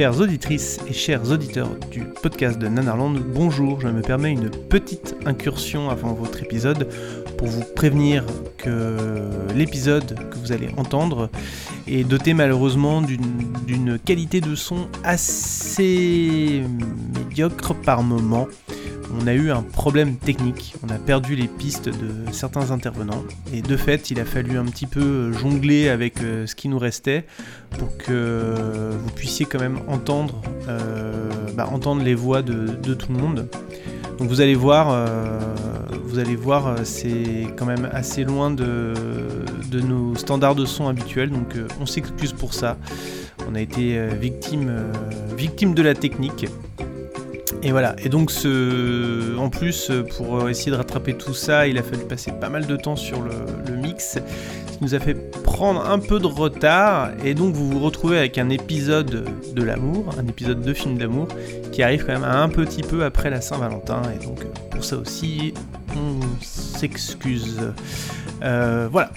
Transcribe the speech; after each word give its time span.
Chères 0.00 0.18
auditrices 0.18 0.80
et 0.88 0.94
chers 0.94 1.30
auditeurs 1.30 1.68
du 1.90 2.04
podcast 2.22 2.58
de 2.58 2.68
Nanarland, 2.68 3.18
bonjour, 3.34 3.82
je 3.82 3.88
me 3.88 4.00
permets 4.00 4.32
une 4.32 4.48
petite 4.48 5.14
incursion 5.26 5.90
avant 5.90 6.14
votre 6.14 6.42
épisode 6.42 6.88
pour 7.36 7.48
vous 7.48 7.62
prévenir 7.76 8.24
que 8.56 8.96
l'épisode 9.54 10.18
que 10.30 10.38
vous 10.38 10.52
allez 10.52 10.70
entendre 10.78 11.28
est 11.86 12.02
doté 12.02 12.32
malheureusement 12.32 13.02
d'une 13.02 13.98
qualité 13.98 14.40
de 14.40 14.54
son 14.54 14.88
assez 15.04 16.62
médiocre 17.18 17.74
par 17.74 18.02
moment 18.02 18.48
on 19.18 19.26
a 19.26 19.34
eu 19.34 19.50
un 19.50 19.62
problème 19.62 20.16
technique, 20.16 20.74
on 20.86 20.90
a 20.90 20.98
perdu 20.98 21.34
les 21.34 21.48
pistes 21.48 21.88
de 21.88 22.32
certains 22.32 22.70
intervenants, 22.70 23.24
et 23.52 23.62
de 23.62 23.76
fait 23.76 24.10
il 24.10 24.20
a 24.20 24.24
fallu 24.24 24.58
un 24.58 24.64
petit 24.64 24.86
peu 24.86 25.32
jongler 25.32 25.88
avec 25.88 26.22
euh, 26.22 26.46
ce 26.46 26.54
qui 26.54 26.68
nous 26.68 26.78
restait 26.78 27.24
pour 27.70 27.96
que 27.96 28.54
vous 28.92 29.10
puissiez 29.10 29.46
quand 29.46 29.60
même 29.60 29.78
entendre, 29.88 30.40
euh, 30.68 31.28
bah, 31.54 31.68
les 32.02 32.14
voix 32.14 32.42
de, 32.42 32.94
tout 32.94 33.12
le 33.12 33.18
monde. 33.18 33.48
Donc 34.18 34.28
vous 34.28 34.40
allez 34.40 34.54
voir, 34.54 34.88
euh, 34.90 35.38
vous 36.04 36.18
allez 36.18 36.36
voir, 36.36 36.76
c'est 36.84 37.46
quand 37.56 37.66
même 37.66 37.88
assez 37.92 38.24
loin 38.24 38.50
de, 38.50 38.92
nos 39.72 40.14
standards 40.14 40.56
de 40.56 40.66
son 40.66 40.88
habituels, 40.88 41.30
donc 41.30 41.54
on 41.80 41.86
s'excuse 41.86 42.32
pour 42.32 42.54
ça. 42.54 42.76
On 43.48 43.54
a 43.54 43.60
été 43.60 43.98
victime 44.20 44.70
de 45.74 45.82
la 45.82 45.94
technique. 45.94 46.46
Et 47.62 47.72
voilà, 47.72 47.94
et 48.02 48.08
donc 48.08 48.30
ce... 48.30 49.36
en 49.36 49.50
plus, 49.50 49.90
pour 50.16 50.48
essayer 50.48 50.70
de 50.70 50.76
rattraper 50.76 51.14
tout 51.14 51.34
ça, 51.34 51.66
il 51.66 51.76
a 51.78 51.82
fallu 51.82 52.04
passer 52.04 52.32
pas 52.32 52.48
mal 52.48 52.66
de 52.66 52.76
temps 52.76 52.96
sur 52.96 53.20
le, 53.20 53.76
mix, 53.76 54.18
ce 54.66 54.72
qui 54.72 54.78
nous 54.82 54.94
a 54.94 54.98
fait 54.98 55.14
prendre 55.42 55.88
un 55.88 55.98
peu 55.98 56.18
de 56.18 56.26
retard, 56.26 57.10
et 57.24 57.34
donc 57.34 57.54
vous 57.54 57.68
vous 57.68 57.80
retrouvez 57.80 58.18
avec 58.18 58.38
un 58.38 58.48
épisode 58.48 59.24
de 59.54 59.62
l'amour, 59.62 60.06
un 60.18 60.26
épisode 60.26 60.62
de 60.62 60.72
film 60.72 60.96
d'amour, 60.96 61.28
qui 61.72 61.82
arrive 61.82 62.06
quand 62.06 62.12
même 62.12 62.24
un 62.24 62.48
petit 62.48 62.82
peu 62.82 63.04
après 63.04 63.30
la 63.30 63.40
Saint-Valentin, 63.40 64.02
et 64.14 64.24
donc 64.24 64.44
pour 64.70 64.84
ça 64.84 64.96
aussi, 64.96 65.52
on 65.94 66.20
s'excuse. 66.42 67.72
Euh, 68.42 68.88
voilà, 68.90 69.10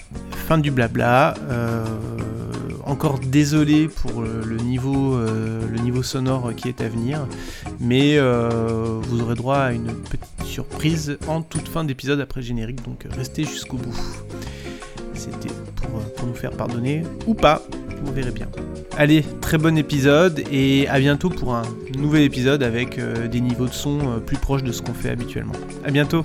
fin 0.46 0.58
du 0.58 0.70
blabla. 0.70 1.34
Euh, 1.48 1.84
encore 2.86 3.18
désolé 3.18 3.88
pour 3.88 4.22
le 4.22 4.56
niveau, 4.56 5.14
euh, 5.14 5.66
le 5.70 5.78
niveau 5.78 6.02
sonore 6.02 6.54
qui 6.54 6.68
est 6.68 6.80
à 6.80 6.88
venir, 6.88 7.26
mais 7.80 8.16
euh, 8.18 9.00
vous 9.02 9.22
aurez 9.22 9.34
droit 9.34 9.58
à 9.58 9.72
une 9.72 9.92
petite 9.92 10.44
surprise 10.44 11.18
en 11.26 11.42
toute 11.42 11.68
fin 11.68 11.84
d'épisode 11.84 12.20
après 12.20 12.42
générique, 12.42 12.84
donc 12.84 13.06
restez 13.10 13.44
jusqu'au 13.44 13.76
bout. 13.76 13.94
C'était 15.14 15.52
pour, 16.16 16.26
nous 16.26 16.34
faire 16.34 16.52
pardonner 16.52 17.02
ou 17.26 17.34
pas, 17.34 17.62
vous 18.02 18.12
verrez 18.12 18.30
bien. 18.30 18.48
Allez, 18.96 19.24
très 19.40 19.58
bon 19.58 19.76
épisode 19.76 20.42
et 20.50 20.88
à 20.88 20.98
bientôt 20.98 21.30
pour 21.30 21.54
un 21.54 21.64
nouvel 21.98 22.22
épisode 22.22 22.62
avec 22.62 22.98
euh, 22.98 23.28
des 23.28 23.40
niveaux 23.40 23.66
de 23.66 23.72
son 23.72 24.20
plus 24.24 24.36
proches 24.36 24.62
de 24.62 24.72
ce 24.72 24.82
qu'on 24.82 24.94
fait 24.94 25.10
habituellement. 25.10 25.54
À 25.84 25.90
bientôt 25.90 26.24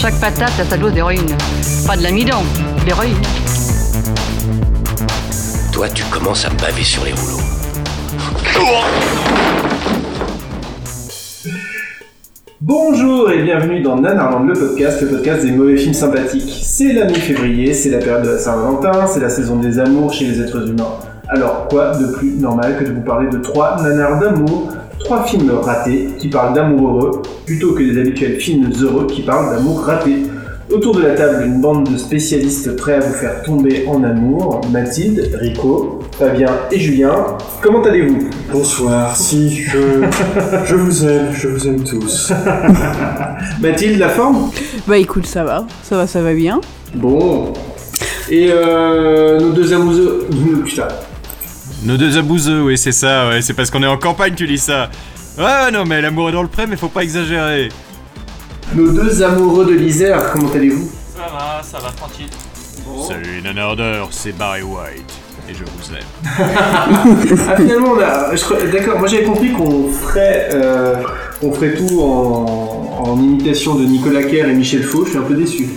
Chaque 0.00 0.18
patate 0.18 0.58
a 0.58 0.64
sa 0.64 0.78
dose 0.78 0.94
d'héroïne. 0.94 1.36
Pas 1.86 1.94
de 1.94 2.02
l'amidon, 2.02 2.38
l'héroïne. 2.86 3.20
Toi, 5.74 5.90
tu 5.90 6.02
commences 6.04 6.46
à 6.46 6.48
me 6.48 6.56
baver 6.58 6.82
sur 6.82 7.04
les 7.04 7.12
rouleaux. 7.12 7.42
Bonjour 12.62 13.30
et 13.30 13.42
bienvenue 13.42 13.82
dans 13.82 14.00
Nanarland, 14.00 14.46
le 14.46 14.54
podcast, 14.54 15.02
le 15.02 15.08
podcast 15.08 15.44
des 15.44 15.52
mauvais 15.52 15.76
films 15.76 15.92
sympathiques. 15.92 16.60
C'est 16.62 16.94
la 16.94 17.04
mi-février, 17.04 17.74
c'est 17.74 17.90
la 17.90 17.98
période 17.98 18.22
de 18.22 18.30
la 18.30 18.38
Saint-Valentin, 18.38 19.06
c'est 19.06 19.20
la 19.20 19.28
saison 19.28 19.56
des 19.56 19.78
amours 19.78 20.14
chez 20.14 20.24
les 20.24 20.40
êtres 20.40 20.66
humains. 20.66 20.94
Alors 21.28 21.68
quoi 21.68 21.94
de 21.98 22.06
plus 22.06 22.38
normal 22.38 22.78
que 22.78 22.84
de 22.84 22.92
vous 22.94 23.02
parler 23.02 23.28
de 23.28 23.36
trois 23.36 23.76
nanars 23.82 24.18
d'amour 24.18 24.72
trois 25.00 25.24
films 25.24 25.50
ratés 25.50 26.08
qui 26.18 26.28
parlent 26.28 26.54
d'amour 26.54 26.90
heureux, 26.90 27.22
plutôt 27.46 27.72
que 27.72 27.82
des 27.82 27.98
habituels 28.00 28.38
films 28.40 28.70
heureux 28.80 29.06
qui 29.06 29.22
parlent 29.22 29.54
d'amour 29.54 29.80
raté. 29.82 30.16
Autour 30.70 30.94
de 30.94 31.02
la 31.02 31.14
table, 31.14 31.46
une 31.46 31.60
bande 31.60 31.90
de 31.90 31.98
spécialistes 31.98 32.76
prêts 32.76 32.94
à 32.94 33.00
vous 33.00 33.12
faire 33.12 33.42
tomber 33.42 33.86
en 33.88 34.04
amour. 34.04 34.60
Mathilde, 34.70 35.36
Rico, 35.40 35.98
Fabien 36.16 36.46
et 36.70 36.78
Julien. 36.78 37.12
Comment 37.60 37.82
allez-vous? 37.82 38.30
Bonsoir, 38.52 39.16
si, 39.16 39.50
je, 39.56 39.78
je 40.64 40.74
vous 40.76 41.04
aime, 41.04 41.32
je 41.32 41.48
vous 41.48 41.66
aime 41.66 41.82
tous. 41.82 42.32
Mathilde, 43.60 43.98
la 43.98 44.10
forme? 44.10 44.50
Bah 44.86 44.96
écoute, 44.96 45.26
ça 45.26 45.42
va, 45.42 45.66
ça 45.82 45.96
va, 45.96 46.06
ça 46.06 46.22
va 46.22 46.34
bien. 46.34 46.60
Bon. 46.94 47.52
Et 48.30 48.50
euh, 48.52 49.40
nos 49.40 49.50
deux 49.50 49.72
amoureux... 49.72 50.28
Putain, 50.64 50.86
nos 51.82 51.96
deux 51.96 52.18
abouseux, 52.18 52.62
oui, 52.62 52.76
c'est 52.76 52.92
ça, 52.92 53.28
ouais, 53.28 53.42
c'est 53.42 53.54
parce 53.54 53.70
qu'on 53.70 53.82
est 53.82 53.86
en 53.86 53.96
campagne, 53.96 54.34
tu 54.34 54.46
dis 54.46 54.58
ça. 54.58 54.90
Ouais, 55.38 55.70
non, 55.72 55.84
mais 55.86 56.00
l'amour 56.00 56.28
est 56.28 56.32
dans 56.32 56.42
le 56.42 56.48
prêt, 56.48 56.66
mais 56.66 56.76
faut 56.76 56.88
pas 56.88 57.02
exagérer. 57.02 57.70
Nos 58.74 58.90
deux 58.92 59.22
amoureux 59.22 59.64
de 59.64 59.72
l'Isère, 59.72 60.30
comment 60.32 60.50
allez-vous? 60.52 60.90
Ça 61.16 61.22
va, 61.32 61.62
ça 61.62 61.78
va, 61.78 61.90
tranquille. 61.90 62.28
Salut, 63.06 63.40
Nanardeur, 63.42 64.08
c'est 64.10 64.36
Barry 64.36 64.62
White, 64.62 65.12
et 65.48 65.54
je 65.54 65.64
vous 65.64 65.94
aime. 65.94 66.02
ah, 67.48 67.56
finalement, 67.56 67.94
d'accord, 67.96 68.98
moi 68.98 69.08
j'avais 69.08 69.24
compris 69.24 69.52
qu'on 69.52 69.90
ferait, 69.90 70.50
euh, 70.52 70.96
on 71.42 71.52
ferait 71.52 71.74
tout 71.74 72.00
en, 72.00 73.04
en 73.04 73.20
imitation 73.20 73.74
de 73.74 73.84
Nicolas 73.84 74.24
Kerr 74.24 74.48
et 74.48 74.54
Michel 74.54 74.82
Faux, 74.82 75.04
je 75.04 75.10
suis 75.10 75.18
un 75.18 75.22
peu 75.22 75.34
déçu 75.34 75.68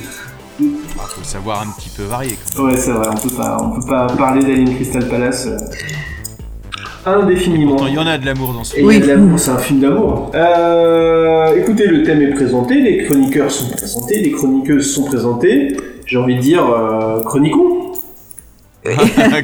faut 1.24 1.30
savoir 1.30 1.62
un 1.62 1.72
petit 1.72 1.90
peu 1.90 2.04
varier. 2.04 2.38
Ouais, 2.60 2.76
c'est 2.76 2.92
vrai, 2.92 3.08
on 3.10 3.16
peut 3.16 3.36
pas, 3.36 3.58
on 3.62 3.80
peut 3.80 3.88
pas 3.88 4.08
parler 4.08 4.42
d'Alien 4.42 4.76
Crystal 4.76 5.08
Palace. 5.08 5.48
Euh, 5.48 5.58
indéfiniment. 7.06 7.88
Il 7.88 7.94
y 7.94 7.98
en 7.98 8.08
a 8.08 8.18
de 8.18 8.26
l'amour 8.26 8.54
dans 8.54 8.64
ce 8.64 8.76
film. 8.76 8.88
Oui, 8.88 9.00
de 9.00 9.08
l'amour, 9.08 9.40
c'est 9.40 9.52
un 9.52 9.58
film 9.58 9.80
d'amour. 9.80 10.32
Euh, 10.36 11.56
écoutez, 11.56 11.88
le 11.88 12.04
thème 12.04 12.22
est 12.22 12.34
présenté, 12.34 12.82
les 12.82 13.06
chroniqueurs 13.06 13.52
sont 13.52 13.70
présentés, 13.70 14.20
les 14.20 14.32
chroniqueuses 14.32 14.94
sont 14.94 15.06
présentées. 15.06 15.78
J'ai 16.06 16.18
envie 16.18 16.36
de 16.36 16.42
dire, 16.42 16.66
euh, 16.66 17.24
chroniquons. 17.24 17.94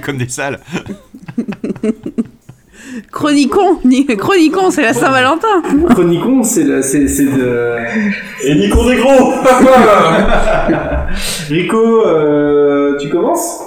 Comme 0.04 0.18
des 0.18 0.30
salles. 0.30 0.60
Chronicon, 3.12 3.80
Chronicon, 4.18 4.72
c'est 4.72 4.82
la 4.82 4.94
Saint-Valentin. 4.94 5.62
Chronicon, 5.90 6.44
c'est 6.44 6.82
c'est 6.82 7.08
c'est 7.08 7.26
de. 7.26 7.76
Et 8.44 8.56
Nico 8.56 8.90
des 8.90 8.98
gros. 8.98 9.34
Rico, 11.50 12.06
euh, 12.06 12.98
tu 13.00 13.10
commences? 13.10 13.60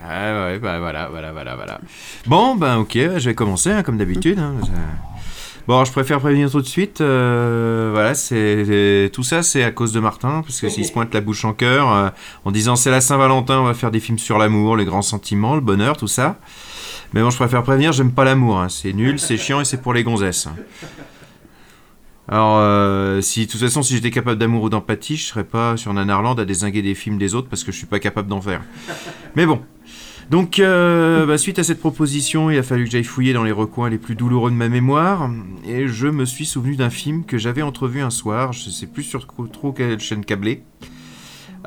Ouais, 0.00 0.08
ouais, 0.08 0.58
bah 0.58 0.78
voilà, 0.78 1.08
voilà, 1.10 1.32
voilà, 1.32 1.56
voilà. 1.56 1.80
Bon, 2.26 2.56
ben 2.56 2.78
ok, 2.78 2.92
je 2.92 3.28
vais 3.28 3.34
commencer 3.34 3.70
hein, 3.70 3.82
comme 3.82 3.96
d'habitude. 3.96 4.38
Hein, 4.38 4.54
bon, 5.66 5.84
je 5.84 5.92
préfère 5.92 6.20
prévenir 6.20 6.50
tout 6.50 6.60
de 6.60 6.66
suite. 6.66 7.00
Euh, 7.00 7.90
voilà, 7.92 8.14
c'est 8.14 9.10
tout 9.14 9.22
ça, 9.22 9.42
c'est 9.42 9.64
à 9.64 9.70
cause 9.70 9.92
de 9.92 10.00
Martin, 10.00 10.42
parce 10.42 10.60
que 10.60 10.68
s'il 10.68 10.84
se 10.84 10.92
pointe 10.92 11.14
la 11.14 11.22
bouche 11.22 11.44
en 11.46 11.54
cœur 11.54 11.90
euh, 11.90 12.08
en 12.44 12.50
disant 12.50 12.76
c'est 12.76 12.90
la 12.90 13.00
Saint-Valentin, 13.00 13.60
on 13.60 13.64
va 13.64 13.74
faire 13.74 13.90
des 13.90 14.00
films 14.00 14.18
sur 14.18 14.38
l'amour, 14.38 14.76
les 14.76 14.84
grands 14.84 15.02
sentiments, 15.02 15.54
le 15.54 15.62
bonheur, 15.62 15.96
tout 15.96 16.08
ça. 16.08 16.36
Mais 17.14 17.22
bon, 17.22 17.30
je 17.30 17.36
préfère 17.36 17.62
prévenir, 17.62 17.92
j'aime 17.92 18.10
pas 18.10 18.24
l'amour. 18.24 18.58
Hein. 18.58 18.68
C'est 18.68 18.92
nul, 18.92 19.20
c'est 19.20 19.36
chiant 19.36 19.60
et 19.60 19.64
c'est 19.64 19.80
pour 19.80 19.94
les 19.94 20.02
gonzesses. 20.02 20.48
Alors, 22.26 22.56
euh, 22.58 23.20
si 23.20 23.46
de 23.46 23.50
toute 23.52 23.60
façon, 23.60 23.82
si 23.82 23.94
j'étais 23.94 24.10
capable 24.10 24.36
d'amour 24.36 24.64
ou 24.64 24.68
d'empathie, 24.68 25.16
je 25.16 25.26
serais 25.26 25.44
pas 25.44 25.76
sur 25.76 25.94
Nanarland 25.94 26.34
à 26.40 26.44
désinguer 26.44 26.82
des 26.82 26.96
films 26.96 27.16
des 27.16 27.36
autres 27.36 27.48
parce 27.48 27.62
que 27.62 27.70
je 27.70 27.76
suis 27.76 27.86
pas 27.86 28.00
capable 28.00 28.28
d'en 28.28 28.40
faire. 28.40 28.62
Mais 29.36 29.46
bon. 29.46 29.62
Donc, 30.28 30.58
euh, 30.58 31.24
bah, 31.24 31.38
suite 31.38 31.60
à 31.60 31.62
cette 31.62 31.78
proposition, 31.78 32.50
il 32.50 32.58
a 32.58 32.64
fallu 32.64 32.86
que 32.86 32.90
j'aille 32.90 33.04
fouiller 33.04 33.32
dans 33.32 33.44
les 33.44 33.52
recoins 33.52 33.90
les 33.90 33.98
plus 33.98 34.16
douloureux 34.16 34.50
de 34.50 34.56
ma 34.56 34.68
mémoire, 34.68 35.30
et 35.68 35.86
je 35.86 36.08
me 36.08 36.24
suis 36.24 36.46
souvenu 36.46 36.74
d'un 36.74 36.90
film 36.90 37.24
que 37.24 37.38
j'avais 37.38 37.62
entrevu 37.62 38.00
un 38.00 38.10
soir, 38.10 38.52
je 38.52 38.70
sais 38.70 38.86
plus 38.86 39.02
sur 39.04 39.26
trop 39.52 39.72
quelle 39.72 40.00
chaîne 40.00 40.24
câblée, 40.24 40.64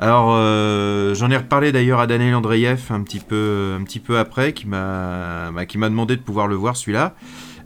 Alors, 0.00 0.28
euh, 0.30 1.12
j'en 1.16 1.28
ai 1.28 1.36
reparlé 1.36 1.72
d'ailleurs 1.72 1.98
à 1.98 2.06
Daniel 2.06 2.36
Andreyev 2.36 2.82
un 2.90 3.02
petit 3.02 3.18
peu, 3.18 3.76
un 3.78 3.82
petit 3.82 3.98
peu 3.98 4.16
après, 4.16 4.52
qui 4.52 4.68
m'a 4.68 5.50
bah, 5.52 5.66
qui 5.66 5.76
m'a 5.76 5.88
demandé 5.88 6.14
de 6.14 6.20
pouvoir 6.20 6.46
le 6.46 6.54
voir 6.54 6.76
celui-là. 6.76 7.16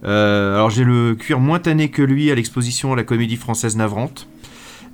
Euh, 0.03 0.55
alors, 0.55 0.71
j'ai 0.71 0.83
le 0.83 1.13
cuir 1.13 1.39
moins 1.39 1.59
tanné 1.59 1.89
que 1.89 2.01
lui 2.01 2.31
à 2.31 2.35
l'exposition 2.35 2.93
à 2.93 2.95
la 2.95 3.03
Comédie 3.03 3.35
Française 3.35 3.77
Navrante. 3.77 4.27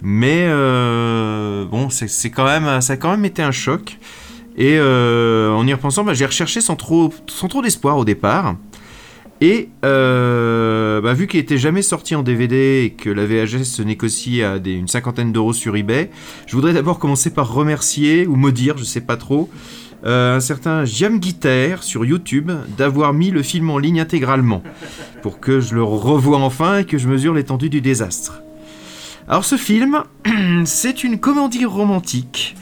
Mais 0.02 0.48
euh, 0.50 1.64
bon, 1.66 1.90
c'est 1.90 2.30
quand 2.30 2.46
même, 2.46 2.82
ça 2.82 2.94
a 2.94 2.98
quand 2.98 3.12
même 3.12 3.26
été 3.26 3.42
un 3.42 3.52
choc. 3.52 3.98
Et 4.58 4.78
en 4.78 5.66
y 5.66 5.74
repensant, 5.74 6.04
bah, 6.04 6.14
j'ai 6.14 6.26
recherché 6.26 6.60
sans 6.60 6.76
trop, 6.76 7.14
sans 7.28 7.48
trop 7.48 7.62
d'espoir 7.62 7.98
au 7.98 8.04
départ. 8.04 8.56
Et 9.42 9.70
euh, 9.86 11.00
bah, 11.02 11.14
vu 11.14 11.28
qu'il 11.28 11.40
était 11.40 11.58
jamais 11.58 11.82
sorti 11.82 12.14
en 12.16 12.24
DVD 12.24 12.84
et 12.84 12.90
que 12.92 13.10
la 13.10 13.26
VHS 13.26 13.64
se 13.64 13.82
négocie 13.82 14.44
à 14.44 14.58
une 14.58 14.88
cinquantaine 14.88 15.32
d'euros 15.32 15.54
sur 15.54 15.78
eBay, 15.78 16.10
je 16.46 16.56
voudrais 16.56 16.74
d'abord 16.74 17.00
commencer 17.00 17.30
par 17.30 17.54
remercier 17.54 18.28
ou 18.28 18.36
maudire, 18.36 18.78
je 18.78 18.84
sais 18.84 19.02
pas 19.02 19.16
trop, 19.16 19.50
euh, 20.06 20.38
un 20.38 20.40
certain 20.40 20.84
Jam 20.84 21.20
Guitar 21.20 21.84
sur 21.84 22.06
YouTube 22.06 22.52
d'avoir 22.78 23.14
mis 23.14 23.32
le 23.32 23.42
film 23.42 23.70
en 23.70 23.78
ligne 23.78 24.02
intégralement 24.02 24.62
pour 25.22 25.40
que 25.40 25.60
je 25.60 25.76
le 25.76 25.84
revoie 25.84 26.38
enfin 26.38 26.80
et 26.80 26.86
que 26.86 26.98
je 26.98 27.08
mesure 27.08 27.34
l'étendue 27.34 27.70
du 27.70 27.82
désastre. 27.82 28.42
Alors 29.28 29.46
ce 29.46 29.58
film, 29.58 30.04
c'est 30.66 31.04
une 31.04 31.20
comédie 31.20 31.66
romantique 31.66 32.56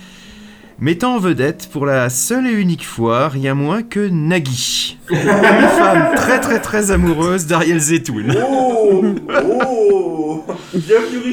mettant 0.80 1.16
en 1.16 1.20
vedette 1.20 1.70
pour 1.72 1.86
la 1.86 2.10
seule 2.10 2.48
et 2.48 2.52
unique 2.54 2.86
fois 2.86 3.30
rien 3.30 3.54
moins 3.54 3.84
que 3.84 4.08
Nagui, 4.08 4.98
une 5.10 5.18
femme 5.18 6.16
très 6.16 6.40
très 6.40 6.60
très 6.62 6.92
amoureuse 6.92 7.48
d'Ariel 7.48 7.80
Zetoun. 7.80 8.36
Oh 8.50 9.04
Oh. 9.30 10.46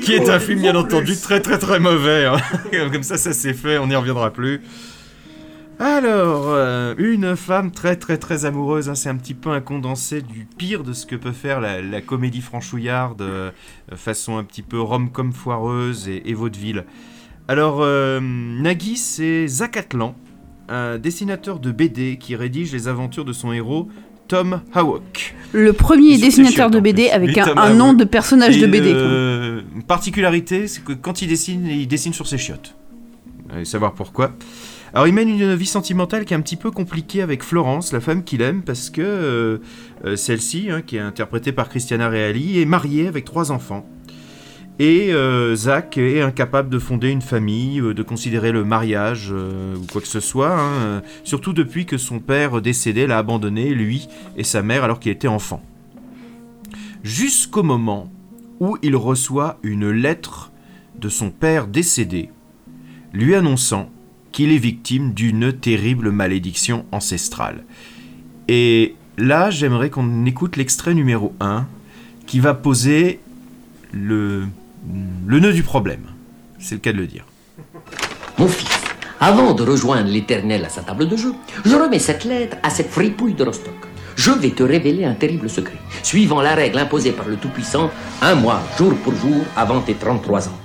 Qui 0.02 0.14
est 0.14 0.29
un 0.31 0.38
film 0.38 0.61
bien 0.61 0.75
entendu 0.76 1.17
très 1.17 1.41
très 1.41 1.58
très 1.58 1.79
mauvais. 1.81 2.26
hein. 2.26 2.37
Comme 2.93 3.02
ça 3.02 3.17
ça 3.19 3.32
s'est 3.32 3.52
fait, 3.55 3.79
on 3.79 3.87
n'y 3.87 3.96
reviendra 3.96 4.31
plus. 4.32 4.61
Alors, 5.81 6.44
euh, 6.50 6.94
une 6.99 7.35
femme 7.35 7.73
très 7.73 7.96
très 7.96 8.17
très 8.17 8.44
amoureuse, 8.44 8.88
hein, 8.88 8.94
c'est 8.94 9.08
un 9.08 9.17
petit 9.17 9.35
peu 9.35 9.50
un 9.50 9.61
condensé 9.61 10.23
du 10.23 10.46
pire 10.56 10.85
de 10.85 10.93
ce 10.93 11.05
que 11.05 11.17
peut 11.17 11.32
faire 11.32 11.61
la, 11.61 11.82
la 11.82 12.00
comédie 12.00 12.43
franchouillarde, 12.43 13.23
euh, 13.23 13.50
façon 13.96 14.38
un 14.38 14.44
petit 14.44 14.62
peu 14.62 14.81
rom-com 14.81 15.32
foireuse 15.32 16.08
et, 16.08 16.23
et 16.31 16.35
vaudeville. 16.35 16.85
Alors, 17.46 17.82
euh, 17.82 18.20
Nagui, 18.23 18.96
c'est 18.96 19.46
Zach 19.46 19.76
Atlan, 19.76 20.14
un 20.69 20.99
dessinateur 20.99 21.58
de 21.58 21.73
BD 21.73 22.17
qui 22.17 22.37
rédige 22.37 22.73
les 22.73 22.88
aventures 22.88 23.25
de 23.25 23.32
son 23.32 23.52
héros, 23.52 23.88
Tom 24.29 24.62
Hawk. 24.73 25.35
Le 25.52 25.73
premier 25.73 26.17
dessinateur 26.17 26.70
de 26.70 26.81
BD 26.81 27.11
avec 27.11 27.37
un, 27.37 27.75
nom 27.75 27.93
de 27.93 28.05
personnage 28.05 28.58
de 28.58 28.67
BD. 28.67 28.93
euh, 28.94 29.61
une 29.75 29.82
particularité, 29.82 30.67
c'est 30.69 30.82
que 30.82 30.94
quand 30.94 31.20
il 31.20 31.29
dessine, 31.29 31.67
il 31.67 31.87
dessine 31.87 32.14
sur 32.14 32.26
ses 32.26 32.38
chiottes. 32.38 32.75
Allez 33.50 33.67
savoir 33.67 33.93
pourquoi. 33.93 34.32
Alors 34.94 35.08
il 35.08 35.12
mène 35.12 35.29
une 35.29 35.55
vie 35.55 35.67
sentimentale 35.67 36.25
qui 36.25 36.35
est 36.35 36.37
un 36.37 36.41
petit 36.41 36.56
peu 36.56 36.70
compliquée 36.70 37.20
avec 37.20 37.43
Florence, 37.43 37.93
la 37.93 38.00
femme 38.00 38.23
qu'il 38.23 38.43
aime, 38.43 38.62
parce 38.62 38.91
que 38.91 39.02
euh, 39.02 39.58
euh, 40.05 40.17
celle-ci, 40.17 40.69
hein, 40.70 40.82
qui 40.82 40.96
est 40.96 41.00
interprétée 41.00 41.52
par 41.52 41.69
Christiana 41.69 42.08
Reali, 42.08 42.61
est 42.61 42.64
mariée 42.64 43.08
avec 43.08 43.25
trois 43.25 43.50
enfants. 43.50 43.85
Et 44.80 45.12
euh, 45.12 45.54
Zach 45.54 45.98
est 45.98 46.20
incapable 46.20 46.68
de 46.68 46.80
fonder 46.80 47.10
une 47.10 47.22
famille, 47.22 47.80
euh, 47.80 47.94
de 47.94 48.02
considérer 48.02 48.50
le 48.50 48.64
mariage 48.64 49.28
euh, 49.30 49.76
ou 49.76 49.86
quoi 49.92 50.00
que 50.00 50.08
ce 50.08 50.18
soit, 50.18 50.58
hein, 50.58 51.00
surtout 51.22 51.52
depuis 51.52 51.86
que 51.86 51.96
son 51.96 52.18
père 52.18 52.60
décédé 52.60 53.06
l'a 53.06 53.18
abandonné, 53.18 53.72
lui 53.72 54.08
et 54.36 54.42
sa 54.42 54.62
mère, 54.62 54.82
alors 54.82 54.98
qu'il 54.98 55.12
était 55.12 55.28
enfant. 55.28 55.62
Jusqu'au 57.04 57.62
moment 57.62 58.10
où 58.58 58.76
il 58.82 58.96
reçoit 58.96 59.58
une 59.62 59.90
lettre 59.90 60.50
de 60.98 61.08
son 61.08 61.30
père 61.30 61.68
décédé, 61.68 62.30
lui 63.12 63.36
annonçant 63.36 63.90
qu'il 64.32 64.50
est 64.50 64.58
victime 64.58 65.14
d'une 65.14 65.52
terrible 65.52 66.10
malédiction 66.10 66.84
ancestrale. 66.90 67.64
Et 68.48 68.96
là, 69.18 69.50
j'aimerais 69.50 69.90
qu'on 69.90 70.24
écoute 70.24 70.56
l'extrait 70.56 70.94
numéro 70.94 71.32
1 71.38 71.68
qui 72.26 72.40
va 72.40 72.54
poser 72.54 73.20
le, 73.92 74.46
le 75.26 75.40
nœud 75.40 75.52
du 75.52 75.62
problème. 75.62 76.06
C'est 76.58 76.76
le 76.76 76.81
cas 76.81 76.92
de 76.92 76.98
le 76.98 77.06
dire. 77.06 77.25
Mon 78.38 78.48
fils, 78.48 78.69
avant 79.20 79.54
de 79.54 79.62
rejoindre 79.62 80.10
l'Éternel 80.10 80.64
à 80.64 80.69
sa 80.69 80.82
table 80.82 81.08
de 81.08 81.16
jeu, 81.16 81.34
je 81.64 81.75
remets 81.75 81.98
cette 81.98 82.25
lettre 82.25 82.56
à 82.62 82.70
cette 82.70 82.90
fripouille 82.90 83.34
de 83.34 83.44
Rostock. 83.44 83.75
Je 84.16 84.31
vais 84.31 84.50
te 84.50 84.62
révéler 84.62 85.04
un 85.04 85.14
terrible 85.14 85.50
secret, 85.50 85.78
suivant 86.02 86.40
la 86.40 86.54
règle 86.54 86.78
imposée 86.78 87.12
par 87.12 87.26
le 87.26 87.36
Tout-Puissant, 87.36 87.90
un 88.22 88.34
mois, 88.34 88.62
jour 88.78 88.94
pour 89.02 89.14
jour, 89.14 89.44
avant 89.56 89.81
tes 89.81 89.94
33 89.94 90.48
ans. 90.48 90.58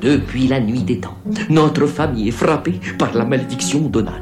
Depuis 0.00 0.46
la 0.46 0.60
nuit 0.60 0.82
des 0.82 1.00
temps, 1.00 1.18
notre 1.48 1.86
famille 1.86 2.28
est 2.28 2.32
frappée 2.32 2.78
par 2.98 3.14
la 3.14 3.24
malédiction 3.24 3.80
d'Onan. 3.80 4.12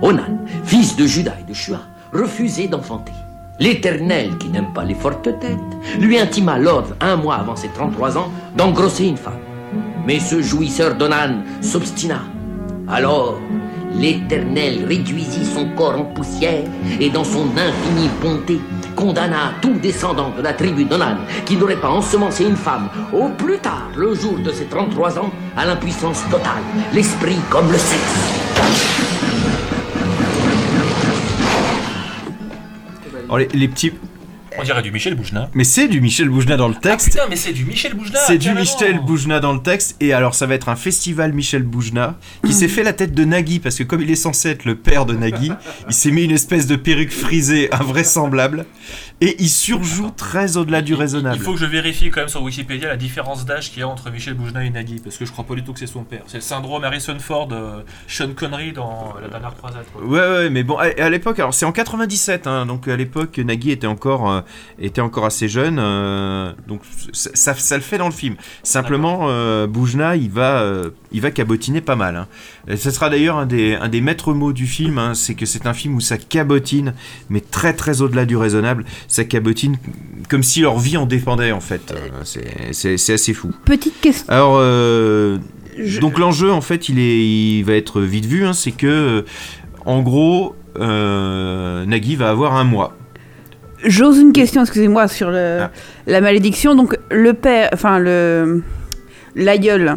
Onan, 0.00 0.44
fils 0.64 0.96
de 0.96 1.06
Judas 1.06 1.36
et 1.40 1.48
de 1.48 1.54
Shua, 1.54 1.80
refusait 2.12 2.66
d'enfanter. 2.66 3.12
L'Éternel, 3.62 4.38
qui 4.38 4.48
n'aime 4.48 4.72
pas 4.74 4.82
les 4.82 4.96
fortes 4.96 5.38
têtes, 5.38 5.56
lui 6.00 6.18
intima 6.18 6.58
l'ordre, 6.58 6.96
un 7.00 7.14
mois 7.14 7.36
avant 7.36 7.54
ses 7.54 7.68
33 7.68 8.18
ans, 8.18 8.28
d'engrosser 8.56 9.04
une 9.04 9.16
femme. 9.16 9.38
Mais 10.04 10.18
ce 10.18 10.42
jouisseur 10.42 10.96
d'Onan 10.96 11.44
s'obstina. 11.60 12.22
Alors, 12.88 13.38
l'Éternel 13.94 14.84
réduisit 14.84 15.44
son 15.44 15.68
corps 15.76 15.96
en 15.96 16.06
poussière 16.06 16.64
et 16.98 17.08
dans 17.08 17.22
son 17.22 17.46
infinie 17.56 18.10
bonté 18.20 18.58
condamna 18.96 19.52
tout 19.62 19.74
descendant 19.74 20.32
de 20.36 20.42
la 20.42 20.54
tribu 20.54 20.84
d'Onan 20.84 21.18
qui 21.46 21.56
n'aurait 21.56 21.80
pas 21.80 21.90
ensemencé 21.90 22.44
une 22.44 22.56
femme 22.56 22.88
au 23.12 23.28
plus 23.28 23.58
tard 23.58 23.90
le 23.94 24.12
jour 24.12 24.40
de 24.40 24.50
ses 24.50 24.64
33 24.64 25.20
ans 25.20 25.30
à 25.56 25.64
l'impuissance 25.64 26.24
totale, 26.32 26.64
l'esprit 26.92 27.38
comme 27.48 27.70
le 27.70 27.78
sexe. 27.78 29.01
Alors, 33.32 33.38
les, 33.38 33.48
les 33.58 33.68
petits... 33.68 33.92
On 34.58 34.62
dirait 34.62 34.82
du 34.82 34.90
Michel 34.90 35.14
Boujna. 35.14 35.48
Mais 35.54 35.64
c'est 35.64 35.88
du 35.88 36.02
Michel 36.02 36.28
Boujna 36.28 36.58
dans 36.58 36.68
le 36.68 36.74
texte. 36.74 37.06
Putain, 37.12 37.22
mais 37.30 37.36
c'est 37.36 37.54
du 37.54 37.64
Michel 37.64 37.94
Boujna. 37.94 38.18
C'est 38.26 38.36
du. 38.36 38.52
Michel 38.52 39.00
Boujna 39.00 39.40
dans 39.40 39.54
le 39.54 39.62
texte, 39.62 39.96
et 40.00 40.12
alors 40.12 40.34
ça 40.34 40.44
va 40.44 40.54
être 40.54 40.68
un 40.68 40.76
festival 40.76 41.32
Michel 41.32 41.62
Boujna 41.62 42.18
qui 42.44 42.52
s'est 42.52 42.68
fait 42.68 42.82
la 42.82 42.92
tête 42.92 43.14
de 43.14 43.24
Nagui, 43.24 43.60
parce 43.60 43.78
que 43.78 43.82
comme 43.82 44.02
il 44.02 44.10
est 44.10 44.14
censé 44.14 44.50
être 44.50 44.66
le 44.66 44.74
père 44.74 45.06
de 45.06 45.14
Nagui, 45.14 45.50
il 45.88 45.94
s'est 45.94 46.10
mis 46.10 46.24
une 46.24 46.32
espèce 46.32 46.66
de 46.66 46.76
perruque 46.76 47.12
frisée 47.12 47.72
invraisemblable, 47.72 48.66
et 49.22 49.36
il 49.38 49.48
surjoue 49.48 50.10
très 50.10 50.56
au-delà 50.56 50.82
du 50.82 50.94
raisonnable. 50.94 51.36
Il 51.36 51.42
faut 51.42 51.52
que 51.52 51.58
je 51.60 51.64
vérifie 51.64 52.10
quand 52.10 52.20
même 52.22 52.28
sur 52.28 52.42
Wikipédia 52.42 52.88
la 52.88 52.96
différence 52.96 53.44
d'âge 53.44 53.70
qu'il 53.70 53.78
y 53.78 53.82
a 53.84 53.88
entre 53.88 54.10
Michel 54.10 54.34
Boujna 54.34 54.64
et 54.64 54.70
Nagui, 54.70 54.98
parce 54.98 55.16
que 55.16 55.24
je 55.24 55.30
crois 55.30 55.44
pas 55.44 55.54
du 55.54 55.62
tout 55.62 55.72
que 55.72 55.78
c'est 55.78 55.86
son 55.86 56.02
père. 56.02 56.22
C'est 56.26 56.38
le 56.38 56.42
syndrome 56.42 56.82
Harrison 56.82 57.16
Ford, 57.20 57.48
euh, 57.52 57.82
Sean 58.08 58.32
Connery 58.34 58.72
dans 58.72 59.14
La 59.22 59.28
dernière 59.28 59.54
croisade. 59.54 59.84
quoi. 59.92 60.04
Ouais, 60.04 60.18
ouais, 60.18 60.50
mais 60.50 60.64
bon, 60.64 60.76
à, 60.76 60.86
à 61.00 61.08
l'époque, 61.08 61.38
alors 61.38 61.54
c'est 61.54 61.64
en 61.64 61.70
97, 61.70 62.48
hein, 62.48 62.66
donc 62.66 62.88
à 62.88 62.96
l'époque, 62.96 63.38
Nagui 63.38 63.70
était 63.70 63.86
encore, 63.86 64.28
euh, 64.28 64.40
était 64.80 65.00
encore 65.00 65.24
assez 65.24 65.48
jeune, 65.48 65.78
euh, 65.78 66.52
donc 66.66 66.80
ça, 67.12 67.30
ça, 67.34 67.54
ça 67.54 67.76
le 67.76 67.82
fait 67.82 67.98
dans 67.98 68.08
le 68.08 68.12
film. 68.14 68.34
Simplement, 68.64 69.26
euh, 69.28 69.68
Boujna, 69.68 70.16
il 70.16 70.30
va, 70.30 70.62
euh, 70.62 70.90
il 71.12 71.20
va 71.20 71.30
cabotiner 71.30 71.80
pas 71.80 71.94
mal. 71.94 72.16
Hein. 72.16 72.26
Et 72.66 72.76
ce 72.76 72.90
sera 72.90 73.08
d'ailleurs 73.08 73.36
un 73.36 73.46
des, 73.46 73.76
un 73.76 73.88
des 73.88 74.00
maîtres 74.00 74.34
mots 74.34 74.52
du 74.52 74.66
film, 74.66 74.98
hein, 74.98 75.14
c'est 75.14 75.34
que 75.36 75.46
c'est 75.46 75.66
un 75.68 75.74
film 75.74 75.94
où 75.94 76.00
ça 76.00 76.18
cabotine, 76.18 76.94
mais 77.30 77.40
très 77.40 77.72
très 77.72 78.02
au-delà 78.02 78.24
du 78.24 78.36
raisonnable. 78.36 78.84
Ça 79.12 79.24
cabotine 79.24 79.76
comme 80.30 80.42
si 80.42 80.62
leur 80.62 80.78
vie 80.78 80.96
en 80.96 81.04
dépendait 81.04 81.52
en 81.52 81.60
fait. 81.60 81.92
Euh, 81.92 82.72
c'est- 82.72 82.96
c'est 82.96 83.12
assez 83.12 83.34
fou. 83.34 83.50
Petite 83.66 84.00
question. 84.00 84.24
Alors, 84.28 84.56
euh, 84.58 85.36
donc 86.00 86.18
l'enjeu, 86.18 86.50
en 86.50 86.62
fait, 86.62 86.88
il, 86.88 86.98
est, 86.98 87.20
il 87.22 87.62
va 87.64 87.74
être 87.74 88.00
vite 88.00 88.24
vu, 88.24 88.46
hein, 88.46 88.54
c'est 88.54 88.70
que, 88.70 88.86
euh, 88.86 89.22
en 89.84 90.00
gros, 90.00 90.54
euh, 90.80 91.84
Nagui 91.84 92.16
va 92.16 92.30
avoir 92.30 92.54
un 92.56 92.64
mois. 92.64 92.96
J'ose 93.84 94.18
une 94.18 94.32
question, 94.32 94.62
excusez-moi, 94.62 95.08
sur 95.08 95.30
le, 95.30 95.58
Ah. 95.64 95.70
la 96.06 96.20
malédiction. 96.22 96.74
Donc, 96.74 96.96
le 97.10 97.34
père, 97.34 97.68
enfin, 97.74 97.98
le 97.98 98.62
l'aïeul 99.34 99.96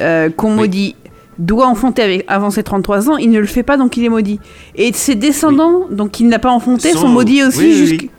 euh, 0.00 0.30
qu'on 0.30 0.50
maudit 0.50 0.94
doit 1.38 1.66
enfanter 1.66 2.02
avec, 2.02 2.24
avant 2.28 2.50
ses 2.50 2.62
33 2.62 3.10
ans. 3.10 3.16
Il 3.18 3.30
ne 3.30 3.38
le 3.40 3.46
fait 3.46 3.62
pas, 3.64 3.76
donc 3.76 3.96
il 3.98 4.04
est 4.04 4.08
maudit. 4.08 4.40
Et 4.76 4.92
ses 4.94 5.14
descendants, 5.16 5.86
donc 5.90 6.20
il 6.20 6.28
n'a 6.28 6.38
pas 6.38 6.50
enfanté, 6.50 6.92
sont, 6.92 7.00
Sont- 7.00 7.08
maudits 7.08 7.42
aussi. 7.42 7.58
oui, 7.58 8.10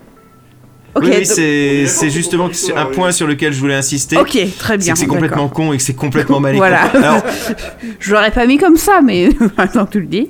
oui, 1.05 1.13
jusqu'- 1.19 1.37
oui. 1.37 1.79
Donc- 1.83 1.89
c'est 1.89 2.09
justement 2.09 2.49
un 2.75 2.85
point 2.85 3.11
sur 3.11 3.27
lequel 3.27 3.53
je 3.53 3.59
voulais 3.59 3.75
insister. 3.75 4.17
Ok, 4.17 4.29
très 4.57 4.73
C'est 4.73 4.77
bien. 4.77 4.93
que 4.93 4.99
c'est 4.99 5.05
complètement 5.07 5.47
con 5.49 5.73
et 5.73 5.77
que 5.77 5.83
c'est 5.83 5.93
complètement 5.93 6.39
mal 6.39 6.51
écrit. 6.55 6.59
Voilà. 6.59 6.81
Alors, 6.93 7.23
Je 7.99 8.11
l'aurais 8.13 8.31
pas 8.31 8.45
mis 8.45 8.57
comme 8.57 8.77
ça, 8.77 9.01
mais 9.03 9.29
maintenant 9.57 9.85
que 9.85 9.91
tu 9.93 9.99
le 10.01 10.07
dis. 10.07 10.29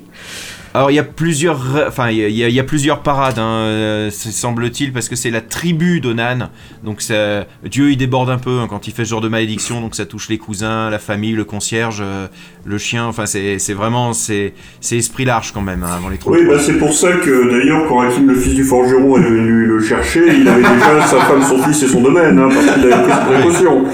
Alors 0.74 0.90
il 0.90 0.94
y 0.94 0.98
a 0.98 1.02
plusieurs, 1.04 1.60
enfin 1.88 2.10
il 2.10 2.18
y, 2.18 2.24
a- 2.44 2.48
il 2.48 2.54
y 2.54 2.60
a 2.60 2.64
plusieurs 2.64 3.00
parades, 3.02 3.38
hein, 3.38 3.62
euh, 3.66 4.10
semble-t-il, 4.10 4.92
parce 4.92 5.08
que 5.08 5.16
c'est 5.16 5.30
la 5.30 5.40
tribu 5.40 6.00
d'Onan. 6.00 6.50
Donc 6.84 7.00
ça, 7.00 7.46
Dieu 7.64 7.90
il 7.90 7.96
déborde 7.96 8.28
un 8.30 8.38
peu 8.38 8.58
hein, 8.60 8.66
quand 8.68 8.86
il 8.86 8.92
fait 8.92 9.04
ce 9.04 9.10
genre 9.10 9.20
de 9.20 9.28
malédiction, 9.28 9.80
donc 9.80 9.94
ça 9.94 10.04
touche 10.06 10.28
les 10.28 10.38
cousins, 10.38 10.90
la 10.90 10.98
famille, 10.98 11.32
le 11.32 11.44
concierge, 11.44 12.00
euh, 12.02 12.26
le 12.64 12.78
chien. 12.78 13.06
Enfin 13.06 13.24
c'est 13.26 13.58
c'est 13.58 13.72
vraiment 13.74 14.12
c'est 14.12 14.52
c'est 14.80 14.96
esprit 14.98 15.24
large 15.24 15.52
quand 15.52 15.62
même 15.62 15.82
hein, 15.82 15.94
avant 15.96 16.10
les 16.10 16.18
33. 16.18 16.38
Oui, 16.42 16.46
bah 16.48 16.60
c'est 16.60 16.78
pour 16.78 16.92
ça 16.92 17.12
que 17.12 17.50
d'ailleurs, 17.50 17.86
quand 17.88 18.00
Hakim, 18.00 18.28
le 18.28 18.34
fils 18.34 18.54
du 18.54 18.64
forgeron, 18.64 19.16
est 19.16 19.22
venu 19.22 19.64
le 19.66 19.80
chercher, 19.82 20.22
il 20.38 20.46
avait 20.46 20.62
déjà 20.62 21.00
sa 21.06 21.20
femme, 21.20 21.42
son 21.42 21.58
fils 21.64 21.82
et 21.82 21.88
son 21.88 22.02
domaine, 22.02 22.38
hein, 22.38 22.48
parce 22.52 22.66
qu'il 22.66 22.92
avait 22.92 23.02
pris 23.02 23.12
ses 23.12 23.34
précautions. 23.40 23.84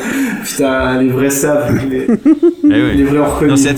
Putain, 0.45 1.01
les 1.03 1.09
vrais 1.09 1.31
savent. 1.31 1.73
Les, 1.89 2.07
Eh 2.09 2.13
oui. 2.65 2.97
les 2.97 3.05
vrais 3.05 3.19
ont 3.19 3.31
reconnu. 3.35 3.51
Non, 3.51 3.57
c'est 3.57 3.73
la, 3.73 3.75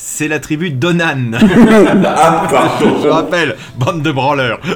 C'est 0.00 0.28
la 0.28 0.38
tribu 0.38 0.70
d'Onan. 0.70 1.32
Ah, 2.04 2.46
pardon. 2.48 3.00
Je 3.02 3.08
rappelle, 3.08 3.56
bande 3.76 4.02
de 4.02 4.12
branleurs. 4.12 4.60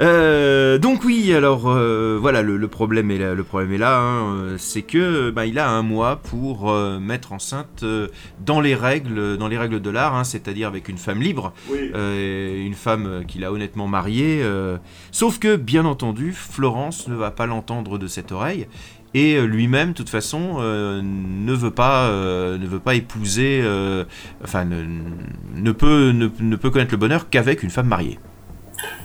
Euh, 0.00 0.78
donc 0.78 1.02
oui, 1.04 1.34
alors 1.34 1.64
euh, 1.68 2.16
voilà, 2.20 2.42
le, 2.42 2.56
le 2.56 2.68
problème 2.68 3.10
est 3.10 3.18
là, 3.18 3.34
le 3.34 3.42
problème 3.42 3.72
est 3.72 3.78
là, 3.78 3.98
hein, 3.98 4.32
euh, 4.36 4.54
c'est 4.56 4.82
que 4.82 5.30
bah, 5.30 5.44
il 5.44 5.58
a 5.58 5.68
un 5.68 5.82
mois 5.82 6.20
pour 6.22 6.70
euh, 6.70 7.00
mettre 7.00 7.32
enceinte 7.32 7.80
euh, 7.82 8.06
dans 8.46 8.60
les 8.60 8.76
règles, 8.76 9.36
dans 9.36 9.48
les 9.48 9.58
règles 9.58 9.80
de 9.80 9.90
l'art, 9.90 10.14
hein, 10.14 10.22
c'est-à-dire 10.22 10.68
avec 10.68 10.88
une 10.88 10.98
femme 10.98 11.20
libre, 11.20 11.52
Oui. 11.68 11.90
euh, 11.96 12.64
une 12.64 12.74
femme 12.74 13.24
qu'il 13.26 13.44
a 13.44 13.50
honnêtement 13.50 13.88
mariée. 13.88 14.38
euh, 14.40 14.76
sauf 15.10 15.40
que, 15.40 15.56
bien 15.56 15.84
entendu, 15.84 16.32
Florence 16.32 17.08
ne 17.08 17.16
va 17.16 17.32
pas 17.32 17.46
l'entendre 17.46 17.98
de 17.98 18.06
cette 18.06 18.30
oreille. 18.30 18.68
Et 19.14 19.34
euh, 19.34 19.46
lui-même, 19.46 19.90
de 19.90 19.94
toute 19.94 20.10
façon, 20.10 20.56
euh, 20.58 21.00
ne 21.02 21.52
veut 21.52 21.70
pas, 21.70 22.08
euh, 22.08 22.58
ne 22.58 22.66
veut 22.66 22.78
pas 22.78 22.94
épouser, 22.94 23.60
euh, 23.62 24.04
enfin, 24.44 24.64
ne, 24.64 24.84
ne 25.56 25.72
peut, 25.72 26.12
ne, 26.12 26.28
ne 26.40 26.56
peut 26.56 26.70
connaître 26.70 26.92
le 26.92 26.98
bonheur 26.98 27.30
qu'avec 27.30 27.62
une 27.62 27.70
femme 27.70 27.88
mariée. 27.88 28.18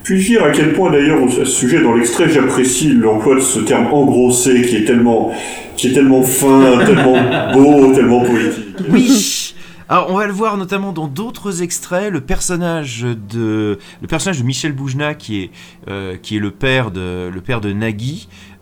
Puis-je 0.04 0.28
dire 0.28 0.44
à 0.44 0.52
quel 0.52 0.74
point 0.74 0.92
d'ailleurs 0.92 1.24
à 1.24 1.30
ce 1.30 1.46
sujet 1.46 1.82
dans 1.82 1.96
l'extrait 1.96 2.30
j'apprécie 2.30 2.94
l'emploi 2.94 3.36
de 3.36 3.40
ce 3.40 3.60
terme 3.60 3.88
engrossé 3.88 4.62
qui 4.62 4.76
est 4.76 4.86
tellement 4.86 5.34
qui 5.78 5.88
est 5.88 5.94
tellement 5.94 6.22
fin, 6.22 6.78
tellement 6.86 7.18
beau, 7.54 7.94
tellement 7.94 8.20
poétique. 8.20 8.76
Oui. 8.90 9.56
Alors 9.90 10.08
on 10.10 10.18
va 10.18 10.26
le 10.26 10.34
voir 10.34 10.58
notamment 10.58 10.94
dans 10.94 11.08
d'autres 11.08 11.62
extraits. 11.62 12.12
Le 12.12 12.22
personnage 12.22 13.06
de 13.30 13.78
le 14.02 14.08
personnage 14.08 14.40
de 14.40 14.44
Michel 14.44 14.72
Boujna 14.72 15.14
qui 15.14 15.42
est 15.42 15.52
euh, 15.90 16.16
qui 16.22 16.38
est 16.38 16.40
le 16.40 16.52
père 16.52 16.92
de 16.92 17.30
le 17.34 17.42
père 17.42 17.62
de 17.62 17.74
Nagui 17.74 18.28
euh, 18.28 18.53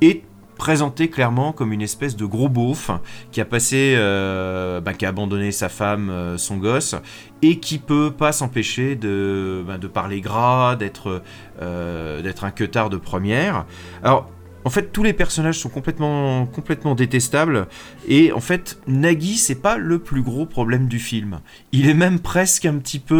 est 0.00 0.22
présenté 0.54 1.10
clairement 1.10 1.52
comme 1.52 1.72
une 1.72 1.82
espèce 1.82 2.16
de 2.16 2.24
gros 2.24 2.48
beauf 2.48 2.90
qui 3.32 3.40
a 3.40 3.44
passé, 3.44 3.94
euh, 3.96 4.80
bah, 4.80 4.94
qui 4.94 5.04
a 5.04 5.08
abandonné 5.08 5.52
sa 5.52 5.68
femme, 5.68 6.10
euh, 6.10 6.38
son 6.38 6.56
gosse, 6.56 6.94
et 7.42 7.58
qui 7.58 7.78
peut 7.78 8.10
pas 8.10 8.32
s'empêcher 8.32 8.96
de, 8.96 9.64
bah, 9.66 9.78
parler 9.92 10.20
gras, 10.20 10.76
d'être 10.76 11.22
euh, 11.60 12.22
d'être 12.22 12.44
un 12.44 12.50
de 12.88 12.96
première. 12.96 13.66
Alors, 14.02 14.30
en 14.64 14.70
fait, 14.70 14.92
tous 14.92 15.02
les 15.02 15.12
personnages 15.12 15.58
sont 15.58 15.68
complètement, 15.68 16.46
complètement 16.46 16.94
détestables. 16.94 17.66
Et 18.08 18.32
en 18.32 18.40
fait, 18.40 18.78
Nagui, 18.86 19.36
c'est 19.36 19.54
pas 19.60 19.76
le 19.76 19.98
plus 19.98 20.22
gros 20.22 20.46
problème 20.46 20.88
du 20.88 20.98
film. 20.98 21.40
Il 21.72 21.88
est 21.88 21.94
même 21.94 22.18
presque 22.18 22.64
un 22.64 22.74
petit 22.78 22.98
peu 22.98 23.14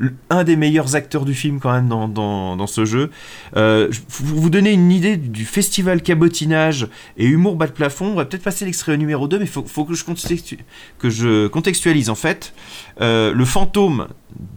euh, 0.00 0.10
un 0.30 0.44
des 0.44 0.56
meilleurs 0.56 0.94
acteurs 0.94 1.24
du 1.24 1.32
film 1.34 1.58
quand 1.58 1.72
même 1.72 1.88
dans, 1.88 2.06
dans, 2.08 2.66
ce 2.66 2.84
jeu. 2.84 3.10
Euh, 3.56 3.88
je- 3.90 4.00
pour 4.00 4.26
vous 4.40 4.50
donner 4.50 4.72
une 4.72 4.92
idée 4.92 5.16
du 5.16 5.46
festival 5.46 6.02
cabotinage 6.02 6.88
et 7.16 7.24
humour 7.26 7.56
bas 7.56 7.66
de 7.66 7.72
plafond, 7.72 8.08
on 8.08 8.14
va 8.14 8.26
peut-être 8.26 8.42
passer 8.44 8.64
l'extrait 8.66 8.96
numéro 8.98 9.26
2, 9.26 9.38
mais 9.38 9.46
il 9.46 9.50
faut, 9.50 9.62
que, 9.84 9.94
je 9.94 11.46
contextualise. 11.48 12.10
En 12.10 12.14
fait, 12.14 12.52
euh, 13.00 13.32
le 13.32 13.44
fantôme 13.46 14.08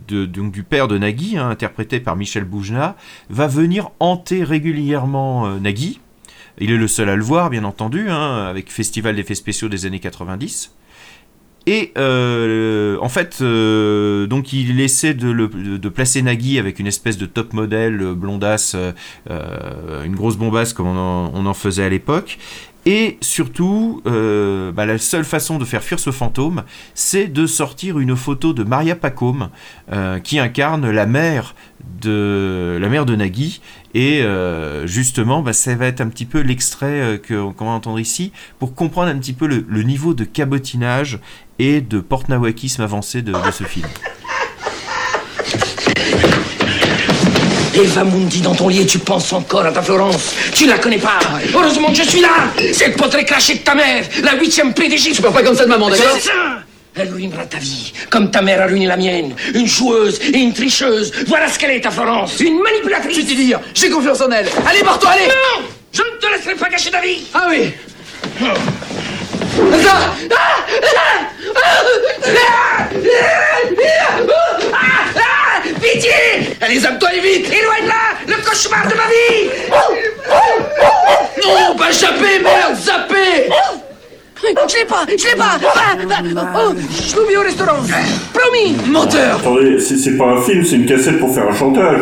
de- 0.09 0.25
donc, 0.25 0.51
du 0.51 0.63
père 0.63 0.89
de 0.89 0.97
Nagui, 0.97 1.37
hein, 1.37 1.49
interprété 1.49 2.01
par 2.01 2.17
Michel 2.17 2.43
Boujna, 2.43 2.97
va 3.29 3.47
venir 3.47 3.91
hanter 4.01 4.43
régulièrement 4.43 5.45
euh, 5.47 5.59
Nagui. 5.59 5.99
Il 6.61 6.71
est 6.71 6.77
le 6.77 6.87
seul 6.87 7.09
à 7.09 7.15
le 7.15 7.23
voir, 7.23 7.49
bien 7.49 7.63
entendu, 7.63 8.09
hein, 8.09 8.45
avec 8.45 8.71
Festival 8.71 9.15
d'effets 9.15 9.35
spéciaux 9.35 9.67
des 9.67 9.87
années 9.87 9.99
90. 9.99 10.71
Et 11.67 11.91
euh, 11.97 12.97
en 13.01 13.09
fait, 13.09 13.39
euh, 13.41 14.25
donc 14.25 14.51
il 14.51 14.79
essaie 14.81 15.13
de, 15.13 15.89
placer 15.89 16.21
Nagui 16.21 16.57
avec 16.57 16.79
une 16.79 16.87
espèce 16.87 17.17
de 17.17 17.27
top 17.27 17.53
modèle 17.53 18.01
euh, 18.01 18.15
blondasse, 18.15 18.75
une 19.29 20.15
grosse 20.15 20.37
bombasse 20.37 20.73
comme 20.73 20.87
on 20.87 21.45
en 21.45 21.53
faisait 21.53 21.83
à 21.83 21.89
l'époque. 21.89 22.39
Et 22.85 23.17
surtout, 23.21 24.01
euh, 24.07 24.71
bah, 24.71 24.85
la 24.85 24.97
seule 24.97 25.23
façon 25.23 25.59
de 25.59 25.65
faire 25.65 25.83
fuir 25.83 25.99
ce 25.99 26.11
fantôme, 26.11 26.63
c'est 26.95 27.27
de 27.27 27.45
sortir 27.45 27.99
une 27.99 28.15
photo 28.15 28.53
de 28.53 28.63
Maria 28.63 28.95
Pacôme, 28.95 29.49
euh, 29.91 30.19
qui 30.19 30.39
incarne 30.39 30.89
la 30.89 31.05
mère 31.05 31.55
de 32.01 32.77
la 32.81 32.89
mère 32.89 33.05
de 33.05 33.15
Nagui. 33.15 33.61
Et 33.93 34.21
euh, 34.23 34.87
justement, 34.87 35.41
bah, 35.43 35.53
ça 35.53 35.75
va 35.75 35.85
être 35.85 36.01
un 36.01 36.07
petit 36.07 36.25
peu 36.25 36.39
l'extrait 36.41 37.21
qu'on 37.27 37.53
va 37.65 37.71
entendre 37.71 37.99
ici 37.99 38.31
pour 38.57 38.73
comprendre 38.73 39.09
un 39.09 39.17
petit 39.17 39.33
peu 39.33 39.45
le, 39.45 39.83
niveau 39.83 40.13
de 40.13 40.23
cabotinage 40.23 41.19
et 41.59 41.81
de 41.81 41.99
porte-nawakisme 41.99 42.81
avancé 42.81 43.21
de 43.21 43.33
ce 43.51 43.63
film. 43.63 43.87
Eva 47.75 48.03
Mundi 48.03 48.41
dans 48.41 48.53
ton 48.53 48.67
lit 48.67 48.81
et 48.81 48.85
tu 48.85 48.99
penses 48.99 49.31
encore 49.33 49.65
à 49.65 49.71
ta 49.71 49.81
Florence. 49.81 50.33
Tu 50.53 50.67
la 50.67 50.77
connais 50.77 50.97
pas. 50.97 51.19
Heureusement 51.53 51.89
que 51.89 51.95
je 51.95 52.03
suis 52.03 52.21
là. 52.21 52.51
C'est 52.73 52.89
pour 52.95 53.09
te 53.09 53.17
cracher 53.23 53.55
de 53.55 53.59
ta 53.59 53.75
mère, 53.75 54.03
la 54.23 54.35
huitième 54.35 54.73
PDG. 54.73 55.11
Tu 55.11 55.21
peux 55.21 55.31
pas 55.31 55.43
comme 55.43 55.55
ça 55.55 55.63
de 55.65 55.69
maman, 55.69 55.89
d'accord 55.89 56.11
C'est 56.15 56.27
ça. 56.27 56.33
Elle 56.95 57.09
ruinera 57.09 57.45
ta 57.45 57.57
vie, 57.57 57.93
comme 58.09 58.29
ta 58.29 58.41
mère 58.41 58.61
a 58.61 58.65
ruiné 58.65 58.85
la 58.85 58.97
mienne. 58.97 59.33
Une 59.53 59.67
joueuse 59.67 60.19
et 60.33 60.37
une 60.37 60.53
tricheuse. 60.53 61.11
Voilà 61.27 61.47
ce 61.47 61.57
qu'elle 61.57 61.71
est, 61.71 61.81
ta 61.81 61.91
Florence. 61.91 62.37
Une 62.41 62.59
manipulatrice. 62.59 63.15
Je 63.17 63.21
te 63.21 63.33
dire, 63.33 63.61
j'ai 63.73 63.89
confiance 63.89 64.19
en 64.19 64.29
elle. 64.29 64.49
Allez, 64.67 64.83
barre-toi, 64.83 65.11
allez 65.11 65.27
Non 65.27 65.65
Je 65.93 66.01
ne 66.01 66.19
te 66.19 66.35
laisserai 66.35 66.55
pas 66.55 66.69
gâcher 66.69 66.91
ta 66.91 66.99
vie. 66.99 67.21
Ah 67.33 67.47
oui 67.49 67.71
ça 69.83 70.11
Pitié 75.81 76.11
Allez, 76.61 76.79
zappe-toi 76.79 77.13
et 77.15 77.19
vite 77.19 77.47
Éloigne-la 77.47 78.33
Le 78.35 78.41
cauchemar 78.43 78.87
de 78.87 78.95
ma 78.95 79.07
vie. 79.07 79.49
Non, 81.43 81.75
pas 81.75 81.91
japper, 81.91 82.39
merde, 82.39 82.75
zapper 82.75 83.49
Je 84.41 84.47
l'ai 84.47 84.85
pas, 84.85 85.05
je 85.07 85.27
l'ai 85.27 85.35
pas 85.35 85.59
Ah, 85.75 85.95
ah, 86.09 86.53
oh, 86.55 86.73
Je 86.75 87.27
mis 87.27 87.37
au 87.37 87.41
restaurant 87.41 87.77
Promis 88.33 88.75
Menteur 88.89 89.37
Attendez, 89.37 89.79
c'est 89.79 90.17
pas 90.17 90.31
un 90.31 90.41
film, 90.41 90.65
c'est 90.65 90.77
une 90.77 90.85
cassette 90.85 91.19
pour 91.19 91.33
faire 91.33 91.47
un 91.47 91.53
chantage. 91.53 92.01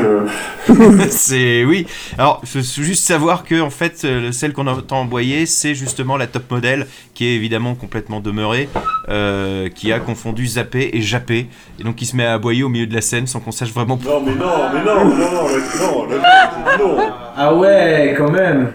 c'est 1.10 1.66
oui. 1.66 1.86
Alors, 2.18 2.42
faut 2.46 2.60
faut 2.60 2.82
juste 2.82 3.06
savoir 3.06 3.44
que 3.44 3.60
en 3.60 3.70
fait, 3.70 4.02
euh, 4.06 4.32
celle 4.32 4.54
qu'on 4.54 4.68
entend 4.68 5.02
envoyer, 5.02 5.46
c'est 5.46 5.76
justement 5.76 6.16
la 6.16 6.28
top 6.28 6.50
modèle 6.52 6.88
qui 7.14 7.26
est 7.26 7.36
évidemment 7.36 7.76
complètement 7.76 8.20
demeurée, 8.20 8.70
euh, 9.10 9.70
qui 9.70 9.92
a 9.92 10.00
confondu 10.00 10.46
zapper 10.48 10.92
et 10.94 11.02
japper, 11.02 11.48
et 11.80 11.84
donc 11.84 11.96
qui 11.96 12.06
se 12.06 12.16
met 12.16 12.26
à 12.26 12.34
aboyer 12.34 12.64
au 12.64 12.70
milieu 12.70 12.88
de 12.88 12.94
la 12.94 13.02
scène 13.02 13.28
sans 13.28 13.40
qu'on 13.40 13.52
sache 13.52 13.74
vraiment. 13.74 14.00
Non, 14.04 14.22
mais 14.26 14.36
non, 14.36 14.70
mais 14.74 14.84
non, 14.84 15.06
non, 15.06 15.16
non, 15.16 15.32
non, 15.32 16.08
non, 16.08 16.96
non. 16.98 17.04
Ah 17.36 17.54
ouais, 17.56 18.16
quand 18.18 18.32
même. 18.32 18.74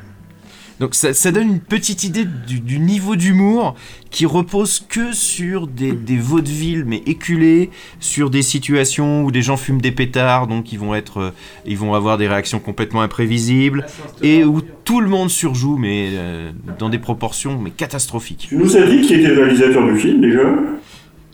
Donc 0.80 0.94
ça, 0.94 1.14
ça 1.14 1.30
donne 1.30 1.48
une 1.48 1.60
petite 1.60 2.02
idée 2.02 2.24
du, 2.24 2.58
du 2.60 2.78
niveau 2.78 3.14
d'humour 3.14 3.76
qui 4.10 4.26
repose 4.26 4.84
que 4.88 5.12
sur 5.12 5.66
des, 5.66 5.92
des 5.92 6.16
vaudevilles 6.16 6.84
mais 6.84 7.02
éculés, 7.06 7.70
sur 8.00 8.28
des 8.28 8.42
situations 8.42 9.24
où 9.24 9.30
des 9.30 9.42
gens 9.42 9.56
fument 9.56 9.80
des 9.80 9.92
pétards, 9.92 10.46
donc 10.46 10.72
ils 10.72 10.78
vont 10.78 10.94
être, 10.94 11.18
euh, 11.18 11.30
ils 11.64 11.78
vont 11.78 11.94
avoir 11.94 12.18
des 12.18 12.26
réactions 12.26 12.58
complètement 12.58 13.02
imprévisibles 13.02 13.86
et 14.22 14.44
où 14.44 14.60
tout 14.84 15.00
le 15.00 15.08
monde 15.08 15.30
surjoue 15.30 15.76
mais 15.76 16.10
euh, 16.12 16.50
dans 16.78 16.88
des 16.88 16.98
proportions 16.98 17.58
mais 17.58 17.70
catastrophiques. 17.70 18.46
Tu 18.48 18.56
nous 18.56 18.76
as 18.76 18.82
dit 18.82 19.00
qui 19.02 19.14
était 19.14 19.28
le 19.28 19.42
réalisateur 19.44 19.86
du 19.86 19.98
film 19.98 20.20
déjà? 20.20 20.42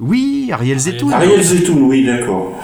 Oui, 0.01 0.49
Ariel 0.51 0.79
Zetoun. 0.79 1.13
Ariel 1.13 1.43
Zetoun, 1.43 1.83
oui, 1.83 2.07
d'accord. 2.07 2.59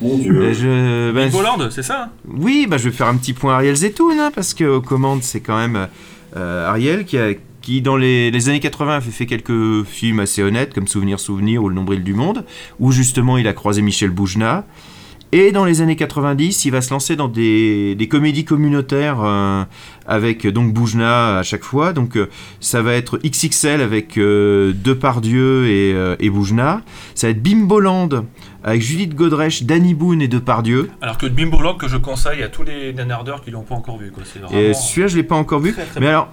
Mon 0.00 0.16
dieu. 0.18 0.52
Je, 0.52 1.12
ben, 1.12 1.34
Hollande, 1.34 1.68
c'est 1.70 1.82
ça 1.82 2.04
hein 2.04 2.10
Oui, 2.28 2.66
bah, 2.68 2.76
je 2.76 2.88
vais 2.88 2.94
faire 2.94 3.08
un 3.08 3.16
petit 3.16 3.32
point 3.32 3.54
Ariel 3.54 3.74
Zetoun, 3.74 4.18
hein, 4.18 4.30
parce 4.34 4.54
qu'aux 4.54 4.80
commandes, 4.80 5.22
c'est 5.22 5.40
quand 5.40 5.56
même 5.56 5.88
euh, 6.36 6.68
Ariel 6.68 7.04
qui, 7.04 7.18
a, 7.18 7.32
qui, 7.62 7.82
dans 7.82 7.96
les, 7.96 8.30
les 8.30 8.48
années 8.48 8.60
80, 8.60 8.96
a 8.96 9.00
fait, 9.00 9.26
quelques 9.26 9.84
films 9.84 10.20
assez 10.20 10.42
honnêtes, 10.42 10.72
comme 10.72 10.86
Souvenir, 10.86 11.18
Souvenir 11.18 11.62
ou 11.62 11.68
Le 11.68 11.74
Nombril 11.74 12.04
du 12.04 12.14
Monde, 12.14 12.44
où 12.78 12.92
justement 12.92 13.38
il 13.38 13.48
a 13.48 13.52
croisé 13.52 13.82
Michel 13.82 14.10
Boujna. 14.10 14.64
Et 15.30 15.52
dans 15.52 15.66
les 15.66 15.82
années 15.82 15.96
90, 15.96 16.64
il 16.64 16.70
va 16.70 16.80
se 16.80 16.90
lancer 16.90 17.14
dans 17.14 17.28
des, 17.28 17.94
des 17.94 18.08
comédies 18.08 18.46
communautaires 18.46 19.20
euh, 19.22 19.62
avec 20.06 20.46
donc 20.46 20.72
Boujna 20.72 21.38
à 21.38 21.42
chaque 21.42 21.64
fois. 21.64 21.92
Donc 21.92 22.16
euh, 22.16 22.30
ça 22.60 22.80
va 22.80 22.94
être 22.94 23.18
XXL 23.18 23.82
avec 23.82 24.16
euh, 24.16 24.72
Depardieu 24.74 25.66
et, 25.66 25.92
euh, 25.92 26.16
et 26.18 26.30
Boujna. 26.30 26.80
Ça 27.14 27.26
va 27.26 27.32
être 27.32 27.42
Bimboland 27.42 28.24
avec 28.64 28.82
Judith 28.82 29.14
Godrèche, 29.14 29.62
Danny 29.62 29.94
Boone 29.94 30.20
et 30.22 30.28
Depardieu. 30.28 30.90
Alors 31.00 31.18
que 31.18 31.26
Bimboland 31.26 31.74
que 31.74 31.88
je 31.88 31.96
conseille 31.96 32.42
à 32.42 32.48
tous 32.48 32.62
les 32.62 32.92
nanardeurs 32.92 33.42
qui 33.42 33.50
l'ont 33.50 33.62
pas 33.62 33.74
encore 33.74 33.98
vu. 33.98 34.10
Quoi. 34.10 34.24
Vraiment... 34.42 34.58
Et 34.58 34.74
celui-là, 34.74 35.06
je 35.08 35.16
l'ai 35.16 35.22
pas 35.22 35.36
encore 35.36 35.60
vu. 35.60 35.72
Très, 35.72 35.84
très 35.84 36.00
mais 36.00 36.08
alors, 36.08 36.28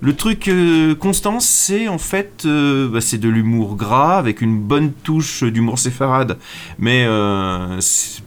le 0.00 0.14
truc 0.14 0.48
euh, 0.48 0.94
constant, 0.94 1.40
c'est 1.40 1.88
en 1.88 1.98
fait, 1.98 2.42
euh, 2.44 2.88
bah, 2.88 3.00
c'est 3.00 3.18
de 3.18 3.28
l'humour 3.28 3.76
gras 3.76 4.18
avec 4.18 4.40
une 4.40 4.58
bonne 4.58 4.92
touche 4.92 5.42
d'humour 5.42 5.78
séfarade, 5.78 6.38
mais 6.78 7.04
euh, 7.06 7.80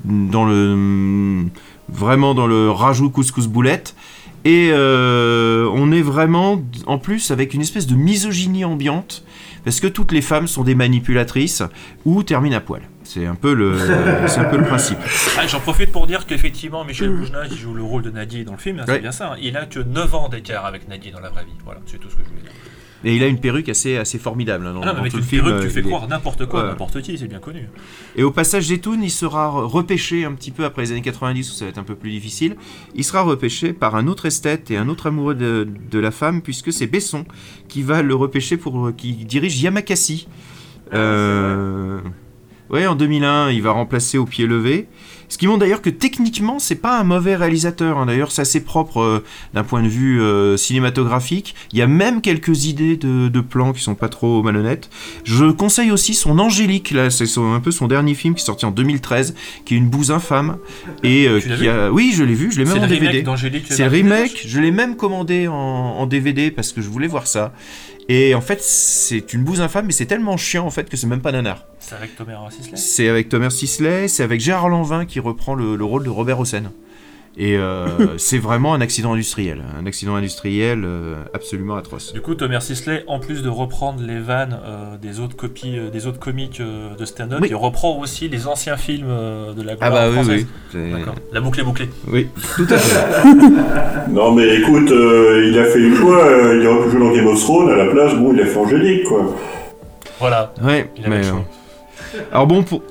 dans 0.03 0.45
le 0.45 1.45
vraiment 1.89 2.33
dans 2.33 2.47
le 2.47 2.69
rajout 2.69 3.09
couscous 3.09 3.47
boulette. 3.47 3.95
Et 4.45 4.69
euh, 4.71 5.69
on 5.73 5.91
est 5.91 6.01
vraiment, 6.01 6.61
en 6.85 6.99
plus, 6.99 7.31
avec 7.31 7.53
une 7.53 7.59
espèce 7.59 7.85
de 7.85 7.95
misogynie 7.95 8.63
ambiante, 8.63 9.25
parce 9.65 9.81
que 9.81 9.87
toutes 9.87 10.13
les 10.13 10.21
femmes 10.21 10.47
sont 10.47 10.63
des 10.63 10.75
manipulatrices 10.75 11.63
ou 12.05 12.23
terminent 12.23 12.55
à 12.55 12.61
poil. 12.61 12.81
C'est 13.09 13.25
un 13.25 13.35
peu 13.35 13.53
le, 13.53 13.73
c'est 14.27 14.39
un 14.39 14.45
peu 14.45 14.57
le 14.57 14.65
principe. 14.65 14.97
Ah, 15.37 15.47
J'en 15.47 15.59
profite 15.61 15.91
pour 15.91 16.07
dire 16.07 16.25
qu'effectivement, 16.25 16.83
Michel 16.83 17.11
qui 17.49 17.57
joue 17.57 17.73
le 17.73 17.83
rôle 17.83 18.01
de 18.01 18.09
Nadi 18.11 18.43
dans 18.43 18.51
le 18.53 18.57
film, 18.57 18.79
hein, 18.79 18.83
c'est 18.85 18.91
Ouais. 18.93 18.99
bien 18.99 19.11
ça. 19.13 19.33
hein. 19.33 19.37
Il 19.41 19.55
a 19.55 19.65
que 19.65 19.79
9 19.79 20.13
ans 20.15 20.27
d'écart 20.29 20.65
avec 20.65 20.87
Nadi 20.89 21.11
dans 21.11 21.21
la 21.21 21.29
vraie 21.29 21.45
vie. 21.45 21.51
Voilà, 21.63 21.79
c'est 21.85 21.97
tout 21.99 22.09
ce 22.09 22.15
que 22.15 22.23
je 22.23 22.29
voulais 22.29 22.41
dire. 22.41 22.51
Et 23.03 23.15
il 23.15 23.21
a 23.23 23.27
une 23.27 23.39
perruque 23.39 23.69
assez, 23.69 23.95
assez 23.95 24.17
formidable. 24.17 24.65
hein, 24.65 24.73
dans, 24.73 24.81
Ah 24.81 24.87
non, 24.87 24.91
mais 24.93 24.95
dans 24.95 24.99
avec 25.01 25.11
tout 25.11 25.17
une 25.19 25.23
le 25.23 25.27
film. 25.29 25.43
perruque, 25.45 25.61
tu 25.61 25.67
euh, 25.67 25.69
fais 25.69 25.79
est- 25.79 25.83
croire 25.83 26.07
n'importe 26.07 26.47
quoi, 26.47 26.63
Ouais. 26.63 26.67
n'importe 26.69 27.01
qui, 27.01 27.17
c'est 27.17 27.27
bien 27.27 27.37
connu. 27.39 27.69
Et 28.15 28.23
au 28.23 28.31
passage 28.31 28.67
des 28.67 28.79
Toons, 28.79 28.99
il 29.03 29.11
sera 29.11 29.49
repêché 29.49 30.25
un 30.25 30.33
petit 30.33 30.49
peu 30.51 30.65
après 30.65 30.81
les 30.81 30.91
années 30.91 31.01
90 31.01 31.49
où 31.51 31.53
ça 31.53 31.65
va 31.65 31.69
être 31.69 31.77
un 31.77 31.83
peu 31.83 31.95
plus 31.95 32.09
difficile. 32.09 32.55
Il 32.95 33.03
sera 33.03 33.21
repêché 33.21 33.71
par 33.71 33.95
un 33.95 34.07
autre 34.07 34.25
esthète 34.25 34.71
et 34.71 34.77
un 34.77 34.89
autre 34.89 35.05
amoureux 35.07 35.35
de, 35.35 35.67
de 35.91 35.99
la 35.99 36.09
femme, 36.11 36.41
puisque 36.41 36.73
c'est 36.73 36.87
Besson 36.87 37.23
qui 37.69 37.83
va 37.83 38.01
le 38.01 38.15
repêcher 38.15 38.57
pour 38.57 38.91
qui 38.97 39.13
dirige 39.13 39.61
Yamakasi. 39.61 40.27
Euh, 40.93 41.99
Ouais, 42.69 42.85
en 42.87 42.95
2001, 42.95 43.51
il 43.51 43.61
va 43.61 43.71
remplacer 43.71 44.17
au 44.17 44.25
pied 44.25 44.45
levé. 44.45 44.87
Ce 45.29 45.37
qui 45.37 45.45
montre 45.47 45.59
d'ailleurs 45.59 45.81
que 45.81 45.89
techniquement, 45.89 46.57
c'est 46.57 46.75
pas 46.75 46.97
un 46.99 47.03
mauvais 47.03 47.35
réalisateur. 47.35 47.97
hein. 47.97 48.05
D'ailleurs, 48.05 48.31
c'est 48.31 48.41
assez 48.43 48.63
propre 48.63 49.01
euh, 49.01 49.23
d'un 49.53 49.63
point 49.65 49.83
de 49.83 49.89
vue 49.89 50.21
euh, 50.21 50.55
cinématographique. 50.55 51.53
Il 51.73 51.79
y 51.79 51.81
a 51.81 51.87
même 51.87 52.21
quelques 52.21 52.65
idées 52.65 52.95
de, 52.95 53.27
de 53.27 53.41
plans 53.41 53.73
qui 53.73 53.81
sont 53.81 53.95
pas 53.95 54.07
trop 54.07 54.41
malhonnêtes. 54.41 54.89
Je 55.25 55.45
conseille 55.51 55.91
aussi 55.91 56.13
son 56.13 56.39
Angélique, 56.39 56.91
là, 56.91 57.09
c'est 57.09 57.25
un 57.37 57.59
peu 57.59 57.71
son 57.71 57.87
dernier 57.87 58.13
film 58.13 58.35
qui 58.35 58.41
est 58.41 58.45
sorti 58.45 58.65
en 58.65 58.71
2013, 58.71 59.35
qui 59.65 59.73
est 59.73 59.77
une 59.77 59.89
bouse 59.89 60.11
infâme. 60.11 60.57
Et 61.03 61.27
euh, 61.27 61.41
Tu 61.41 61.49
qui 61.55 61.67
a... 61.67 61.91
Oui, 61.91 62.13
je 62.15 62.23
l'ai 62.23 62.33
vu, 62.33 62.49
je 62.51 62.59
l'ai 62.59 62.65
même 62.65 62.75
C'est 62.75 62.79
en 62.79 62.87
DVD. 62.87 63.23
C'est 63.75 63.83
le 63.83 63.89
remake, 63.89 64.43
je 64.47 64.59
l'ai 64.61 64.71
même 64.71 64.95
commandé 64.95 65.47
en, 65.49 65.53
en 65.53 66.05
DVD 66.05 66.51
parce 66.51 66.71
que 66.71 66.81
je 66.81 66.87
voulais 66.87 67.07
voir 67.07 67.27
ça. 67.27 67.53
Et 68.09 68.33
en 68.35 68.41
fait, 68.41 68.61
c'est 68.61 69.33
une 69.33 69.43
bouse 69.43 69.59
infâme, 69.59 69.85
mais 69.85 69.91
c'est 69.91 70.05
tellement 70.05 70.37
chiant 70.37 70.65
en 70.65 70.69
fait 70.69 70.89
que 70.89 70.95
c'est 70.95 71.07
même 71.07 71.21
pas 71.21 71.31
nanar. 71.33 71.65
C'est 71.79 71.95
avec 71.95 72.15
Thomas 72.15 72.49
Sisley? 72.49 72.77
C'est 72.77 73.09
avec 73.09 73.29
Thomas 73.29 73.49
Sisley, 73.49 74.07
c'est 74.07 74.23
avec 74.23 74.39
Gérard 74.39 74.69
Lanvin 74.69 75.05
qui 75.05 75.19
reprend 75.19 75.55
le, 75.55 75.75
le 75.75 75.83
rôle 75.83 76.03
de 76.05 76.09
Robert 76.09 76.39
Hossein. 76.39 76.71
Et 77.39 77.55
euh, 77.55 77.85
c'est 78.17 78.39
vraiment 78.39 78.73
un 78.73 78.81
accident 78.81 79.13
industriel, 79.13 79.61
un 79.79 79.85
accident 79.85 80.15
industriel 80.15 80.81
euh, 80.83 81.15
absolument 81.35 81.75
atroce. 81.75 82.11
Du 82.13 82.21
coup, 82.21 82.33
Thomas 82.33 82.61
Sisley, 82.61 83.03
en 83.05 83.19
plus 83.19 83.43
de 83.43 83.49
reprendre 83.49 84.01
les 84.01 84.19
vannes 84.19 84.57
euh, 84.65 84.97
des 84.97 85.19
autres 85.19 85.35
copies, 85.35 85.77
euh, 85.77 85.89
des 85.91 86.07
autres 86.07 86.17
comiques 86.19 86.59
euh, 86.61 86.95
de 86.95 87.05
stand-up, 87.05 87.37
Oui. 87.41 87.49
il 87.51 87.55
reprend 87.55 87.99
aussi 87.99 88.27
les 88.27 88.47
anciens 88.47 88.75
films 88.75 89.05
euh, 89.09 89.53
de 89.53 89.61
la 89.61 89.73
Ah 89.79 89.89
gloire 89.89 89.91
bah 89.91 90.07
oui, 90.09 90.13
française. 90.15 90.47
oui. 90.73 90.91
D'accord. 90.93 91.15
La 91.31 91.41
boucle 91.41 91.59
est 91.59 91.63
bouclée. 91.63 91.89
Oui, 92.07 92.27
tout 92.55 92.65
à 92.71 92.77
fait. 92.77 93.27
Non 94.09 94.31
mais 94.31 94.55
écoute, 94.55 94.89
euh, 94.91 95.47
il 95.51 95.59
a 95.59 95.65
fait 95.65 95.79
le 95.79 95.95
choix, 95.95 96.25
euh, 96.25 96.59
il 96.61 96.65
aurait 96.67 96.85
pu 96.85 96.91
jouer 96.91 96.99
dans 97.01 97.13
Game 97.13 97.27
of 97.27 97.39
Thrones, 97.39 97.69
à 97.69 97.75
la 97.75 97.85
place, 97.91 98.13
bon, 98.15 98.33
il 98.33 98.41
a 98.41 98.45
fait 98.45 98.57
Angélique, 98.57 99.03
quoi. 99.03 99.35
Voilà. 100.19 100.53
Ouais, 100.63 100.89
Il 100.97 101.05
avait 101.05 101.09
mais, 101.17 101.21
le 101.23 101.27
choix. 101.27 101.45
euh, 102.15 102.19
Alors 102.31 102.47
bon, 102.47 102.63
pour, 102.63 102.81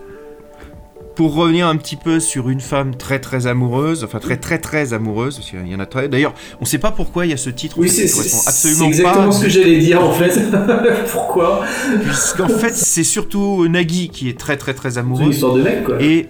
pour 1.17 1.35
revenir 1.35 1.67
un 1.67 1.77
petit 1.77 1.97
peu 1.97 2.21
sur 2.21 2.49
une 2.51 2.61
femme 2.61 2.95
très 2.95 3.19
très 3.19 3.47
amoureuse, 3.49 4.05
enfin 4.05 4.19
très 4.21 4.37
très 4.37 4.59
très 4.59 4.93
amoureuse, 4.93 5.37
parce 5.37 5.51
qu'il 5.51 5.67
y 5.67 5.75
en 5.75 5.81
a 5.81 5.87
très... 5.87 6.09
D'ailleurs, 6.09 6.35
on 6.61 6.65
sait 6.65 6.79
pas 6.79 6.93
pourquoi 6.93 7.27
il 7.27 7.31
y 7.31 7.33
a 7.33 7.37
ce 7.39 7.51
titre, 7.51 7.77
Oui, 7.79 7.89
c'est 7.89 8.05
absolument 8.47 8.87
exactement 8.87 9.27
pas... 9.27 9.33
ce 9.33 9.43
que 9.43 9.49
j'allais 9.49 9.79
dire 9.79 10.05
en 10.05 10.13
fait. 10.13 10.39
Pourquoi? 11.13 11.65
Puisqu'en 12.05 12.49
fait, 12.49 12.75
c'est 12.75 13.03
surtout 13.05 13.67
Nagui 13.67 14.09
qui 14.11 14.29
est 14.29 14.39
très 14.39 14.57
très 14.57 14.75
très 14.75 14.91
C'est 14.93 15.01
une 15.01 15.07
amoureuse. 15.07 15.35
histoire 15.35 15.55
de 15.55 15.63
mec 15.63 15.85
quoi. 15.85 16.01
Et 16.03 16.29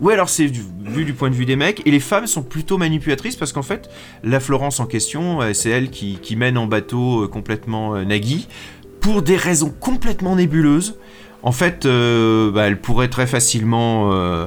ouais, 0.00 0.12
alors 0.14 0.28
c'est 0.28 0.48
du- 0.48 0.62
vu 0.84 1.04
du 1.04 1.14
point 1.14 1.30
de 1.30 1.34
vue 1.34 1.46
des 1.46 1.56
mecs, 1.56 1.80
et 1.86 1.90
les 1.90 2.00
femmes 2.00 2.26
sont 2.26 2.42
plutôt 2.42 2.76
manipulatrices 2.78 3.36
parce 3.36 3.52
qu'en 3.52 3.62
fait, 3.62 3.88
la 4.22 4.40
Florence 4.40 4.80
en 4.80 4.86
question, 4.86 5.40
euh, 5.40 5.52
c'est 5.54 5.70
elle 5.70 5.90
qui, 5.90 6.18
qui 6.20 6.36
mène 6.36 6.58
en 6.58 6.66
bateau 6.66 7.22
euh, 7.24 7.28
complètement 7.28 7.94
euh, 7.94 8.04
Nagui 8.04 8.48
pour 9.00 9.22
des 9.22 9.36
raisons 9.36 9.72
complètement 9.80 10.34
nébuleuses. 10.36 10.96
En 11.46 11.52
fait, 11.52 11.84
euh, 11.84 12.50
bah, 12.50 12.62
elle 12.68 12.80
pourrait 12.80 13.08
très 13.08 13.26
facilement 13.26 14.10
euh, 14.12 14.46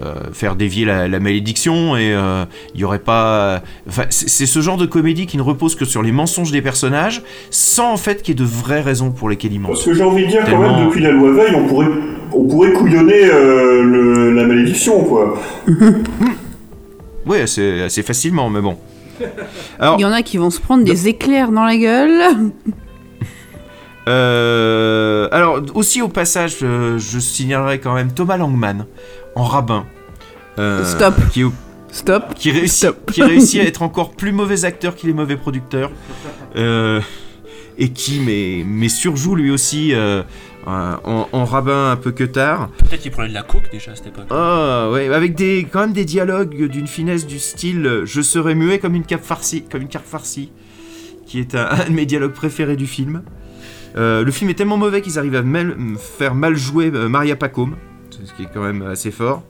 euh, 0.00 0.14
faire 0.32 0.54
dévier 0.54 0.84
la, 0.84 1.08
la 1.08 1.18
malédiction 1.18 1.96
et 1.96 2.14
euh, 2.14 2.44
il 2.76 2.80
y 2.80 2.84
aurait 2.84 3.00
pas. 3.00 3.60
Enfin, 3.88 4.04
c'est 4.10 4.46
ce 4.46 4.60
genre 4.60 4.76
de 4.76 4.86
comédie 4.86 5.26
qui 5.26 5.36
ne 5.36 5.42
repose 5.42 5.74
que 5.74 5.84
sur 5.84 6.00
les 6.00 6.12
mensonges 6.12 6.52
des 6.52 6.62
personnages, 6.62 7.22
sans 7.50 7.92
en 7.92 7.96
fait 7.96 8.22
qu'il 8.22 8.38
y 8.38 8.40
ait 8.40 8.44
de 8.44 8.48
vraies 8.48 8.82
raisons 8.82 9.10
pour 9.10 9.28
lesquelles 9.28 9.52
ils 9.52 9.58
mentent. 9.58 9.72
Parce 9.72 9.84
que 9.84 9.92
j'ai 9.94 10.04
envie 10.04 10.26
de 10.26 10.30
dire, 10.30 10.44
quand 10.48 10.58
même, 10.60 10.86
depuis 10.86 11.00
la 11.02 11.10
loi 11.10 11.32
Veil, 11.32 11.54
on 11.56 11.66
pourrait, 11.66 11.88
on 12.32 12.44
pourrait 12.46 12.72
couillonner 12.72 13.24
euh, 13.24 13.82
le- 13.82 14.32
la 14.32 14.44
malédiction, 14.46 15.02
quoi. 15.04 15.36
Oui, 17.26 17.38
assez, 17.40 17.82
assez 17.82 18.02
facilement, 18.02 18.48
mais 18.48 18.60
bon. 18.60 18.78
Alors, 19.78 19.96
Il 19.98 20.02
y 20.02 20.04
en 20.06 20.12
a 20.12 20.22
qui 20.22 20.38
vont 20.38 20.50
se 20.50 20.60
prendre 20.60 20.84
des 20.84 21.08
éclairs 21.08 21.50
dans 21.50 21.64
la 21.64 21.76
gueule. 21.76 22.22
Euh, 24.08 25.28
alors, 25.32 25.60
aussi 25.74 26.00
au 26.00 26.08
passage, 26.08 26.56
euh, 26.62 26.98
je 26.98 27.18
signalerai 27.18 27.78
quand 27.78 27.94
même 27.94 28.12
Thomas 28.12 28.38
Langman 28.38 28.86
en 29.34 29.44
rabbin. 29.44 29.86
Euh, 30.58 30.84
Stop. 30.84 31.14
Qui, 31.30 31.44
Stop. 31.92 32.34
qui 32.34 32.50
réussit, 32.50 32.90
Stop. 32.90 33.12
qui 33.12 33.22
réussit 33.22 33.60
à 33.60 33.64
être 33.64 33.82
encore 33.82 34.12
plus 34.12 34.32
mauvais 34.32 34.64
acteur 34.64 34.96
qu'il 34.96 35.10
est 35.10 35.14
mauvais 35.14 35.36
producteur. 35.36 35.90
Euh, 36.56 37.00
et 37.76 37.90
qui 37.90 38.18
mais, 38.20 38.64
mais 38.66 38.88
surjoue 38.88 39.36
lui 39.36 39.52
aussi 39.52 39.92
en, 40.66 41.28
en 41.30 41.44
rabbin 41.44 41.92
un 41.92 41.96
peu 41.96 42.10
que 42.10 42.24
tard. 42.24 42.70
Peut-être 42.78 43.02
qu'il 43.02 43.12
prenait 43.12 43.28
de 43.28 43.34
la 43.34 43.42
coke 43.42 43.70
déjà 43.70 43.92
à 43.92 43.94
cette 43.94 44.08
époque. 44.08 44.24
Ah 44.30 44.88
ouais, 44.90 45.14
avec 45.14 45.36
des, 45.36 45.68
quand 45.70 45.80
même 45.82 45.92
des 45.92 46.04
dialogues 46.04 46.66
d'une 46.66 46.88
finesse 46.88 47.24
du 47.24 47.38
style 47.38 48.02
Je 48.04 48.20
serais 48.20 48.56
muet 48.56 48.80
comme 48.80 48.96
une 48.96 49.04
cape 49.04 49.24
farcie, 49.24 49.62
comme 49.62 49.82
une 49.82 49.88
carpe 49.88 50.06
farcie, 50.06 50.50
qui 51.24 51.38
est 51.38 51.54
un, 51.54 51.66
un 51.70 51.84
de 51.84 51.92
mes 51.92 52.04
dialogues 52.04 52.32
préférés 52.32 52.76
du 52.76 52.88
film. 52.88 53.22
Euh, 53.96 54.24
le 54.24 54.30
film 54.30 54.50
est 54.50 54.54
tellement 54.54 54.76
mauvais 54.76 55.00
qu'ils 55.00 55.18
arrivent 55.18 55.34
à 55.36 55.42
mal- 55.42 55.76
faire 55.98 56.34
mal 56.34 56.56
jouer 56.56 56.90
euh, 56.94 57.08
Maria 57.08 57.36
Pacôme, 57.36 57.76
ce 58.10 58.32
qui 58.34 58.42
est 58.42 58.48
quand 58.52 58.62
même 58.62 58.82
assez 58.82 59.10
fort. 59.10 59.42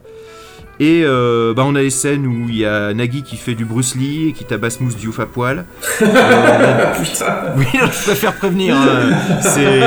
Et 0.81 1.03
euh, 1.05 1.55
bah 1.55 1.65
on 1.67 1.75
a 1.75 1.83
les 1.83 1.91
scènes 1.91 2.25
où 2.25 2.49
il 2.49 2.59
y 2.59 2.65
a 2.65 2.95
Nagui 2.95 3.25
qui 3.25 3.37
fait 3.37 3.55
du 3.57 3.65
Bruce 3.65 3.97
Lee 3.97 4.29
et 4.29 4.33
qui 4.33 4.45
tabasse 4.45 4.81
Mousse 4.81 4.97
Diouf 4.97 5.19
à 5.21 5.27
poil. 5.27 5.65
Euh, 6.03 6.95
oui, 7.57 7.67
je 7.73 8.03
préfère 8.05 8.35
prévenir. 8.35 8.77
hein. 8.77 9.41
C'est 9.41 9.83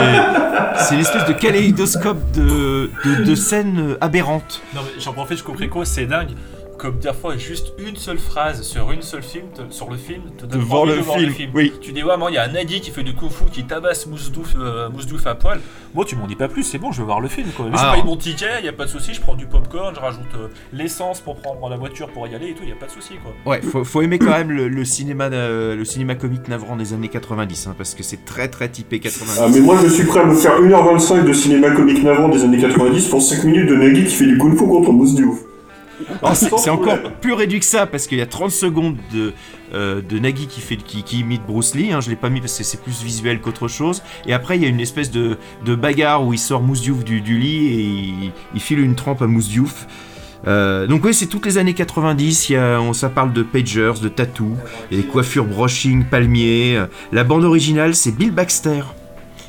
c'est 0.84 0.96
l'espèce 0.98 1.26
de 1.28 1.34
kaléidoscope 1.34 2.20
de, 2.34 2.90
de, 3.06 3.24
de 3.24 3.36
scènes 3.36 3.96
aberrantes. 4.02 4.62
Non 4.76 4.82
mais 4.84 5.00
j'en 5.02 5.14
profite, 5.14 5.38
je 5.38 5.44
comprends 5.44 5.68
quoi, 5.68 5.86
c'est 5.86 6.06
dingue. 6.06 6.32
Comme 6.82 6.98
des 6.98 7.14
fois, 7.14 7.38
juste 7.38 7.74
une 7.78 7.96
seule 7.96 8.18
phrase 8.18 8.64
sur 8.64 8.90
une 8.92 9.04
seule 9.04 9.22
film, 9.22 9.46
te- 9.54 9.72
sur 9.72 9.88
le 9.92 9.98
film, 9.98 10.24
te 10.36 10.48
donne 10.48 10.60
De 10.60 10.66
voir 10.66 10.82
envie 10.82 10.92
le 10.94 10.98
de 10.98 11.02
voir 11.04 11.18
film, 11.18 11.30
le 11.30 11.36
film. 11.36 11.52
oui. 11.54 11.74
Tu 11.80 11.92
dis, 11.92 12.02
ouais, 12.04 12.18
moi, 12.18 12.32
il 12.32 12.34
y 12.34 12.38
a 12.40 12.44
un 12.44 12.48
Nadi 12.48 12.82
qui 12.82 12.90
fait 12.90 13.04
du 13.04 13.14
kung-fu, 13.14 13.44
qui 13.52 13.64
tabasse 13.66 14.08
Moussedouf 14.08 14.56
euh, 14.58 14.90
Moussedouf 14.90 15.28
à 15.28 15.36
poil. 15.36 15.60
Moi, 15.94 16.06
tu 16.06 16.16
m'en 16.16 16.26
dis 16.26 16.36
pas 16.36 16.48
plus, 16.48 16.64
c'est 16.64 16.80
bon, 16.80 16.92
je 16.92 17.02
veux 17.02 17.06
voir 17.06 17.20
le 17.22 17.28
film. 17.28 17.50
Quoi. 17.56 17.68
Mais 17.70 17.78
je 17.78 17.82
Alors- 17.84 17.94
paye 17.94 18.04
mon 18.04 18.18
ticket, 18.18 18.48
il 18.62 18.66
y 18.66 18.70
a 18.70 18.74
pas 18.74 18.86
de 18.86 18.90
souci, 18.90 19.14
je 19.14 19.22
prends 19.22 19.36
du 19.36 19.46
popcorn, 19.46 19.94
je 19.94 20.00
rajoute 20.00 20.22
euh, 20.36 20.48
l'essence 20.74 21.20
pour 21.22 21.36
prendre 21.36 21.70
la 21.70 21.78
voiture 21.78 22.08
pour 22.10 22.26
y 22.28 22.34
aller 22.34 22.48
et 22.48 22.54
tout, 22.54 22.64
il 22.64 22.70
y 22.70 22.74
a 22.74 22.76
pas 22.76 22.88
de 22.88 22.92
souci, 22.92 23.14
quoi. 23.24 23.32
Ouais, 23.52 23.62
faut, 23.62 23.84
faut 23.84 24.02
aimer 24.02 24.18
quand 24.18 24.32
même 24.32 24.50
le, 24.50 24.68
le 24.68 24.84
cinéma, 24.84 25.26
euh, 25.26 25.76
le 25.76 25.86
cinéma 25.86 26.16
comique 26.16 26.48
navrant 26.48 26.76
des 26.78 26.94
années 26.94 27.10
90, 27.10 27.68
hein, 27.68 27.76
parce 27.78 27.94
que 27.94 28.02
c'est 28.02 28.26
très 28.26 28.48
très 28.48 28.70
typé 28.70 29.00
90. 29.00 29.40
Ah, 29.40 29.48
mais 29.54 29.60
moi, 29.60 29.78
je 29.84 29.88
suis 29.88 30.06
prêt 30.06 30.22
à 30.22 30.26
me 30.26 30.34
faire 30.34 30.60
1h25 30.60 31.26
de 31.28 31.34
cinéma 31.34 31.70
comique 31.76 32.02
navrant 32.02 32.30
des 32.30 32.42
années 32.44 32.60
90 32.60 33.08
pour 33.10 33.22
5 33.22 33.44
minutes 33.44 33.70
de 33.70 33.76
Nagui 33.76 34.06
qui 34.06 34.16
fait 34.16 34.26
du 34.26 34.40
kung 34.40 34.58
fu 34.58 34.66
contre. 34.66 34.90
Alors, 34.90 35.36
c'est 36.34 36.50
c'est 36.58 36.70
encore 36.70 36.98
plus 37.22 37.34
réduit 37.34 37.60
que 37.60 37.66
ça 37.66 37.86
parce 37.88 38.08
qu'il 38.08 38.18
y 38.18 38.22
a 38.22 38.26
30 38.26 38.52
secondes 38.52 38.98
de, 39.14 39.34
euh, 39.74 40.02
de 40.02 40.20
Nagui 40.20 40.48
qui, 40.48 40.62
fait, 40.62 40.78
qui, 40.78 41.04
qui 41.04 41.20
imite 41.20 41.42
Bruce 41.48 41.76
Lee. 41.76 41.92
Hein, 41.92 42.02
je 42.02 42.10
l'ai 42.10 42.16
pas 42.16 42.30
mis 42.30 42.40
parce 42.42 42.58
que 42.58 42.64
c'est 42.64 42.82
plus 42.82 43.04
visuel 43.04 43.42
qu'autre 43.42 43.68
chose. 43.68 44.02
Et 44.26 44.34
après, 44.34 44.58
il 44.58 44.64
y 44.64 44.66
a 44.66 44.70
une 44.70 44.80
espèce 44.80 45.12
de, 45.12 45.38
de 45.66 45.76
bagarre 45.76 46.26
où 46.26 46.34
il 46.34 46.40
sort 46.40 46.62
Mousse 46.62 46.82
Diouf 46.82 47.04
du, 47.04 47.22
du 47.22 47.38
lit 47.38 47.68
et 47.68 47.80
il, 47.82 48.32
il 48.56 48.62
file 48.62 48.80
une 48.80 48.96
trempe 48.96 49.22
à 49.22 49.28
Mousse 49.28 49.50
Diouf. 49.50 49.88
Euh, 50.48 50.88
donc 50.88 51.06
oui, 51.06 51.14
c'est 51.14 51.28
toutes 51.28 51.46
les 51.46 51.60
années 51.60 51.76
90, 51.76 52.50
il 52.50 52.54
y 52.54 52.56
a, 52.56 52.82
on, 52.82 52.94
ça 52.94 53.10
parle 53.10 53.32
de 53.32 53.44
pagers, 53.44 53.94
de 54.02 54.08
tatou, 54.08 54.58
et 54.90 54.96
des 54.98 55.04
coiffures 55.04 55.46
brushing, 55.46 56.04
palmiers. 56.06 56.78
Euh, 56.78 56.86
La 57.12 57.24
bande 57.24 57.44
originale, 57.44 57.94
c'est 57.94 58.12
Bill 58.12 58.32
Baxter. 58.32 58.82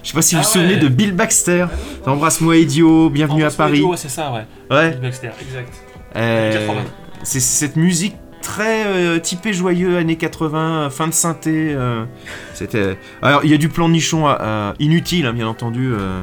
Je 0.03 0.09
sais 0.09 0.15
pas 0.15 0.21
si 0.21 0.35
vous 0.35 0.43
Ah 0.43 0.45
vous 0.45 0.53
souvenez 0.53 0.75
ouais. 0.75 0.81
de 0.81 0.89
Bill 0.89 1.13
Baxter. 1.13 1.67
Embrasse-moi 2.05 2.57
idiot, 2.59 3.09
bienvenue 3.09 3.45
à 3.45 3.51
Paris. 3.51 3.83
c'est 3.97 4.11
ça, 4.11 4.33
ouais. 4.33 4.45
Ouais. 4.71 4.91
Bill 4.91 5.01
Baxter, 5.01 5.31
exact. 5.41 5.73
Euh, 6.17 6.53
80. 6.67 6.81
c'est 7.23 7.41
cette 7.41 7.77
musique 7.77 8.17
très 8.43 8.87
euh, 8.87 9.19
typée 9.19 9.53
joyeux 9.53 9.97
années 9.97 10.17
80, 10.17 10.91
fin 10.91 11.07
de 11.09 11.13
synthé. 11.13 11.73
euh, 11.75 12.05
C'était. 12.55 12.99
Alors 13.23 13.41
il 13.45 13.51
y 13.51 13.55
a 13.55 13.59
du 13.59 13.69
plan 13.69 13.89
de 13.89 13.95
nichon 13.95 14.27
à- 14.27 14.33
à- 14.71 14.75
inutile, 14.79 15.27
hein, 15.27 15.33
bien 15.33 15.47
entendu. 15.47 15.93
euh. 15.93 16.23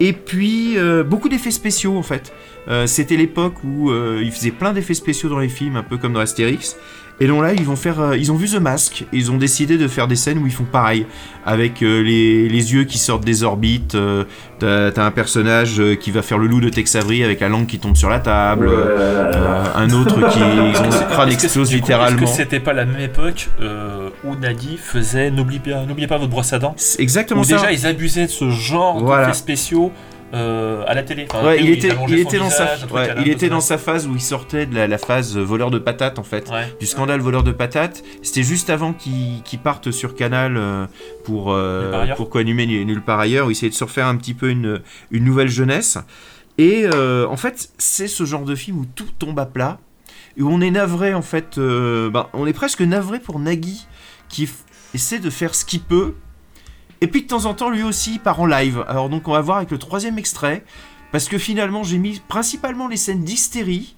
Et 0.00 0.12
puis 0.12 0.78
euh, 0.78 1.02
beaucoup 1.04 1.28
d'effets 1.28 1.50
spéciaux 1.50 1.96
en 1.96 2.02
fait. 2.02 2.32
Euh, 2.68 2.86
C'était 2.86 3.16
l'époque 3.16 3.54
où 3.64 3.90
euh, 3.90 4.20
ils 4.22 4.30
faisaient 4.32 4.52
plein 4.52 4.72
d'effets 4.72 4.94
spéciaux 4.94 5.28
dans 5.28 5.38
les 5.40 5.48
films, 5.48 5.76
un 5.76 5.82
peu 5.82 5.96
comme 5.98 6.12
dans 6.12 6.20
Astérix. 6.20 6.76
Et 7.20 7.28
donc 7.28 7.42
là, 7.42 7.52
ils 7.52 7.64
vont 7.64 7.76
faire, 7.76 8.00
euh, 8.00 8.16
ils 8.16 8.32
ont 8.32 8.36
vu 8.36 8.48
The 8.48 8.58
Mask 8.60 9.02
et 9.02 9.06
ils 9.16 9.30
ont 9.30 9.36
décidé 9.36 9.78
de 9.78 9.86
faire 9.86 10.08
des 10.08 10.16
scènes 10.16 10.38
où 10.38 10.46
ils 10.46 10.52
font 10.52 10.64
pareil, 10.64 11.06
avec 11.46 11.82
euh, 11.82 12.02
les, 12.02 12.48
les 12.48 12.72
yeux 12.74 12.82
qui 12.84 12.98
sortent 12.98 13.24
des 13.24 13.44
orbites. 13.44 13.94
euh, 13.94 14.24
T'as 14.58 15.04
un 15.04 15.10
personnage 15.10 15.80
qui 16.00 16.10
va 16.12 16.22
faire 16.22 16.38
le 16.38 16.46
loup 16.46 16.60
de 16.60 16.68
Tex 16.68 16.94
Avery 16.96 17.22
avec 17.24 17.40
la 17.40 17.48
langue 17.48 17.66
qui 17.66 17.78
tombe 17.80 17.96
sur 17.96 18.08
la 18.08 18.20
table. 18.20 18.70
un 19.74 19.90
autre 19.90 20.28
qui 20.30 20.38
son 20.38 21.04
crâne 21.10 21.30
explose 21.32 21.72
littéralement. 21.72 22.22
Est-ce 22.22 22.30
que 22.30 22.36
c'était 22.36 22.60
pas 22.60 22.72
la 22.72 22.84
même 22.84 23.00
époque 23.00 23.48
où 24.24 24.36
Nadi 24.36 24.76
faisait 24.76 25.30
N'oubliez 25.32 25.58
pas, 25.60 25.84
n'oubliez 25.84 26.06
pas 26.06 26.18
votre 26.18 26.30
brosse 26.30 26.52
à 26.52 26.58
dents 26.60 26.76
exactement 26.98 27.40
Où 27.40 27.44
ça. 27.44 27.56
déjà 27.56 27.72
ils 27.72 27.86
abusaient 27.86 28.26
de 28.26 28.30
ce 28.30 28.50
genre 28.50 29.00
Voilà. 29.04 29.26
d'effets 29.26 29.38
spéciaux 29.38 29.90
euh, 30.34 30.82
à 30.86 30.94
la 30.94 31.02
télé. 31.02 31.26
Enfin, 31.30 31.44
Ouais, 31.44 31.60
il 31.62 31.70
était, 31.70 31.88
il 32.08 32.24
dans 32.24 32.48
sa, 32.50 32.64
visage, 32.64 32.82
un 32.84 32.86
truc 32.86 32.92
ouais, 32.94 33.08
à 33.10 33.14
la 33.14 33.20
il 33.20 33.28
était 33.28 33.48
dans 33.48 33.56
Anthony. 33.56 33.68
sa 33.68 33.78
phase 33.78 34.06
où 34.06 34.14
il 34.14 34.20
sortait 34.20 34.66
de 34.66 34.74
la, 34.74 34.86
la 34.86 34.98
phase 34.98 35.36
voleur 35.36 35.70
de 35.70 35.78
patates 35.78 36.18
en 36.18 36.22
fait, 36.22 36.50
du 36.80 36.86
scandale 36.86 37.20
voleur 37.20 37.42
de 37.42 37.52
patates. 37.52 38.02
C'était 38.22 38.42
juste 38.42 38.70
avant 38.70 38.92
qu'il 38.92 39.42
qu'il 39.42 39.58
parte 39.58 39.90
sur 39.90 40.14
Canal 40.14 40.56
euh, 40.56 40.86
pour 41.24 41.52
euh, 41.52 41.82
Nulle 41.82 41.90
part 41.90 42.00
ailleurs. 42.02 42.16
pour 42.16 42.30
co-animer 42.30 42.66
Nulle 42.66 42.86
Nulle 42.86 43.02
part 43.02 43.20
ailleurs, 43.20 43.46
où 43.46 43.50
il 43.50 43.52
essayait 43.52 43.70
de 43.70 43.74
se 43.74 43.84
refaire 43.84 44.06
un 44.06 44.16
petit 44.16 44.34
peu 44.34 44.48
une, 44.50 44.80
une 45.10 45.24
nouvelle 45.24 45.48
jeunesse. 45.48 45.98
Et 46.58 46.84
euh, 46.92 47.26
en 47.28 47.36
fait, 47.36 47.70
c'est 47.78 48.08
ce 48.08 48.24
genre 48.24 48.44
de 48.44 48.54
film 48.54 48.78
où 48.78 48.86
tout 48.86 49.08
tombe 49.18 49.38
à 49.38 49.46
plat, 49.46 49.78
où 50.38 50.48
on 50.48 50.60
est 50.60 50.70
navré 50.70 51.14
en 51.14 51.22
fait, 51.22 51.58
ben, 51.58 52.26
on 52.32 52.46
est 52.46 52.52
presque 52.52 52.80
navré 52.82 53.20
pour 53.20 53.38
Nagui 53.38 53.86
qui 54.28 54.48
essaie 54.94 55.18
de 55.18 55.30
faire 55.30 55.54
ce 55.54 55.64
qu'il 55.64 55.80
peut. 55.80 56.14
Et 57.02 57.08
puis 57.08 57.22
de 57.22 57.26
temps 57.26 57.46
en 57.46 57.54
temps, 57.54 57.68
lui 57.68 57.82
aussi, 57.82 58.20
part 58.20 58.40
en 58.40 58.46
live. 58.46 58.84
Alors 58.88 59.08
donc, 59.08 59.26
on 59.26 59.32
va 59.32 59.40
voir 59.40 59.56
avec 59.56 59.72
le 59.72 59.78
troisième 59.78 60.18
extrait, 60.18 60.64
parce 61.10 61.28
que 61.28 61.36
finalement, 61.36 61.82
j'ai 61.82 61.98
mis 61.98 62.22
principalement 62.28 62.86
les 62.86 62.96
scènes 62.96 63.24
d'hystérie. 63.24 63.96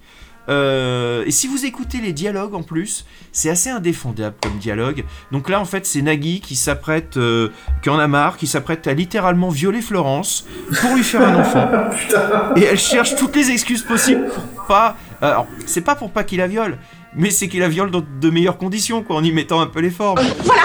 Euh, 0.49 1.23
et 1.25 1.31
si 1.31 1.47
vous 1.47 1.65
écoutez 1.65 1.99
les 2.01 2.13
dialogues 2.13 2.55
en 2.55 2.63
plus, 2.63 3.05
c'est 3.31 3.51
assez 3.51 3.69
indéfendable 3.69 4.35
comme 4.41 4.57
dialogue. 4.57 5.03
Donc 5.31 5.49
là, 5.49 5.59
en 5.59 5.65
fait, 5.65 5.85
c'est 5.85 6.01
Nagui 6.01 6.39
qui 6.39 6.55
s'apprête, 6.55 7.17
euh, 7.17 7.49
qui 7.83 7.91
en 7.91 7.99
a 7.99 8.07
marre, 8.07 8.37
qui 8.37 8.47
s'apprête 8.47 8.87
à 8.87 8.93
littéralement 8.93 9.49
violer 9.49 9.81
Florence 9.81 10.47
pour 10.81 10.95
lui 10.95 11.03
faire 11.03 11.21
un 11.21 11.35
enfant. 11.35 11.69
et 12.55 12.63
elle 12.63 12.79
cherche 12.79 13.15
toutes 13.15 13.35
les 13.35 13.51
excuses 13.51 13.83
possibles 13.83 14.25
pour 14.33 14.65
pas. 14.65 14.97
Alors, 15.21 15.45
c'est 15.67 15.81
pas 15.81 15.93
pour 15.93 16.09
pas 16.09 16.23
qu'il 16.23 16.39
la 16.39 16.47
viole, 16.47 16.79
mais 17.17 17.29
c'est 17.31 17.47
qu'il 17.47 17.59
la 17.61 17.67
viole 17.69 17.91
dans 17.91 18.03
de 18.21 18.29
meilleures 18.29 18.57
conditions, 18.57 19.01
quoi, 19.03 19.15
en 19.17 19.23
y 19.23 19.31
mettant 19.31 19.61
un 19.61 19.67
peu 19.67 19.79
les 19.79 19.89
formes. 19.89 20.19
Voilà 20.43 20.61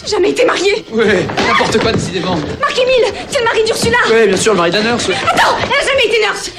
J'ai 0.00 0.10
jamais 0.10 0.30
été 0.30 0.44
mariée 0.44 0.84
Ouais, 0.90 1.26
n'importe 1.48 1.78
quoi 1.80 1.92
décidément. 1.92 2.36
Marc-Émile 2.60 3.12
C'est 3.28 3.38
le 3.40 3.44
mari 3.44 3.64
d'Ursula 3.64 3.98
Ouais, 4.10 4.26
bien 4.28 4.36
sûr, 4.36 4.52
le 4.52 4.58
mari 4.58 4.70
d'un 4.70 4.82
nurse. 4.82 5.10
Attends 5.10 5.56
Elle 5.62 5.72
a 5.84 5.86
jamais 5.88 6.06
été 6.06 6.20
nurse 6.20 6.50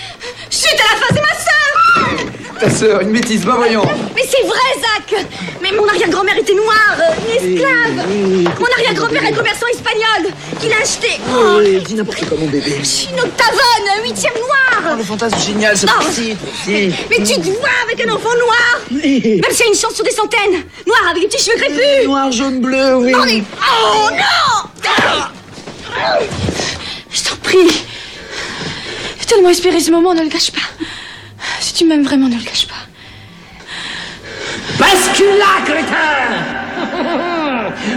Chut 0.50 0.74
à 0.74 0.94
la 0.94 1.00
fin, 1.00 1.14
c'est 1.14 1.22
ma 1.22 2.18
sœur 2.26 2.39
Ta 2.60 2.70
sœur, 2.70 3.00
une 3.02 3.10
métisse, 3.12 3.42
bah 3.46 3.54
voyons. 3.56 3.84
Mais 4.16 4.24
c'est 4.30 4.46
vrai, 4.46 4.60
Zach 4.82 5.26
Mais 5.62 5.72
mon 5.72 5.88
arrière-grand-mère 5.88 6.38
était 6.38 6.54
noire, 6.54 6.98
une 7.26 7.54
esclave 7.54 8.06
Mon 8.60 8.66
arrière-grand-père 8.78 9.26
est 9.26 9.32
commerçant 9.34 9.66
espagnol 9.72 10.34
Il 10.64 10.74
a 10.74 10.78
acheté 10.82 11.20
oh, 11.34 11.62
dis 11.86 11.94
n'importe 11.96 12.26
quoi, 12.28 12.38
mon 12.38 12.48
bébé. 12.48 12.72
une 12.76 13.20
octavone, 13.20 14.04
huitième 14.04 14.34
noir 14.34 14.92
Oh, 14.92 14.96
le 14.98 15.04
fantasme 15.04 15.38
génial, 15.40 15.78
ce 15.78 15.86
Non. 15.86 15.92
petit. 16.10 16.36
mais, 16.68 16.90
mais 17.10 17.18
tu 17.18 17.36
te 17.40 17.50
vois 17.50 17.70
avec 17.86 18.06
un 18.06 18.12
enfant 18.14 18.30
noir 18.36 18.80
Même 18.92 19.02
s'il 19.02 19.60
y 19.60 19.64
a 19.64 19.68
une 19.68 19.76
chance 19.80 19.94
sur 19.96 20.04
des 20.04 20.12
centaines 20.12 20.64
Noir 20.86 21.02
avec 21.12 21.24
des 21.24 21.28
petits 21.30 21.44
cheveux 21.46 21.58
crépus 21.58 22.06
Noir, 22.08 22.32
jaune, 22.32 22.60
bleu, 22.60 22.96
oui. 22.98 23.14
Oh 23.62 24.10
non 24.12 24.70
Je 27.12 27.24
t'en 27.24 27.36
prie 27.42 27.84
J'ai 29.20 29.26
tellement 29.26 29.50
espéré 29.50 29.80
ce 29.80 29.92
moment, 29.92 30.14
ne 30.14 30.24
le 30.24 30.30
cache 30.30 30.52
pas. 30.52 30.60
Si 31.60 31.74
tu 31.74 31.86
m'aimes 31.86 32.04
vraiment, 32.04 32.28
ne 32.28 32.36
le 32.36 32.44
cache 32.44 32.68
pas. 32.68 32.76
Bascule-la, 34.78 35.66
crétin. 35.66 36.40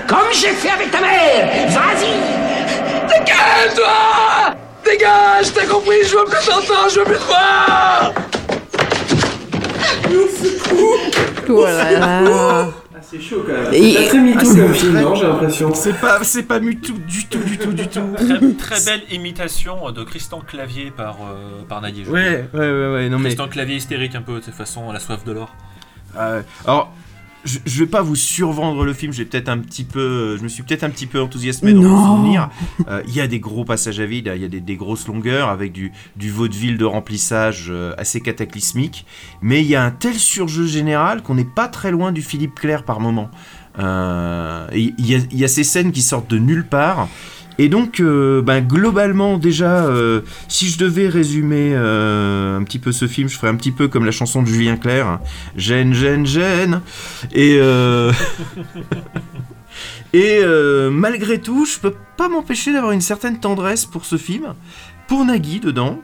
Comme 0.07 0.33
j'ai 0.33 0.53
fait 0.53 0.71
avec 0.71 0.91
ta 0.91 1.01
mère. 1.01 1.69
Vas-y. 1.69 2.17
Dégage, 3.09 3.75
toi 3.77 4.55
Dégage, 4.85 5.53
t'as 5.55 5.67
compris, 5.67 5.99
je 6.05 6.17
veux 6.17 6.25
plus 6.25 6.45
t'entendre, 6.45 6.91
je 6.91 6.99
veux 6.99 7.05
plus 7.05 7.17
te 7.17 7.25
voir. 7.25 8.13
Là 11.69 12.21
là. 12.21 12.82
C'est 13.13 13.21
chaud 13.21 13.45
quand 13.47 13.53
même. 13.53 13.73
Et- 13.75 13.93
C'est 13.93 14.03
pas 14.05 14.11
très 14.11 14.35
Ah, 14.37 14.45
c'est- 14.45 14.61
comme 14.61 14.75
film, 14.75 15.01
non 15.01 15.15
J'ai 15.15 15.23
l'impression. 15.27 15.75
C'est 15.75 16.01
pas, 16.01 16.25
c'est 16.25 16.43
pas 16.45 16.59
du 16.61 16.77
tout, 16.81 16.99
du 16.99 17.27
tout, 17.27 17.39
du 17.39 17.59
tout, 17.59 17.73
du 17.73 17.87
tout. 17.89 18.15
Très, 18.17 18.53
très 18.59 18.85
belle 18.85 19.03
imitation 19.13 19.91
de 19.91 20.03
Christian 20.05 20.41
Clavier 20.41 20.91
par, 20.91 21.17
euh, 21.23 21.63
par 21.69 21.81
Ouais, 22.13 22.49
ouais, 22.55 22.59
ouais, 22.61 22.93
ouais, 22.95 23.09
non 23.09 23.19
mais. 23.19 23.25
Christian 23.27 23.49
Clavier 23.49 23.77
hystérique 23.77 24.15
un 24.15 24.23
peu, 24.23 24.39
de 24.39 24.45
cette 24.45 24.55
façon, 24.55 24.91
à 24.91 24.93
la 24.93 25.01
soif 25.01 25.25
de 25.25 25.33
l'or. 25.33 25.55
Euh, 26.19 26.43
alors, 26.67 26.93
je, 27.45 27.59
je 27.65 27.79
vais 27.81 27.91
pas 27.91 28.03
vous 28.03 28.15
survendre 28.17 28.85
le 28.85 28.93
film. 28.93 29.13
J'ai 29.13 29.25
peut-être 29.25 29.49
un 29.49 29.59
petit 29.59 29.85
peu, 29.85 30.37
je 30.37 30.43
me 30.43 30.49
suis 30.49 30.63
peut-être 30.63 30.85
un 30.85 30.91
petit 30.91 31.07
peu 31.07 31.21
enthousiasmé 31.21 31.73
dans 31.73 31.83
Non. 31.83 31.89
mon 31.97 32.17
souvenir. 32.17 32.49
Euh, 32.89 33.03
Il 33.09 33.15
y 33.15 33.21
a 33.21 33.27
des 33.27 33.41
gros 33.41 33.65
passages 33.65 34.01
à 34.01 34.07
vide, 34.07 34.31
il 34.35 34.43
y 34.43 34.45
a 34.45 34.49
des, 34.49 34.61
des 34.61 34.77
grosses 34.77 35.07
longueurs 35.09 35.49
avec 35.49 35.73
du, 35.73 35.93
du 36.17 36.31
vaudeville 36.31 36.79
de 36.79 36.85
remplissage 36.85 37.67
euh, 37.71 37.93
assez 37.99 38.21
cataclysmique. 38.21 39.07
Mais 39.41 39.61
il 39.61 39.67
y 39.67 39.75
a 39.77 39.83
un 39.85 39.91
tel 39.91 40.15
surjeu 40.15 40.67
général 40.67 41.23
qu'on 41.23 41.35
n'est 41.35 41.45
pas 41.45 41.69
très 41.69 41.91
loin 41.91 42.13
du 42.13 42.23
Philippe 42.23 42.55
Clair 42.55 42.85
par 42.85 43.01
moment. 43.01 43.31
Euh, 43.79 44.67
y, 44.75 44.93
il 44.99 45.39
y 45.39 45.45
a 45.45 45.49
ces 45.49 45.65
scènes 45.65 45.93
qui 45.93 46.03
sortent 46.03 46.31
de 46.31 46.39
nulle 46.39 46.67
part. 46.67 47.09
Et 47.59 47.69
donc, 47.69 48.01
euh, 48.01 48.43
ben, 48.43 48.61
globalement, 48.61 49.39
déjà, 49.39 49.87
euh, 49.87 50.23
si 50.49 50.69
je 50.69 50.79
devais 50.79 51.09
résumer 51.09 51.73
euh, 51.75 52.59
un 52.59 52.63
petit 52.65 52.79
peu 52.79 52.93
ce 52.93 53.07
film, 53.07 53.29
je 53.29 53.37
ferais 53.37 53.49
un 53.49 53.57
petit 53.57 53.73
peu 53.73 53.89
comme 53.89 54.05
la 54.05 54.13
chanson 54.13 54.43
de 54.43 54.49
Julien 54.49 54.77
Clerc. 54.77 55.21
Gêne, 55.57 55.95
gêne, 55.95 56.27
gêne. 56.27 56.81
Et, 57.35 57.61
malgré 60.91 61.41
tout, 61.41 61.67
je 61.67 61.79
peux 61.79 61.95
pas 62.17 62.29
m'empêcher 62.29 62.73
d'avoir 62.73 62.93
une 62.93 63.01
certaine 63.01 63.39
tendresse 63.39 63.87
pour 63.87 64.05
ce 64.05 64.17
film, 64.17 64.55
pour 65.07 65.25
Nagui 65.25 65.61
dedans. 65.61 66.01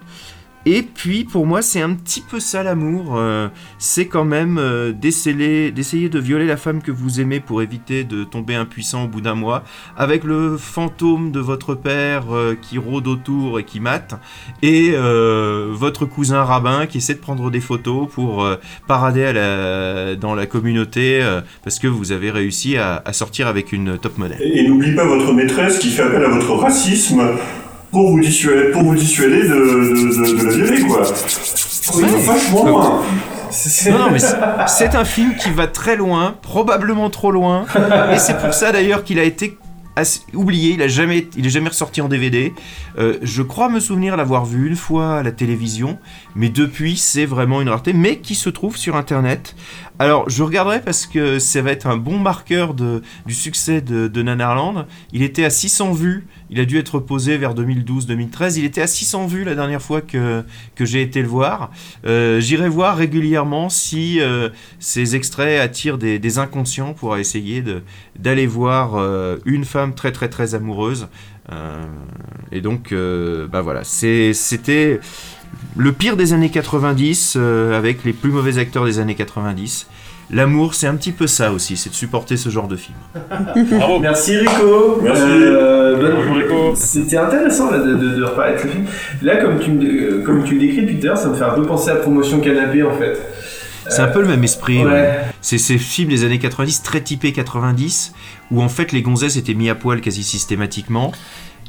Et 0.70 0.82
puis 0.82 1.24
pour 1.24 1.46
moi 1.46 1.62
c'est 1.62 1.80
un 1.80 1.94
petit 1.94 2.20
peu 2.20 2.40
ça 2.40 2.62
l'amour, 2.62 3.16
euh, 3.16 3.48
c'est 3.78 4.04
quand 4.04 4.26
même 4.26 4.58
euh, 4.58 4.92
d'essayer, 4.92 5.70
de 5.70 6.18
violer 6.18 6.46
la 6.46 6.58
femme 6.58 6.82
que 6.82 6.90
vous 6.90 7.20
aimez 7.20 7.40
pour 7.40 7.62
éviter 7.62 8.04
de 8.04 8.22
tomber 8.22 8.54
impuissant 8.54 9.04
au 9.04 9.08
bout 9.08 9.22
d'un 9.22 9.34
mois, 9.34 9.64
avec 9.96 10.24
le 10.24 10.58
fantôme 10.58 11.32
de 11.32 11.40
votre 11.40 11.74
père 11.74 12.24
euh, 12.34 12.54
qui 12.54 12.76
rôde 12.76 13.06
autour 13.08 13.58
et 13.58 13.64
qui 13.64 13.80
mate, 13.80 14.20
et 14.60 14.92
votre 15.70 16.04
cousin 16.04 16.44
rabbin 16.44 16.84
qui 16.84 16.98
essaie 16.98 17.14
de 17.14 17.18
prendre 17.18 17.50
des 17.50 17.60
photos 17.60 18.06
pour 18.06 18.46
parader 18.86 19.32
dans 20.20 20.34
la 20.34 20.46
communauté 20.46 21.24
parce 21.64 21.78
que 21.78 21.86
vous 21.86 22.12
avez 22.12 22.30
réussi 22.30 22.76
à, 22.76 23.02
à 23.04 23.12
sortir 23.14 23.46
avec 23.46 23.72
une 23.72 23.96
top 23.96 24.18
modèle. 24.18 24.38
Et 24.42 24.68
n'oubliez 24.68 24.94
pas 24.94 25.06
votre 25.06 25.32
maîtresse 25.32 25.78
qui 25.78 25.88
fait 25.88 26.02
appel 26.02 26.24
à 26.24 26.28
votre 26.28 26.52
racisme 26.54 27.22
pour 27.90 28.10
vous 28.10 28.20
dissuader, 28.20 28.70
pour 28.70 28.82
vous 28.82 28.94
dissuader 28.94 29.42
de, 29.42 29.54
de, 29.54 30.34
de, 30.34 30.40
de 30.40 30.46
la 30.46 30.52
violer, 30.54 30.82
quoi. 30.86 31.04
Ça 31.04 31.92
va 32.00 32.06
vachement 32.32 32.64
loin. 32.66 33.02
C'est- 33.50 33.90
Non, 33.90 33.98
non, 33.98 34.10
mais 34.12 34.18
c'est- 34.18 34.36
c'est 34.66 34.94
un 34.94 35.04
film 35.06 35.34
qui 35.36 35.50
va 35.50 35.66
très 35.66 35.96
loin, 35.96 36.34
probablement 36.42 37.08
trop 37.10 37.30
loin, 37.30 37.64
et 38.12 38.18
c'est 38.18 38.36
pour 38.38 38.52
ça 38.52 38.72
d'ailleurs 38.72 39.04
qu'il 39.04 39.18
a 39.18 39.22
été 39.24 39.56
oublié. 40.34 40.72
Il 40.72 40.82
a 40.82 40.88
jamais, 40.88 41.28
jamais 41.36 41.68
ressorti 41.68 42.00
en 42.00 42.08
DVD. 42.08 42.52
Euh, 42.98 43.18
je 43.22 43.42
crois 43.42 43.68
me 43.68 43.80
souvenir 43.80 44.16
l'avoir 44.16 44.44
vu 44.44 44.68
une 44.68 44.76
fois 44.76 45.18
à 45.18 45.22
la 45.22 45.32
télévision, 45.32 45.98
mais 46.34 46.48
depuis 46.48 46.96
c'est 46.96 47.26
vraiment 47.26 47.60
une 47.60 47.68
rareté, 47.68 47.92
mais 47.92 48.18
qui 48.18 48.34
se 48.34 48.48
trouve 48.48 48.76
sur 48.76 48.96
Internet. 48.96 49.54
Alors 50.00 50.28
je 50.30 50.42
regarderai 50.42 50.80
parce 50.80 51.06
que 51.06 51.38
ça 51.38 51.60
va 51.60 51.72
être 51.72 51.86
un 51.86 51.96
bon 51.96 52.18
marqueur 52.18 52.74
du 52.74 53.34
succès 53.34 53.80
de, 53.80 54.08
de 54.08 54.22
Nanarland. 54.22 54.86
Il 55.12 55.22
était 55.22 55.44
à 55.44 55.50
600 55.50 55.92
vues. 55.92 56.26
Il 56.50 56.60
a 56.60 56.64
dû 56.64 56.78
être 56.78 56.98
posé 56.98 57.36
vers 57.36 57.54
2012-2013. 57.54 58.58
Il 58.58 58.64
était 58.64 58.80
à 58.80 58.86
600 58.86 59.26
vues 59.26 59.44
la 59.44 59.54
dernière 59.54 59.82
fois 59.82 60.00
que, 60.00 60.44
j'ai 60.80 61.02
été 61.02 61.20
le 61.20 61.28
voir. 61.28 61.70
Euh, 62.06 62.40
J'irai 62.40 62.68
voir 62.68 62.96
régulièrement 62.96 63.68
si 63.68 64.20
euh, 64.20 64.48
ces 64.78 65.16
extraits 65.16 65.60
attirent 65.60 65.98
des, 65.98 66.38
inconscients 66.38 66.94
pour 66.94 67.16
essayer 67.16 67.64
d'aller 68.18 68.46
voir 68.46 68.96
une 69.44 69.64
femme 69.64 69.87
très 69.94 70.12
très 70.12 70.28
très 70.28 70.54
amoureuse. 70.54 71.08
Euh, 71.52 71.84
et 72.52 72.60
donc, 72.60 72.92
euh, 72.92 73.46
bah 73.46 73.62
voilà, 73.62 73.80
c'était 73.84 75.00
le 75.76 75.92
pire 75.92 76.16
des 76.16 76.32
années 76.32 76.50
90 76.50 77.34
euh, 77.36 77.76
avec 77.76 78.04
les 78.04 78.12
plus 78.12 78.30
mauvais 78.30 78.58
acteurs 78.58 78.84
des 78.84 78.98
années 78.98 79.14
90. 79.14 79.86
L'amour, 80.30 80.74
c'est 80.74 80.86
un 80.86 80.94
petit 80.94 81.12
peu 81.12 81.26
ça 81.26 81.52
aussi, 81.52 81.78
c'est 81.78 81.88
de 81.88 81.94
supporter 81.94 82.36
ce 82.36 82.50
genre 82.50 82.68
de 82.68 82.76
film. 82.76 82.98
Bravo. 83.78 83.98
Merci 83.98 84.36
Rico. 84.36 85.00
Merci. 85.02 85.22
Euh, 85.26 86.34
Rico. 86.34 86.74
C'était 86.76 87.16
intéressant 87.16 87.70
là, 87.70 87.78
de, 87.78 87.94
de, 87.94 88.08
de 88.16 88.24
reparler 88.24 88.56
de 88.56 88.58
ce 88.58 88.66
film. 88.66 88.84
Là, 89.22 89.36
comme 89.38 89.58
tu, 89.58 89.70
me- 89.70 90.22
comme 90.24 90.44
tu 90.44 90.54
le 90.54 90.60
décris 90.60 90.82
depuis 90.82 90.96
tout 90.98 91.06
à 91.06 91.08
l'heure, 91.10 91.16
ça 91.18 91.30
me 91.30 91.34
fait 91.34 91.44
un 91.44 91.54
peu 91.54 91.62
penser 91.62 91.90
à 91.90 91.96
Promotion 91.96 92.40
Canapé 92.40 92.82
en 92.82 92.92
fait. 92.92 93.18
C'est 93.88 94.02
un 94.02 94.08
peu 94.08 94.20
le 94.20 94.28
même 94.28 94.44
esprit. 94.44 94.78
ouais. 94.84 94.90
ouais. 94.90 95.20
C'est 95.40 95.58
ces 95.58 95.78
films 95.78 96.10
des 96.10 96.24
années 96.24 96.38
90, 96.38 96.82
très 96.82 97.00
typés 97.00 97.32
90, 97.32 98.12
où 98.50 98.62
en 98.62 98.68
fait 98.68 98.92
les 98.92 99.02
gonzesses 99.02 99.36
étaient 99.36 99.54
mis 99.54 99.70
à 99.70 99.74
poil 99.74 100.00
quasi 100.00 100.22
systématiquement 100.24 101.12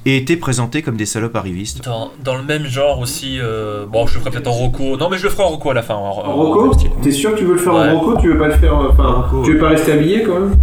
et 0.06 0.16
étaient 0.18 0.38
présentées 0.38 0.82
comme 0.82 0.96
des 0.96 1.06
salopes 1.06 1.36
arrivistes. 1.36 1.84
Dans, 1.84 2.12
dans 2.24 2.36
le 2.36 2.44
même 2.44 2.66
genre 2.66 3.00
aussi, 3.00 3.38
euh, 3.40 3.86
bon, 3.86 4.08
je 4.08 4.14
le 4.16 4.20
ferai 4.22 4.32
peut-être 4.32 4.48
en 4.48 4.54
Rocco. 4.54 4.96
Non, 4.98 5.10
mais 5.10 5.18
je 5.18 5.24
le 5.24 5.30
ferai 5.30 5.44
en 5.44 5.50
Rocco 5.50 5.70
à 5.72 5.74
la 5.74 5.82
fin. 5.84 5.96
En, 5.96 6.06
En 6.26 6.34
Rocco 6.36 6.76
T'es 7.02 7.12
sûr 7.12 7.34
que 7.34 7.38
tu 7.40 7.44
veux 7.46 7.54
le 7.54 7.60
faire 7.60 7.74
Ouais. 7.74 7.90
en 7.90 8.00
Rocco? 8.00 8.20
Tu 8.22 8.30
veux 8.32 8.38
pas 8.38 8.48
le 8.48 8.54
faire. 8.56 8.76
Enfin, 8.76 9.04
Rocco, 9.30 9.44
tu 9.46 9.54
veux 9.54 9.60
pas 9.60 9.70
rester 9.70 9.92
habillé 9.92 10.24
quand 10.24 10.40
même? 10.40 10.56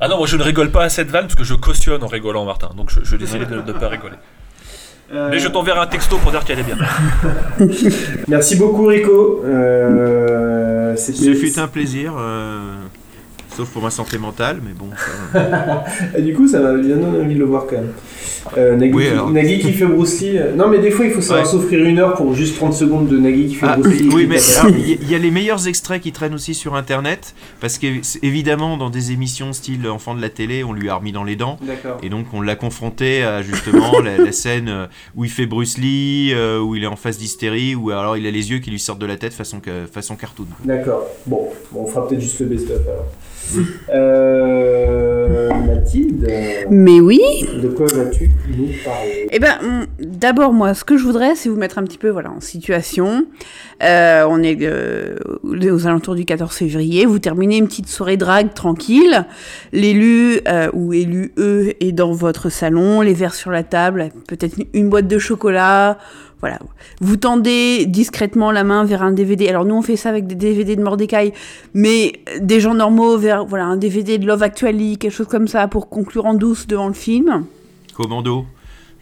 Ah 0.00 0.08
non, 0.08 0.18
moi 0.18 0.26
je 0.26 0.36
ne 0.36 0.42
rigole 0.42 0.70
pas 0.70 0.84
à 0.84 0.88
cette 0.88 1.08
vanne 1.08 1.22
parce 1.22 1.36
que 1.36 1.44
je 1.44 1.54
cautionne 1.54 2.02
en 2.02 2.06
rigolant, 2.08 2.44
Martin. 2.44 2.70
Donc 2.76 2.90
je, 2.90 3.00
je 3.04 3.12
vais 3.12 3.18
décider 3.18 3.46
de 3.46 3.54
ne 3.56 3.72
pas 3.72 3.88
rigoler. 3.88 4.16
Euh, 5.12 5.28
Mais 5.30 5.38
je 5.38 5.48
t'enverrai 5.48 5.80
un 5.80 5.86
texto 5.86 6.16
pour 6.18 6.30
dire 6.30 6.44
qu'elle 6.44 6.58
est 6.58 6.62
bien. 6.62 6.76
Merci 8.28 8.56
beaucoup 8.56 8.86
Rico. 8.86 9.42
Euh, 9.44 10.94
c'était- 10.96 11.18
Ce 11.18 11.34
fut 11.34 11.58
un 11.58 11.68
plaisir. 11.68 12.14
euh, 12.18 12.74
Sauf 13.56 13.68
pour 13.70 13.82
ma 13.82 13.90
santé 13.90 14.18
mentale, 14.18 14.60
mais 14.64 14.72
bon. 14.72 14.86
ça- 15.32 15.84
Et 16.18 16.22
du 16.22 16.34
coup, 16.34 16.48
ça 16.48 16.60
m'a 16.60 16.72
bien 16.74 16.96
donné 16.96 17.20
envie 17.24 17.34
de 17.34 17.38
le 17.40 17.44
voir 17.44 17.66
quand 17.66 17.76
même. 17.76 17.92
Euh, 18.58 18.74
Nagui, 18.76 18.92
Oui, 18.94 19.04
qui, 19.04 19.10
alors. 19.10 19.30
Nagui 19.30 19.58
qui 19.60 19.72
fait 19.72 19.84
Bruce 19.86 20.20
Lee. 20.20 20.36
euh, 20.36 20.52
Non, 20.56 20.68
mais 20.68 20.78
des 20.80 20.90
fois, 20.90 21.04
il 21.04 21.12
faut 21.12 21.20
savoir 21.20 21.44
Ouais. 21.44 21.50
s'offrir 21.50 21.84
une 21.84 21.98
heure 22.00 22.14
pour 22.14 22.34
juste 22.34 22.56
30 22.56 22.74
secondes 22.74 23.06
de 23.06 23.16
Nagui 23.16 23.46
qui 23.48 23.54
fait 23.54 23.66
Ah, 23.68 23.76
Bruce 23.76 24.00
Lee. 24.00 24.08
oui, 24.12 24.26
mais 24.26 24.38
il 24.68 24.88
y, 24.88 24.92
a- 24.94 24.96
il 25.02 25.10
y 25.10 25.14
a 25.14 25.18
les 25.18 25.30
meilleurs 25.30 25.68
extraits 25.68 26.02
qui 26.02 26.10
traînent 26.12 26.34
aussi 26.34 26.54
sur 26.54 26.74
internet, 26.74 27.34
parce 27.60 27.78
qu'évidemment, 27.78 28.76
dans 28.76 28.90
des 28.90 29.12
émissions 29.12 29.52
style 29.52 29.86
Enfant 29.88 30.14
de 30.14 30.20
la 30.22 30.28
télé, 30.30 30.64
on 30.64 30.72
lui 30.72 30.88
a 30.88 30.94
remis 30.96 31.12
dans 31.12 31.22
les 31.24 31.36
dents. 31.36 31.58
D'accord. 31.62 31.98
Et 32.02 32.08
donc, 32.08 32.26
on 32.32 32.40
l'a 32.40 32.56
confronté 32.56 33.22
à 33.22 33.42
justement 33.42 34.00
la, 34.00 34.16
la 34.16 34.32
scène 34.32 34.68
euh, 34.68 34.86
où 35.14 35.24
il 35.24 35.30
fait 35.30 35.46
Bruce 35.46 35.78
Lee, 35.78 36.32
euh, 36.34 36.58
où 36.60 36.74
il 36.74 36.82
est 36.82 36.86
en 36.88 36.96
phase 36.96 37.18
d'hystérie, 37.18 37.74
où 37.76 37.90
alors 37.90 38.16
il 38.16 38.26
a 38.26 38.30
les 38.30 38.50
yeux 38.50 38.58
qui 38.58 38.70
lui 38.70 38.78
sortent 38.80 38.98
de 39.00 39.06
la 39.06 39.16
tête 39.16 39.34
façon, 39.34 39.60
façon 39.92 40.16
cartoon. 40.16 40.46
D'accord. 40.64 41.04
Bon, 41.26 41.48
bon, 41.70 41.82
on 41.84 41.86
fera 41.86 42.08
peut-être 42.08 42.20
juste 42.20 42.40
le 42.40 42.46
best-of 42.46 42.80
alors. 42.88 43.06
Euh, 43.90 45.48
Mathilde, 45.66 46.28
Mais 46.70 47.00
oui. 47.00 47.20
de 47.62 47.68
quoi 47.68 47.86
vas-tu 47.86 48.30
nous 48.56 48.68
parler? 48.84 49.28
Eh 49.30 49.38
ben, 49.38 49.86
d'abord, 50.00 50.52
moi, 50.52 50.74
ce 50.74 50.84
que 50.84 50.96
je 50.96 51.04
voudrais, 51.04 51.34
c'est 51.34 51.48
vous 51.48 51.56
mettre 51.56 51.78
un 51.78 51.84
petit 51.84 51.98
peu 51.98 52.08
voilà, 52.08 52.30
en 52.30 52.40
situation. 52.40 53.26
Euh, 53.82 54.24
on 54.28 54.42
est 54.42 54.58
euh, 54.62 55.16
aux 55.42 55.86
alentours 55.86 56.14
du 56.14 56.24
14 56.24 56.54
février. 56.54 57.04
Vous 57.06 57.18
terminez 57.18 57.58
une 57.58 57.66
petite 57.66 57.88
soirée 57.88 58.16
drague 58.16 58.54
tranquille. 58.54 59.26
L'élu 59.72 60.40
ou 60.72 60.92
élu 60.92 61.32
E 61.38 61.74
est 61.80 61.92
dans 61.92 62.12
votre 62.12 62.48
salon, 62.48 63.00
les 63.00 63.14
verres 63.14 63.34
sur 63.34 63.50
la 63.50 63.62
table, 63.62 64.10
peut-être 64.28 64.56
une 64.72 64.88
boîte 64.88 65.08
de 65.08 65.18
chocolat. 65.18 65.98
Voilà. 66.42 66.58
Vous 67.00 67.16
tendez 67.16 67.86
discrètement 67.86 68.50
la 68.50 68.64
main 68.64 68.84
vers 68.84 69.02
un 69.02 69.12
DVD. 69.12 69.48
Alors 69.48 69.64
nous, 69.64 69.76
on 69.76 69.82
fait 69.82 69.96
ça 69.96 70.08
avec 70.10 70.26
des 70.26 70.34
DVD 70.34 70.76
de 70.76 70.82
Mordecai, 70.82 71.32
mais 71.72 72.14
des 72.40 72.58
gens 72.60 72.74
normaux 72.74 73.16
vers 73.16 73.44
voilà 73.46 73.64
un 73.64 73.76
DVD 73.76 74.18
de 74.18 74.26
Love 74.26 74.42
Actually, 74.42 74.98
quelque 74.98 75.12
chose 75.14 75.28
comme 75.28 75.46
ça, 75.48 75.68
pour 75.68 75.88
conclure 75.88 76.26
en 76.26 76.34
douce 76.34 76.66
devant 76.66 76.88
le 76.88 76.94
film. 76.94 77.44
Commando. 77.96 78.44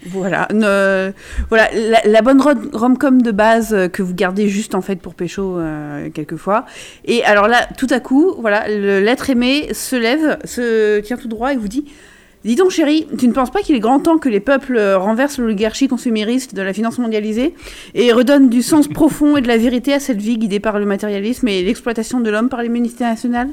Voilà, 0.07 0.49
ne- 0.55 1.13
voilà 1.51 1.69
la, 1.75 2.01
la 2.07 2.23
bonne 2.23 2.41
rom- 2.41 2.71
rom-com 2.73 3.21
de 3.21 3.31
base 3.33 3.75
euh, 3.75 3.89
que 3.89 4.03
vous 4.03 4.15
gardez 4.15 4.49
juste 4.49 4.75
en 4.75 4.81
fait 4.81 4.97
pour 4.97 5.15
pécho 5.15 5.59
euh, 5.59 6.09
quelquefois. 6.09 6.65
Et 7.05 7.23
alors 7.25 7.49
là, 7.49 7.67
tout 7.77 7.87
à 7.91 8.01
coup, 8.01 8.35
voilà, 8.39 8.67
l'être 8.69 9.29
aimé 9.29 9.69
se 9.75 9.97
lève, 9.97 10.39
se 10.45 11.01
tient 11.01 11.19
tout 11.19 11.29
droit 11.29 11.53
et 11.53 11.57
vous 11.59 11.69
dit 11.69 11.85
Dis 12.43 12.57
donc 12.57 12.71
chérie, 12.71 13.07
tu 13.19 13.29
ne 13.29 13.33
penses 13.33 13.51
pas 13.51 13.61
qu'il 13.61 13.75
est 13.77 13.81
grand 13.81 14.01
temps 14.01 14.17
que 14.17 14.31
les 14.31 14.41
peuples 14.41 14.77
euh, 14.77 14.97
renversent 14.97 15.37
l'oligarchie 15.39 15.89
consumériste 15.89 16.55
de 16.55 16.63
la 16.63 16.73
finance 16.73 16.99
mondialisée 16.99 17.55
et 17.95 18.13
redonnent 18.13 18.49
du 18.49 18.63
sens 18.63 18.89
profond 19.01 19.37
et 19.37 19.43
de 19.43 19.49
la 19.49 19.59
vérité 19.59 19.93
à 19.93 20.01
cette 20.01 20.23
vie 20.23 20.39
guidée 20.39 20.59
par 20.61 20.79
le 20.79 20.87
matérialisme 20.87 21.47
et 21.49 21.63
l'exploitation 21.63 22.19
de 22.21 22.31
l'homme 22.31 22.49
par 22.49 22.63
les 22.63 22.71
nationales? 22.71 23.51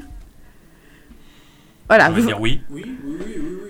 Voilà. 1.88 2.08
On 2.10 2.12
va 2.12 2.20
vous- 2.20 2.26
dire 2.26 2.40
oui. 2.40 2.60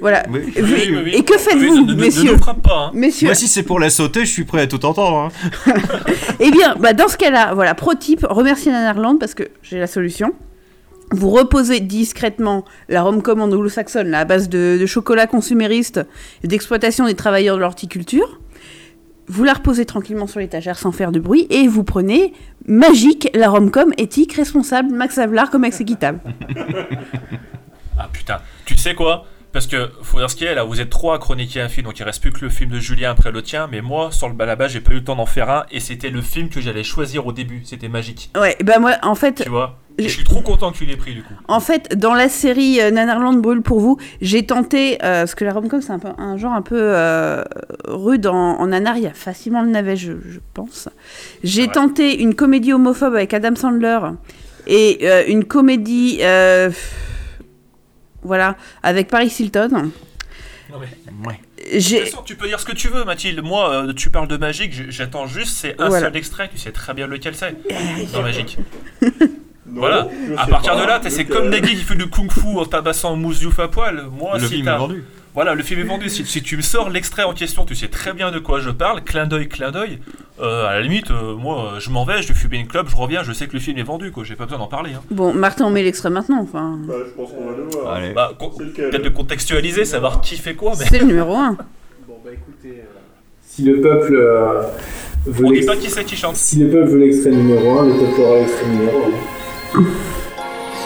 Voilà. 0.00 0.22
Oui. 0.31 0.40
Vous- 0.57 0.62
Oui, 0.74 0.83
oui, 0.90 0.98
oui. 1.04 1.11
Et 1.14 1.24
que 1.24 1.37
faites-vous, 1.37 1.64
Oui, 1.64 1.83
ne- 1.83 1.87
ne- 1.87 1.94
ne 1.94 2.00
messieurs 2.00 2.33
nous 2.33 2.38
frappe 2.38 2.62
pas, 2.62 2.87
hein. 2.87 2.90
Messieurs. 2.94 3.26
Moi, 3.26 3.35
si 3.35 3.48
c'est 3.48 3.62
pour 3.64 3.78
la 3.81 3.90
sauter, 3.90 4.20
je 4.24 4.31
suis 4.33 4.44
prêt 4.44 4.61
à 4.61 4.66
tout 4.68 4.85
entendre. 4.85 5.31
hein. 5.66 5.72
Eh 6.40 6.50
bien, 6.52 6.76
bah, 6.78 6.92
dans 6.92 7.09
ce 7.09 7.16
cas-là, 7.16 7.54
voilà, 7.54 7.74
pro 7.74 7.94
type, 7.94 8.24
remerciez 8.28 8.70
Nanarland 8.70 9.18
parce 9.18 9.35
que 9.35 9.44
j'ai 9.62 9.78
la 9.81 9.88
solution. 9.88 10.33
Vous 11.10 11.30
reposez 11.30 11.80
discrètement 11.80 12.64
la 12.88 13.02
rom-com 13.02 13.40
anglo-saxonne, 13.40 14.08
là, 14.08 14.20
à 14.20 14.24
base 14.24 14.48
de, 14.48 14.84
chocolat 14.86 15.26
consumériste 15.26 16.00
et 16.42 16.48
d'exploitation 16.48 17.06
des 17.06 17.14
travailleurs 17.14 17.56
de 17.56 17.62
l'horticulture. 17.62 18.40
Vous 19.26 19.44
la 19.44 19.54
reposez 19.54 19.84
tranquillement 19.84 20.26
sur 20.26 20.40
l'étagère 20.40 20.78
sans 20.78 20.92
faire 20.92 21.12
de 21.12 21.20
bruit 21.20 21.46
et 21.50 21.68
vous 21.68 21.84
prenez 21.84 22.32
magique 22.66 23.30
la 23.34 23.48
rom-com 23.48 23.92
éthique, 23.98 24.32
responsable, 24.34 24.90
Max 24.90 25.18
Havelaar 25.18 25.50
comme 25.50 25.64
ex 25.64 25.80
équitable. 25.80 26.20
Ah 28.00 28.08
putain, 28.12 28.38
tu 28.64 28.76
sais 28.76 28.94
quoi? 28.94 29.26
Parce 29.52 29.66
que 29.66 29.88
faut 30.02 30.18
dire 30.18 30.30
ce 30.30 30.37
qu'il 30.37 30.46
y 30.46 30.50
a 30.50 30.54
là, 30.54 30.64
vous 30.64 30.80
êtes 30.80 30.90
trois 30.90 31.16
à 31.16 31.18
chroniquer 31.18 31.61
un 31.62 31.68
film, 31.68 31.87
donc 31.87 31.98
il 31.98 32.02
reste 32.02 32.20
plus 32.20 32.32
que 32.32 32.40
le 32.42 32.50
film 32.50 32.70
de 32.70 32.78
Julien 32.80 33.11
après 33.12 33.32
le 33.32 33.42
tien, 33.42 33.66
mais 33.70 33.80
moi, 33.80 34.11
sur 34.12 34.28
le 34.28 34.34
balaba, 34.34 34.68
j'ai 34.68 34.80
pas 34.80 34.92
eu 34.92 34.96
le 34.96 35.04
temps 35.04 35.16
d'en 35.16 35.26
faire 35.26 35.48
un, 35.50 35.64
et 35.70 35.80
c'était 35.80 36.11
le 36.11 36.20
film 36.20 36.48
que 36.50 36.61
j'allais 36.61 36.84
choisir 36.84 37.26
au 37.26 37.32
début, 37.32 37.62
c'était 37.64 37.88
magique. 37.88 38.30
Ouais, 38.38 38.56
bah 38.62 38.78
moi, 38.78 38.92
en 39.02 39.14
fait, 39.14 39.42
Tu 39.42 39.48
vois? 39.48 39.78
Je 39.98 40.06
suis 40.06 40.22
trop 40.22 40.42
content 40.42 40.70
que 40.70 40.76
tu 40.78 40.84
l'aies 40.84 40.96
pris 40.96 41.12
du 41.12 41.24
coup. 41.24 41.34
En 41.48 41.58
fait, 41.58 41.98
dans 41.98 42.14
la 42.14 42.28
série 42.28 42.80
euh, 42.80 42.92
Nanarland 42.92 43.34
brûle 43.40 43.62
pour 43.62 43.80
vous, 43.80 43.98
j'ai 44.20 44.46
tenté, 44.46 44.94
euh, 45.02 45.22
parce 45.22 45.34
que 45.34 45.44
la 45.44 45.52
rom-com 45.52 45.82
c'est 45.82 45.90
un, 45.90 45.98
peu, 45.98 46.08
un 46.18 46.37
genre 46.37 46.52
un 46.52 46.62
peu 46.62 46.78
euh, 46.78 47.42
rude 47.84 48.28
en, 48.28 48.61
en 48.61 48.66
nanar, 48.68 48.96
il 48.96 49.02
y 49.02 49.06
a 49.08 49.12
facilement 49.12 49.61
le 49.61 49.70
navet, 49.70 49.96
je, 49.96 50.12
je 50.12 50.38
pense. 50.54 50.88
J'ai 51.42 51.66
tenté 51.66 52.22
une 52.22 52.37
comédie 52.37 52.72
homophobe 52.72 53.14
avec 53.16 53.34
Adam 53.34 53.56
Sandler 53.56 53.98
et 54.68 55.00
euh, 55.02 55.24
une 55.26 55.44
comédie, 55.44 56.20
voilà, 58.22 58.57
avec 58.83 59.09
Paris 59.09 59.35
Hilton. 59.38 59.90
Non 60.70 60.78
mais. 60.78 61.40
De 61.74 61.78
J'ai- 61.81 62.00
toute 62.00 62.09
façon, 62.11 62.22
tu 62.22 62.37
peux 62.37 62.46
dire 62.46 62.61
ce 62.61 62.64
que 62.66 62.72
tu 62.72 62.88
veux, 62.88 63.04
Mathilde. 63.04 63.42
Moi, 63.42 63.70
euh, 63.88 63.92
tu 63.92 64.11
parles 64.11 64.28
de 64.28 64.37
Magique, 64.37 64.90
j'attends 64.90 65.26
juste, 65.26 65.57
c'est 65.59 65.81
un 65.81 65.88
Voilà. 65.88 66.07
seul 66.07 66.16
extrait, 66.16 66.48
tu 66.50 66.57
sais 66.59 66.72
très 66.72 66.94
bien 66.94 67.07
lequel 67.07 67.35
c'est 67.35 67.54
dans 68.12 68.22
Magique. 68.22 68.59
Non, 69.70 69.81
voilà, 69.81 70.09
à 70.38 70.46
partir 70.46 70.72
pas, 70.72 70.81
de 70.81 70.87
là, 70.87 70.98
t'es- 70.98 71.11
c'est 71.11 71.26
comme 71.26 71.50
Nagui 71.50 71.76
qui 71.76 71.83
fait 71.83 71.94
du 71.94 72.09
kung 72.09 72.33
fu 72.33 72.40
en 72.57 72.64
tabassant 72.64 73.16
Mouziouf 73.16 73.59
à 73.59 73.68
poil. 73.68 74.04
Moi, 74.11 74.38
Le 74.38 74.46
si 74.48 74.54
film 74.54 74.66
vendu. 74.70 75.04
Voilà, 75.38 75.55
le 75.55 75.62
film 75.62 75.79
est 75.79 75.85
vendu. 75.85 76.09
Si, 76.09 76.27
si 76.27 76.42
tu 76.42 76.57
me 76.57 76.62
sors 76.62 76.90
l'extrait 76.90 77.22
en 77.22 77.33
question, 77.33 77.64
tu 77.64 77.77
sais 77.77 77.87
très 77.87 78.12
bien 78.12 78.33
de 78.33 78.40
quoi 78.40 78.59
je 78.59 78.70
parle. 78.70 79.05
Clin 79.05 79.29
d'œil, 79.29 79.46
clin 79.46 79.70
d'œil. 79.70 80.01
Euh, 80.40 80.66
à 80.66 80.72
la 80.72 80.81
limite, 80.81 81.12
euh, 81.12 81.37
moi, 81.37 81.74
euh, 81.77 81.79
je 81.79 81.90
m'en 81.90 82.05
vais, 82.05 82.22
je 82.22 82.27
vais 82.27 82.35
fumer 82.35 82.57
une 82.57 82.66
clope, 82.66 82.88
je 82.90 82.96
reviens, 82.96 83.22
je 83.22 83.33
sais 83.33 83.46
que 83.46 83.53
le 83.53 83.61
film 83.61 83.79
est 83.79 83.85
vendu, 83.85 84.11
quoi. 84.11 84.24
J'ai 84.24 84.35
pas 84.35 84.46
besoin 84.46 84.59
d'en 84.59 84.66
parler. 84.66 84.94
Hein. 84.94 85.03
Bon, 85.12 85.33
Martin, 85.33 85.66
on 85.66 85.70
met 85.70 85.85
l'extrait 85.85 86.11
maintenant, 86.11 86.40
enfin. 86.40 86.81
Bah, 86.88 86.94
je 87.07 87.11
pense 87.12 87.31
qu'on 87.31 87.51
va 87.53 87.57
le 87.57 87.62
voir. 87.70 87.94
Allez. 87.94 88.12
Bah, 88.14 88.33
con- 88.37 88.51
peut-être 88.51 89.05
de 89.05 89.09
contextualiser, 89.11 89.85
savoir 89.85 90.22
qui 90.22 90.35
fait 90.35 90.55
quoi. 90.55 90.72
Mais... 90.77 90.87
C'est 90.87 90.98
le 90.98 91.07
numéro 91.07 91.37
1. 91.37 91.57
Bon, 92.09 92.16
bah 92.24 92.31
écoutez, 92.33 92.81
euh, 92.81 92.98
si 93.46 93.62
le 93.62 93.81
peuple 93.81 94.16
euh, 94.16 94.62
veut 95.24 95.46
On 95.46 95.53
dit 95.53 95.64
pas 95.64 95.77
qui 95.77 95.88
c'est 95.88 96.03
qui 96.05 96.16
chante. 96.16 96.35
si 96.35 96.59
le 96.59 96.68
peuple 96.68 96.88
veut 96.88 96.98
l'extrait 96.98 97.31
numéro 97.31 97.79
1, 97.79 97.87
le 97.87 97.92
peuple 97.92 98.20
aura 98.22 98.38
l'extrait 98.40 98.66
numéro 98.66 99.05
1. 99.77 99.83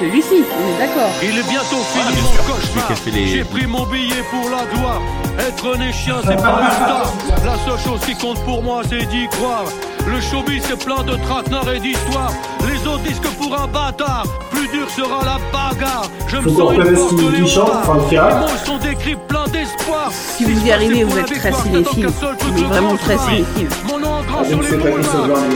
Celui-ci, 0.03 0.43
on 0.59 0.75
est 0.75 0.79
d'accord. 0.79 1.13
Il 1.23 1.39
est 1.39 1.49
bientôt 1.49 1.77
fini 1.95 2.13
bien 2.13 2.23
mon 2.23 2.33
sûr. 2.33 2.45
cauchemar. 2.45 2.93
J'ai 3.25 3.45
pris 3.45 3.67
mon 3.69 3.87
billet 3.87 4.25
pour 4.33 4.51
la 4.51 4.65
gloire. 4.65 5.01
Être 5.39 5.77
né 5.79 5.93
chien, 5.93 6.17
c'est 6.27 6.37
pas 6.37 6.61
une 6.63 6.71
star. 6.71 7.13
La 7.45 7.55
seule 7.65 7.81
chose 7.85 8.01
qui 8.07 8.15
compte 8.15 8.39
pour 8.45 8.63
moi, 8.63 8.83
c'est 8.89 9.07
d'y 9.07 9.27
croire. 9.29 9.65
Le 10.07 10.21
showbiz, 10.21 10.63
c'est 10.69 10.85
plein 10.85 11.03
de 11.05 11.15
traquenards 11.17 11.73
et 11.73 11.81
d'histoires. 11.81 12.33
Les 12.69 12.87
autres 12.89 13.03
disent 13.03 13.21
que 13.21 13.29
pour 13.29 13.59
un 13.59 13.67
bâtard, 13.67 14.25
plus 14.51 14.69
dur 14.69 14.89
sera 14.91 15.25
la 15.25 15.39
bagarre. 15.53 16.07
Je 16.29 16.37
me 16.39 16.49
sens 16.51 16.73
une 16.75 16.97
force 16.97 17.15
de 17.17 17.29
léopard. 17.31 17.97
Les 18.11 18.19
mots 18.19 18.59
sont 18.65 18.79
décrits 18.79 19.17
plein 19.29 19.45
d'espoir. 19.45 20.11
Si 20.13 20.45
vous 20.45 20.67
y 20.67 20.73
arrivez, 20.73 21.05
vous 21.05 21.19
êtes 21.19 21.27
très 21.27 21.53
cinéphile. 21.53 22.09
Mais 22.55 22.63
vraiment 22.63 22.97
très 22.97 23.17
cinéphile. 23.19 23.69
Mon 23.89 23.99
nom 23.99 24.09
en 24.09 24.23
grand 24.23 24.41
Ah, 24.43 24.49
sur 24.49 24.61
les. 24.63 24.71
Barbier. 24.77 24.93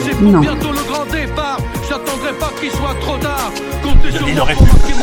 C'est 0.04 0.16
pour 0.16 0.22
Non. 0.32 0.38
bientôt 0.40 0.70
le 0.72 0.92
grand 0.92 1.04
départ. 1.12 1.58
J'attendrai 1.88 2.32
pas 2.38 2.50
qu'il 2.60 2.70
soit 2.70 2.94
trop 3.00 3.16
tard. 3.18 3.50
Comptez 3.82 4.12
sur 4.16 4.26
moi 4.28 4.46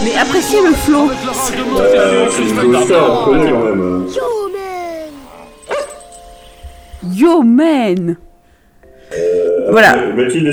Mais 0.03 0.15
appréciez 0.19 0.61
le 0.61 0.73
flow. 0.73 1.09
Euh, 1.09 1.13
c'est 1.33 2.43
c'est 2.43 2.47
sûr 2.47 2.55
que 2.55 2.65
une 2.65 2.73
je 2.73 2.77
vais 2.77 2.85
star, 2.85 2.97
on 2.99 3.03
t'attendre. 3.03 3.25
connaît 3.25 3.51
quand 3.51 3.59
même. 3.75 4.05
Yo, 7.11 7.41
man 7.41 8.17
Euh, 9.15 9.67
Voilà. 9.69 9.91
après, 9.91 10.13
Mathilde, 10.13 10.51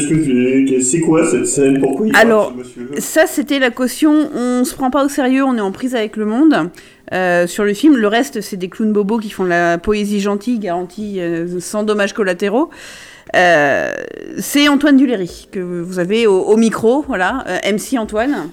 c'est 0.83 1.01
quoi 1.01 1.27
cette 1.31 1.47
scène 1.47 1.81
Pourquoi 1.81 2.07
il 2.09 2.17
Alors, 2.17 2.53
ce 2.95 3.01
ça 3.01 3.27
c'était 3.27 3.59
la 3.59 3.71
caution, 3.71 4.29
on 4.35 4.65
se 4.65 4.75
prend 4.75 4.91
pas 4.91 5.05
au 5.05 5.09
sérieux, 5.09 5.45
on 5.45 5.57
est 5.57 5.61
en 5.63 5.73
prise 5.73 5.95
avec 5.95 6.17
le 6.17 6.27
monde 6.27 6.71
euh, 7.13 7.47
sur 7.47 7.65
le 7.65 7.73
film. 7.73 7.97
Le 7.97 8.07
reste, 8.09 8.41
c'est 8.41 8.57
des 8.57 8.69
clowns 8.69 8.93
bobos 8.93 9.19
qui 9.19 9.31
font 9.31 9.45
la 9.45 9.79
poésie 9.79 10.21
gentille, 10.21 10.59
garantie 10.59 11.21
euh, 11.21 11.59
sans 11.61 11.85
dommages 11.85 12.13
collatéraux. 12.13 12.71
Euh, 13.37 13.93
c'est 14.39 14.69
Antoine 14.69 14.97
Duléry 14.97 15.49
que 15.53 15.61
vous 15.61 15.99
avez 15.99 16.27
au, 16.27 16.41
au 16.41 16.57
micro, 16.57 17.03
voilà, 17.07 17.45
euh, 17.49 17.73
MC 17.73 17.97
Antoine. 17.99 18.51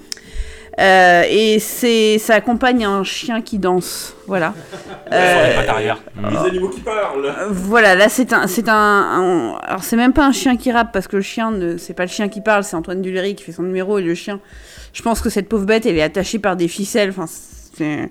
Euh, 0.78 1.22
et 1.28 1.58
c'est 1.58 2.18
ça 2.18 2.34
accompagne 2.36 2.84
un 2.84 3.02
chien 3.04 3.40
qui 3.42 3.58
danse, 3.58 4.14
voilà. 4.26 4.54
Sur 5.10 5.18
les 5.18 5.54
pattes 5.56 5.68
arrière. 5.68 5.98
Les 6.30 6.36
animaux 6.36 6.68
qui 6.68 6.80
parlent 6.80 6.98
Euh, 7.26 7.46
Voilà, 7.50 7.94
là 7.94 8.08
c'est 8.08 8.32
un, 8.32 8.46
c'est 8.46 8.68
un, 8.68 8.74
un- 8.74 9.54
alors 9.62 9.82
c'est 9.82 9.96
même 9.96 10.12
pas 10.12 10.24
un 10.26 10.32
chien 10.32 10.56
qui 10.56 10.70
rappe 10.70 10.92
parce 10.92 11.08
que 11.08 11.16
le 11.16 11.22
chien, 11.22 11.50
ne, 11.50 11.76
c'est 11.78 11.94
pas 11.94 12.04
le 12.04 12.10
chien 12.10 12.28
qui 12.28 12.40
parle, 12.40 12.62
c'est 12.64 12.76
Antoine 12.76 13.02
Duléry 13.02 13.34
qui 13.34 13.42
fait 13.44 13.52
son 13.52 13.62
numéro 13.64 13.98
et 13.98 14.02
le 14.02 14.14
chien. 14.14 14.40
Je 14.92 15.02
pense 15.02 15.20
que 15.20 15.30
cette 15.30 15.48
pauvre 15.48 15.64
bête, 15.66 15.84
elle 15.86 15.96
est 15.98 16.02
attachée 16.02 16.38
par 16.38 16.54
des 16.56 16.68
ficelles. 16.68 17.10
Enfin, 17.10 17.26
c'est, 17.26 18.10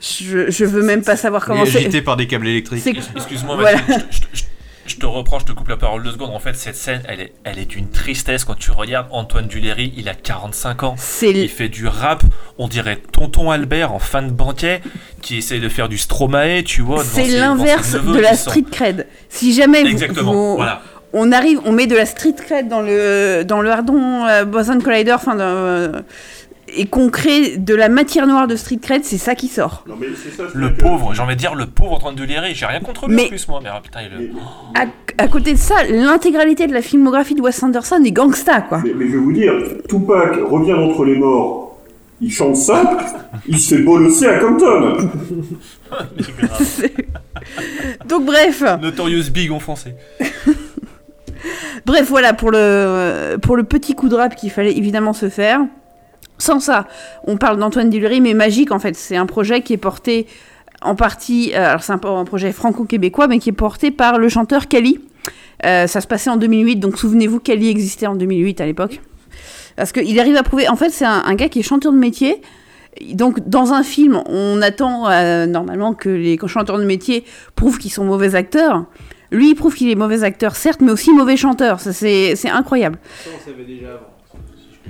je, 0.00 0.50
je 0.50 0.64
veux 0.64 0.82
même 0.82 1.02
pas 1.02 1.16
savoir 1.16 1.42
Il 1.44 1.46
comment 1.46 1.62
est 1.64 1.66
c'est. 1.70 1.78
agité 1.78 2.02
par 2.02 2.16
des 2.16 2.26
câbles 2.26 2.48
électriques. 2.48 2.82
C'est- 2.82 2.96
Excuse-moi, 3.16 3.56
Voilà. 3.56 3.78
Mathilde, 3.78 4.06
je, 4.10 4.16
je- 4.16 4.22
je- 4.40 4.44
je 4.86 4.96
te 4.96 5.06
reprends, 5.06 5.38
je 5.38 5.44
te 5.46 5.52
coupe 5.52 5.68
la 5.68 5.76
parole 5.76 6.02
deux 6.02 6.12
secondes. 6.12 6.30
En 6.34 6.38
fait, 6.38 6.54
cette 6.54 6.76
scène, 6.76 7.02
elle 7.08 7.20
est, 7.20 7.32
elle 7.44 7.58
est 7.58 7.64
d'une 7.66 7.90
tristesse 7.90 8.44
quand 8.44 8.56
tu 8.58 8.70
regardes 8.70 9.06
Antoine 9.10 9.46
Duléry. 9.46 9.92
Il 9.96 10.08
a 10.08 10.14
45 10.14 10.82
ans. 10.82 10.94
C'est 10.98 11.30
l- 11.30 11.36
Il 11.36 11.48
fait 11.48 11.68
du 11.68 11.86
rap. 11.86 12.22
On 12.58 12.68
dirait 12.68 12.98
Tonton 13.12 13.50
Albert 13.50 13.92
en 13.92 13.98
fin 13.98 14.22
de 14.22 14.30
banquet 14.30 14.80
qui 15.22 15.38
essaie 15.38 15.58
de 15.58 15.68
faire 15.68 15.88
du 15.88 15.98
Stromae, 15.98 16.62
tu 16.64 16.82
vois. 16.82 17.02
C'est 17.04 17.26
l'inverse 17.28 17.92
de 17.92 18.18
la 18.18 18.34
sont- 18.34 18.50
street 18.50 18.64
cred. 18.70 19.06
Si 19.28 19.52
jamais 19.54 19.82
vous- 19.82 19.88
Exactement, 19.88 20.32
vous- 20.32 20.56
voilà. 20.56 20.82
on 21.12 21.32
arrive, 21.32 21.60
on 21.64 21.72
met 21.72 21.86
de 21.86 21.96
la 21.96 22.06
street 22.06 22.34
cred 22.36 22.68
dans 22.68 22.80
le 22.80 23.42
dans 23.44 23.60
le 23.60 23.70
Hardon 23.70 24.24
euh, 24.26 24.44
Boson 24.44 24.78
Collider, 24.80 25.12
enfin 25.12 25.34
dans, 25.34 25.42
euh, 25.44 25.88
et 26.68 26.86
qu'on 26.86 27.10
crée 27.10 27.56
de 27.56 27.74
la 27.74 27.88
matière 27.88 28.26
noire 28.26 28.46
de 28.48 28.56
street 28.56 28.78
cred, 28.82 29.04
c'est 29.04 29.18
ça 29.18 29.34
qui 29.34 29.48
sort. 29.48 29.84
Le 30.54 30.74
pauvre, 30.74 31.14
j'ai 31.14 31.22
envie 31.22 31.34
de 31.34 31.40
dire 31.40 31.54
le 31.54 31.66
pauvre 31.66 31.92
en 31.92 31.98
train 31.98 32.12
de 32.12 32.18
délirer. 32.18 32.54
J'ai 32.54 32.66
rien 32.66 32.80
contre 32.80 33.06
lui 33.08 33.14
Mais- 33.16 33.24
en 33.26 33.28
plus, 33.28 33.46
moi. 33.48 33.60
Mais 33.62 33.68
ah, 33.72 33.80
putain, 33.82 34.00
il. 34.02 34.32
À, 34.74 34.86
à 35.22 35.28
côté 35.28 35.52
de 35.52 35.58
ça, 35.58 35.74
l'intégralité 35.88 36.66
de 36.66 36.72
la 36.72 36.82
filmographie 36.82 37.34
de 37.34 37.40
Wes 37.40 37.62
Anderson 37.62 38.02
est 38.04 38.10
gangsta, 38.12 38.62
quoi. 38.62 38.80
Mais, 38.84 38.92
mais 38.96 39.06
je 39.06 39.12
vais 39.12 39.18
vous 39.18 39.32
dire, 39.32 39.52
Tupac 39.88 40.34
revient 40.50 40.72
d'entre 40.72 41.04
les 41.04 41.16
morts, 41.16 41.78
il 42.20 42.32
chante 42.32 42.56
ça, 42.56 42.98
il 43.46 43.58
se 43.58 43.76
fait 43.76 43.82
bolosser 43.82 44.26
à 44.26 44.38
Compton. 44.38 44.96
Donc 48.08 48.24
bref. 48.24 48.62
Notorious 48.82 49.30
Big 49.32 49.50
en 49.52 49.60
français. 49.60 49.94
Bref, 51.84 52.06
voilà 52.08 52.32
pour 52.32 52.50
le, 52.50 53.36
pour 53.40 53.56
le 53.56 53.62
petit 53.62 53.94
coup 53.94 54.08
de 54.08 54.16
rap 54.16 54.34
qu'il 54.34 54.50
fallait 54.50 54.76
évidemment 54.76 55.12
se 55.12 55.28
faire. 55.28 55.60
Sans 56.38 56.60
ça, 56.60 56.86
on 57.24 57.36
parle 57.36 57.58
d'Antoine 57.58 57.90
Dulery, 57.90 58.20
mais 58.20 58.34
Magique, 58.34 58.70
en 58.70 58.78
fait, 58.78 58.94
c'est 58.94 59.16
un 59.16 59.26
projet 59.26 59.62
qui 59.62 59.72
est 59.72 59.78
porté 59.78 60.26
en 60.82 60.94
partie, 60.94 61.52
euh, 61.54 61.70
alors 61.70 61.82
c'est 61.82 61.92
un, 61.92 61.98
projet 61.98 62.52
franco-québécois, 62.52 63.28
mais 63.28 63.38
qui 63.38 63.50
est 63.50 63.52
porté 63.52 63.90
par 63.90 64.18
le 64.18 64.28
chanteur 64.28 64.68
Kali. 64.68 65.00
Euh, 65.64 65.86
ça 65.86 66.00
se 66.00 66.06
passait 66.06 66.30
en 66.30 66.36
2008, 66.36 66.76
donc 66.76 66.98
souvenez-vous, 66.98 67.40
Kali 67.40 67.68
existait 67.68 68.06
en 68.06 68.14
2008 68.14 68.60
à 68.60 68.66
l'époque. 68.66 69.00
Parce 69.76 69.92
qu'il 69.92 70.18
arrive 70.20 70.36
à 70.36 70.42
prouver, 70.42 70.68
en 70.68 70.76
fait, 70.76 70.90
c'est 70.90 71.04
un, 71.04 71.34
gars 71.34 71.48
qui 71.48 71.60
est 71.60 71.62
chanteur 71.62 71.92
de 71.92 71.98
métier. 71.98 72.40
Donc, 73.12 73.46
dans 73.46 73.72
un 73.72 73.82
film, 73.82 74.22
on 74.26 74.62
attend 74.62 75.08
euh, 75.10 75.46
normalement 75.46 75.92
que 75.92 76.08
les 76.08 76.38
chanteurs 76.46 76.78
de 76.78 76.84
métier 76.84 77.24
prouvent 77.54 77.78
qu'ils 77.78 77.92
sont 77.92 78.04
mauvais 78.04 78.34
acteurs. 78.34 78.84
Lui, 79.30 79.50
il 79.50 79.54
prouve 79.54 79.74
qu'il 79.74 79.90
est 79.90 79.96
mauvais 79.96 80.22
acteur, 80.22 80.56
certes, 80.56 80.80
mais 80.80 80.92
aussi 80.92 81.12
mauvais 81.12 81.36
chanteur. 81.36 81.80
C'est 81.80 82.48
incroyable. 82.48 82.98
Ça, 83.22 83.30
on 83.36 83.44
savait 83.44 83.64
déjà 83.64 83.88
avant. 83.88 84.15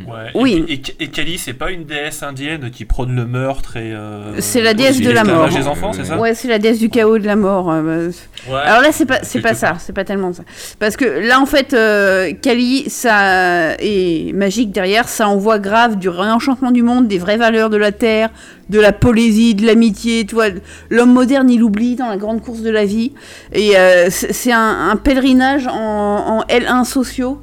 Ouais. 0.07 0.31
Oui. 0.35 0.65
Et, 0.69 0.75
et, 0.75 0.83
et 1.05 1.09
Kali, 1.09 1.39
c'est 1.39 1.55
pas 1.55 1.71
une 1.71 1.85
déesse 1.85 2.23
indienne 2.23 2.71
qui 2.71 2.85
prône 2.85 3.15
le 3.17 3.25
meurtre 3.27 3.77
et. 3.77 3.93
euh, 3.95 4.35
C'est 4.41 4.61
la 4.61 4.75
déesse 4.75 5.01
de 5.01 5.11
la 5.11 5.25
mort. 5.25 5.49
des 5.49 5.67
enfants, 5.67 5.93
c'est 5.93 6.05
ça 6.05 6.19
Ouais, 6.19 6.35
c'est 6.35 6.49
la 6.49 6.59
déesse 6.59 6.79
du 6.79 6.91
chaos 6.91 7.17
et 7.17 7.21
de 7.21 7.27
la 7.27 7.37
mort. 7.37 7.71
euh, 7.71 8.11
bah, 8.11 8.53
Ouais. 8.53 8.61
Alors 8.65 8.83
là, 8.83 8.89
c'est 8.93 9.07
pas, 9.07 9.21
c'est 9.23 9.41
pas 9.41 9.55
ça, 9.55 9.77
c'est 9.79 9.93
pas 9.95 10.05
tellement 10.05 10.33
ça. 10.33 10.43
Parce 10.79 10.97
que 10.97 11.05
là, 11.05 11.41
en 11.41 11.47
fait, 11.47 11.73
euh, 11.73 12.33
Kali, 12.43 12.91
ça 12.91 13.75
et 13.81 14.33
magique 14.35 14.71
derrière, 14.73 15.09
ça 15.09 15.29
envoie 15.29 15.59
grave 15.59 15.97
du 15.97 16.09
réenchantement 16.09 16.71
du 16.71 16.83
monde, 16.83 17.09
des 17.09 17.19
vraies 17.19 17.39
valeurs 17.39 17.71
de 17.71 17.77
la 17.79 17.91
terre, 17.93 18.29
de 18.69 18.79
la 18.81 18.93
poésie, 18.93 19.55
de 19.55 19.65
l'amitié. 19.67 20.27
Tu 20.27 20.35
vois, 20.35 20.49
l'homme 20.91 21.13
moderne, 21.13 21.49
il 21.51 21.63
oublie 21.63 21.97
dans 21.97 22.09
la 22.09 22.17
grande 22.19 22.43
course 22.43 22.61
de 22.61 22.71
la 22.71 22.85
vie. 22.85 23.13
Et 23.53 23.77
euh, 23.79 24.09
c'est 24.11 24.53
un, 24.53 24.91
un 24.91 24.97
pèlerinage 24.97 25.67
en, 25.67 25.73
en 25.73 26.43
L1 26.49 26.85
sociaux. 26.85 27.41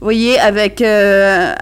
Vous 0.00 0.06
voyez, 0.06 0.38
avec 0.38 0.82
euh, 0.82 1.54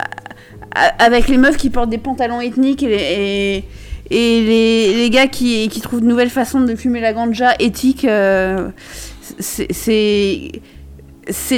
avec 0.98 1.28
les 1.28 1.38
meufs 1.38 1.56
qui 1.56 1.70
portent 1.70 1.90
des 1.90 1.98
pantalons 1.98 2.40
ethniques 2.40 2.82
et 2.82 2.88
les, 2.88 3.64
et, 4.10 4.10
et 4.10 4.40
les, 4.42 4.94
les 4.96 5.10
gars 5.10 5.26
qui, 5.26 5.68
qui 5.68 5.80
trouvent 5.80 6.00
de 6.00 6.06
nouvelles 6.06 6.30
façons 6.30 6.60
de 6.60 6.74
fumer 6.76 7.00
la 7.00 7.12
ganja 7.12 7.54
éthique. 7.58 8.04
euh, 8.04 8.68
c'est- 9.38 10.52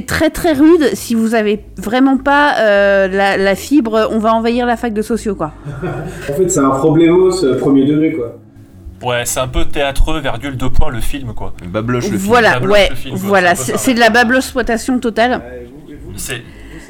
très 0.07 0.31
très 0.31 0.53
rude 0.53 0.91
si 0.95 1.15
vous 1.15 1.35
avez 1.35 1.65
vraiment 1.77 2.17
pas 2.19 2.57
euh, 2.61 3.09
la, 3.09 3.37
la 3.37 3.55
fibre. 3.55 4.09
On 4.11 4.19
va 4.19 4.35
envahir 4.35 4.67
la 4.67 4.77
fac 4.77 4.93
de 4.93 5.03
sociaux 5.03 5.35
quoi. 5.35 5.53
En 6.31 6.35
fait, 6.35 6.49
c'est 6.49 6.61
un 6.61 6.71
problémos 6.71 7.43
euh, 7.45 7.59
premier 7.59 7.85
degré, 7.87 8.13
quoi. 8.13 8.39
Ouais, 9.03 9.23
c'est 9.27 9.41
un 9.41 9.49
peu 9.49 9.65
théâtreux, 9.67 10.21
virgule, 10.21 10.57
deux 10.57 10.71
points, 10.71 10.91
le 10.91 11.01
film, 11.01 11.35
quoi. 11.35 11.53
Babloche 11.67 12.09
Voilà, 12.11 12.61
ouais, 12.63 12.89
le 12.91 12.97
film, 12.97 13.19
quoi, 13.19 13.29
voilà, 13.29 13.55
c'est 13.55 13.73
un 13.73 13.75
peu 13.75 13.81
c'est 13.83 13.95
de 13.95 14.01
la 14.01 14.09
bablosploitation 14.11 14.99
totale. 14.99 15.43
C'est. 16.17 16.43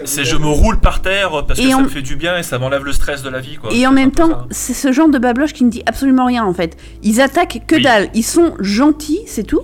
C'est 0.05 0.25
je 0.25 0.37
me 0.37 0.47
roule 0.49 0.79
par 0.81 1.03
terre 1.03 1.45
parce 1.47 1.59
que 1.61 1.69
ça 1.69 1.79
me 1.81 1.89
fait 1.89 2.03
du 2.03 2.17
bien 2.17 2.37
et 2.39 2.43
ça 2.43 2.59
m'enlève 2.59 2.85
le 2.85 2.93
stress 2.93 3.23
de 3.23 3.29
la 3.31 3.41
vie, 3.41 3.57
quoi. 3.57 3.71
Et 3.73 3.87
en 3.87 3.93
même 3.93 4.11
temps, 4.11 4.47
c'est 4.51 4.75
ce 4.75 4.93
genre 4.93 5.09
de 5.09 5.19
babloche 5.19 5.53
qui 5.53 5.65
ne 5.65 5.71
dit 5.71 5.83
absolument 5.87 6.25
rien 6.27 6.45
en 6.45 6.53
fait. 6.55 6.77
Ils 7.03 7.21
attaquent 7.21 7.63
que 7.67 7.77
dalle. 7.83 8.09
Ils 8.15 8.23
sont 8.25 8.55
gentils, 8.61 9.21
c'est 9.27 9.45
tout. 9.45 9.63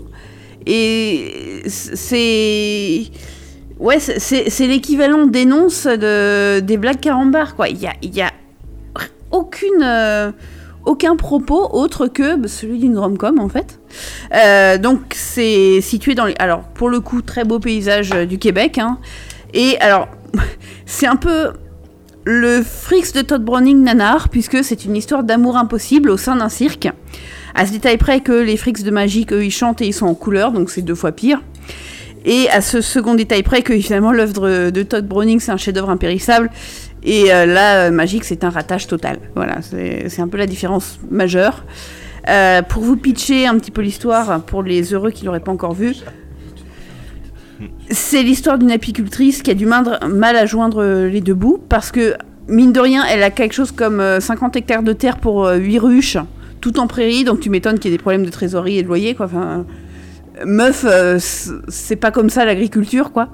Et 0.66 1.62
c'est. 1.66 3.04
Ouais, 3.78 3.98
c'est- 3.98 4.66
l'équivalent 4.66 5.26
dénonce 5.26 5.86
de, 5.86 6.60
des 6.60 6.76
blagues 6.76 7.00
carambar, 7.00 7.56
quoi. 7.56 7.68
Il 7.68 7.78
y 7.78 7.86
a, 7.86 7.94
il 8.02 8.14
y 8.14 8.20
a 8.22 8.30
aucune. 9.30 9.82
euh, 9.82 10.30
aucun 10.86 11.14
propos 11.14 11.68
autre 11.72 12.06
que 12.06 12.46
celui 12.48 12.78
d'une 12.78 12.96
rom-com 12.96 13.38
en 13.38 13.50
fait. 13.50 13.78
Euh, 14.34 14.78
donc 14.78 15.00
c'est 15.14 15.82
situé 15.82 16.14
dans 16.14 16.24
les... 16.24 16.34
Alors 16.38 16.62
pour 16.62 16.88
le 16.88 17.00
coup 17.00 17.20
très 17.20 17.44
beau 17.44 17.58
paysage 17.58 18.12
euh, 18.14 18.24
du 18.24 18.38
Québec. 18.38 18.78
hein. 18.78 18.98
Et 19.52 19.78
alors 19.80 20.08
c'est 20.86 21.06
un 21.06 21.16
peu 21.16 21.52
le 22.24 22.62
Frix 22.62 23.12
de 23.14 23.22
Todd 23.22 23.44
Browning 23.44 23.82
nanar, 23.82 24.28
puisque 24.28 24.62
c'est 24.62 24.84
une 24.84 24.96
histoire 24.96 25.24
d'amour 25.24 25.56
impossible 25.56 26.10
au 26.10 26.16
sein 26.16 26.36
d'un 26.36 26.48
cirque. 26.48 26.88
À 27.54 27.66
ce 27.66 27.72
détail 27.72 27.96
près 27.96 28.20
que 28.20 28.32
les 28.32 28.56
Frix 28.56 28.84
de 28.84 28.90
Magique, 28.90 29.32
eux, 29.32 29.44
ils 29.44 29.50
chantent 29.50 29.80
et 29.82 29.86
ils 29.86 29.94
sont 29.94 30.06
en 30.06 30.14
couleur, 30.14 30.52
donc 30.52 30.70
c'est 30.70 30.82
deux 30.82 30.94
fois 30.94 31.12
pire. 31.12 31.42
Et 32.24 32.48
à 32.50 32.60
ce 32.60 32.80
second 32.82 33.14
détail 33.14 33.42
près 33.42 33.62
que 33.62 33.76
finalement 33.78 34.12
l'œuvre 34.12 34.70
de 34.70 34.82
Todd 34.82 35.06
Browning, 35.06 35.40
c'est 35.40 35.52
un 35.52 35.56
chef-d'œuvre 35.56 35.88
impérissable. 35.88 36.50
Et 37.02 37.32
euh, 37.32 37.46
là, 37.46 37.90
Magique, 37.90 38.24
c'est 38.24 38.44
un 38.44 38.50
ratage 38.50 38.86
total. 38.86 39.18
Voilà, 39.34 39.62
c'est 39.62 40.10
c'est 40.10 40.20
un 40.20 40.28
peu 40.28 40.36
la 40.36 40.46
différence 40.46 41.00
majeure. 41.10 41.64
Euh, 42.28 42.60
pour 42.62 42.82
vous 42.82 42.96
pitcher 42.96 43.46
un 43.46 43.58
petit 43.58 43.70
peu 43.70 43.80
l'histoire, 43.80 44.42
pour 44.42 44.62
les 44.62 44.92
heureux 44.92 45.10
qui 45.10 45.24
l'auraient 45.24 45.40
pas 45.40 45.52
encore 45.52 45.72
vu, 45.72 45.94
c'est 47.90 48.22
l'histoire 48.22 48.58
d'une 48.58 48.70
apicultrice 48.70 49.42
qui 49.42 49.50
a 49.50 49.54
du 49.54 49.66
mal, 49.66 49.98
à 50.22 50.46
joindre 50.46 50.84
les 51.06 51.20
deux 51.20 51.34
bouts 51.34 51.60
parce 51.68 51.90
que, 51.90 52.14
mine 52.48 52.72
de 52.72 52.80
rien, 52.80 53.04
elle 53.04 53.22
a 53.22 53.30
quelque 53.30 53.52
chose 53.52 53.72
comme 53.72 54.00
euh, 54.00 54.20
50 54.20 54.56
hectares 54.56 54.82
de 54.82 54.92
terre 54.92 55.18
pour 55.18 55.48
8 55.48 55.78
ruches, 55.78 56.18
tout 56.60 56.78
en 56.78 56.86
prairie, 56.86 57.24
donc 57.24 57.40
tu 57.40 57.50
m'étonnes 57.50 57.78
qu'il 57.78 57.90
y 57.90 57.94
ait 57.94 57.96
des 57.96 58.02
problèmes 58.02 58.24
de 58.24 58.30
trésorerie 58.30 58.78
et 58.78 58.82
de 58.82 58.88
loyer, 58.88 59.14
quoi. 59.14 59.26
Enfin, 59.26 59.64
meuf, 60.44 60.84
euh, 60.86 61.18
c'est 61.20 61.96
pas 61.96 62.10
comme 62.10 62.30
ça 62.30 62.44
l'agriculture, 62.44 63.12
quoi. 63.12 63.28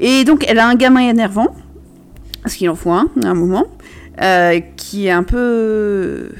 Et 0.00 0.24
donc, 0.24 0.44
elle 0.48 0.58
a 0.58 0.66
un 0.66 0.74
gamin 0.74 1.08
énervant, 1.08 1.54
parce 2.42 2.54
qu'il 2.54 2.68
en 2.68 2.74
faut 2.74 2.90
un, 2.90 3.08
à 3.22 3.28
un 3.28 3.34
moment, 3.34 3.66
euh, 4.20 4.60
qui 4.76 5.06
est 5.06 5.10
un 5.10 5.22
peu. 5.22 6.30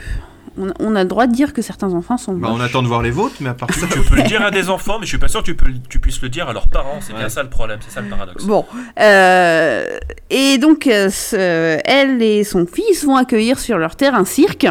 On, 0.58 0.72
on 0.80 0.94
a 0.96 1.02
le 1.02 1.08
droit 1.08 1.26
de 1.26 1.32
dire 1.32 1.52
que 1.52 1.62
certains 1.62 1.92
enfants 1.94 2.16
sont. 2.18 2.34
Bah, 2.34 2.48
on 2.52 2.60
attend 2.60 2.82
de 2.82 2.88
voir 2.88 3.00
les 3.02 3.10
vôtres, 3.10 3.36
mais 3.40 3.48
à 3.48 3.54
part 3.54 3.72
ça. 3.72 3.86
Tu 3.90 4.00
peux 4.00 4.16
le 4.16 4.22
dire 4.24 4.42
à 4.42 4.50
des 4.50 4.68
enfants, 4.68 4.98
mais 4.98 5.06
je 5.06 5.10
suis 5.10 5.18
pas 5.18 5.28
sûr 5.28 5.40
que 5.40 5.46
tu, 5.46 5.54
peux, 5.54 5.70
tu 5.88 5.98
puisses 5.98 6.20
le 6.22 6.28
dire 6.28 6.48
à 6.48 6.52
leurs 6.52 6.68
parents. 6.68 6.98
C'est 7.00 7.14
bien 7.14 7.28
ça 7.28 7.42
le 7.42 7.48
problème, 7.50 7.78
c'est 7.82 7.90
ça 7.94 8.00
le 8.02 8.08
paradoxe. 8.08 8.44
Bon, 8.44 8.64
euh, 9.00 9.98
et 10.30 10.58
donc 10.58 10.86
euh, 10.86 11.08
ce- 11.10 11.78
elle 11.84 12.22
et 12.22 12.44
son 12.44 12.66
fils 12.66 13.04
vont 13.04 13.16
accueillir 13.16 13.58
sur 13.58 13.78
leur 13.78 13.96
terre 13.96 14.14
un 14.14 14.24
cirque 14.24 14.66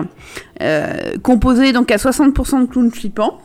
euh, 0.62 1.16
composé 1.24 1.74
donc 1.74 1.92
à 1.92 1.98
60% 1.98 2.62
de 2.62 2.66
clowns 2.68 2.92
flippants. 2.92 3.42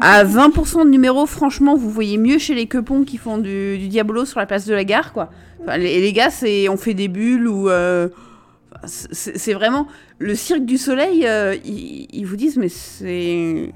À 0.00 0.24
20% 0.24 0.84
de 0.86 0.90
numéros, 0.90 1.24
franchement, 1.26 1.76
vous 1.76 1.88
voyez 1.90 2.18
mieux 2.18 2.38
chez 2.38 2.54
les 2.56 2.66
quepons 2.66 3.04
qui 3.04 3.16
font 3.16 3.38
du, 3.38 3.78
du 3.78 3.86
diabolo 3.86 4.24
sur 4.24 4.40
la 4.40 4.46
place 4.46 4.66
de 4.66 4.74
la 4.74 4.82
gare, 4.82 5.12
quoi. 5.12 5.30
Enfin, 5.62 5.76
les, 5.76 6.00
les 6.00 6.12
gars, 6.12 6.30
c'est 6.30 6.68
on 6.68 6.76
fait 6.76 6.94
des 6.94 7.06
bulles 7.06 7.46
ou 7.46 7.68
euh, 7.68 8.08
c'est 8.84 9.54
vraiment 9.54 9.86
le 10.18 10.34
cirque 10.34 10.64
du 10.64 10.78
soleil. 10.78 11.26
euh, 11.26 11.56
ils, 11.64 12.06
ils 12.12 12.24
vous 12.24 12.36
disent 12.36 12.56
mais 12.56 12.68
c'est 12.68 13.72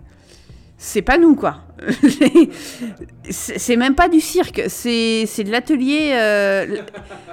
c'est 0.79 1.03
pas 1.03 1.19
nous 1.19 1.35
quoi. 1.35 1.59
c'est 3.31 3.77
même 3.77 3.95
pas 3.95 4.09
du 4.09 4.21
cirque, 4.21 4.63
c'est 4.69 5.25
de 5.45 5.51
l'atelier. 5.51 6.13
euh, 6.15 6.77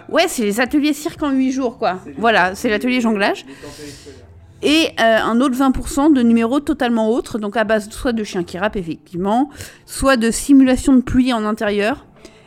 ouais, 0.09 0.27
c'est 0.27 0.43
les 0.43 0.59
ateliers 0.59 0.93
cirque 0.93 1.21
en 1.23 1.31
8 1.31 1.51
jours 1.51 1.77
quoi. 1.77 1.99
Voilà, 2.17 2.55
c'est 2.55 2.69
l'atelier 2.69 3.01
jonglage. 3.01 3.45
Et 4.61 4.89
euh, 4.99 5.17
un 5.23 5.39
autre 5.39 5.55
20% 5.55 6.13
de 6.13 6.21
numéros 6.21 6.59
totalement 6.59 7.09
autres, 7.09 7.39
donc 7.39 7.55
à 7.55 7.63
base 7.63 7.89
soit 7.89 8.11
de 8.11 8.23
chiens 8.23 8.43
qui 8.43 8.57
rappent 8.57 8.75
effectivement, 8.75 9.49
soit 9.85 10.17
de 10.17 10.31
simulation 10.31 10.93
de 10.93 11.01
pluie 11.01 11.31
en 11.31 11.45
intérieur. 11.45 12.05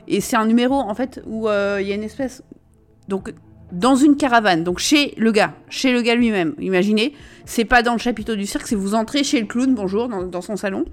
Et 0.08 0.20
c'est 0.20 0.36
un 0.36 0.46
numéro 0.46 0.74
en 0.74 0.94
fait 0.94 1.22
où 1.26 1.48
il 1.48 1.86
y 1.86 1.92
a 1.92 1.94
une 1.94 2.02
espèce. 2.02 2.42
Donc 3.08 3.32
dans 3.72 3.96
une 3.96 4.16
caravane, 4.16 4.64
donc 4.64 4.78
chez 4.78 5.14
le 5.16 5.32
gars, 5.32 5.54
chez 5.70 5.92
le 5.92 6.02
gars 6.02 6.14
lui-même. 6.14 6.54
Imaginez, 6.60 7.14
c'est 7.46 7.64
pas 7.64 7.82
dans 7.82 7.92
le 7.92 7.98
chapiteau 7.98 8.36
du 8.36 8.46
cirque, 8.46 8.66
c'est 8.66 8.76
vous 8.76 8.94
entrez 8.94 9.24
chez 9.24 9.40
le 9.40 9.46
clown, 9.46 9.74
bonjour, 9.74 10.08
dans, 10.08 10.40
son 10.42 10.56
salon. 10.56 10.84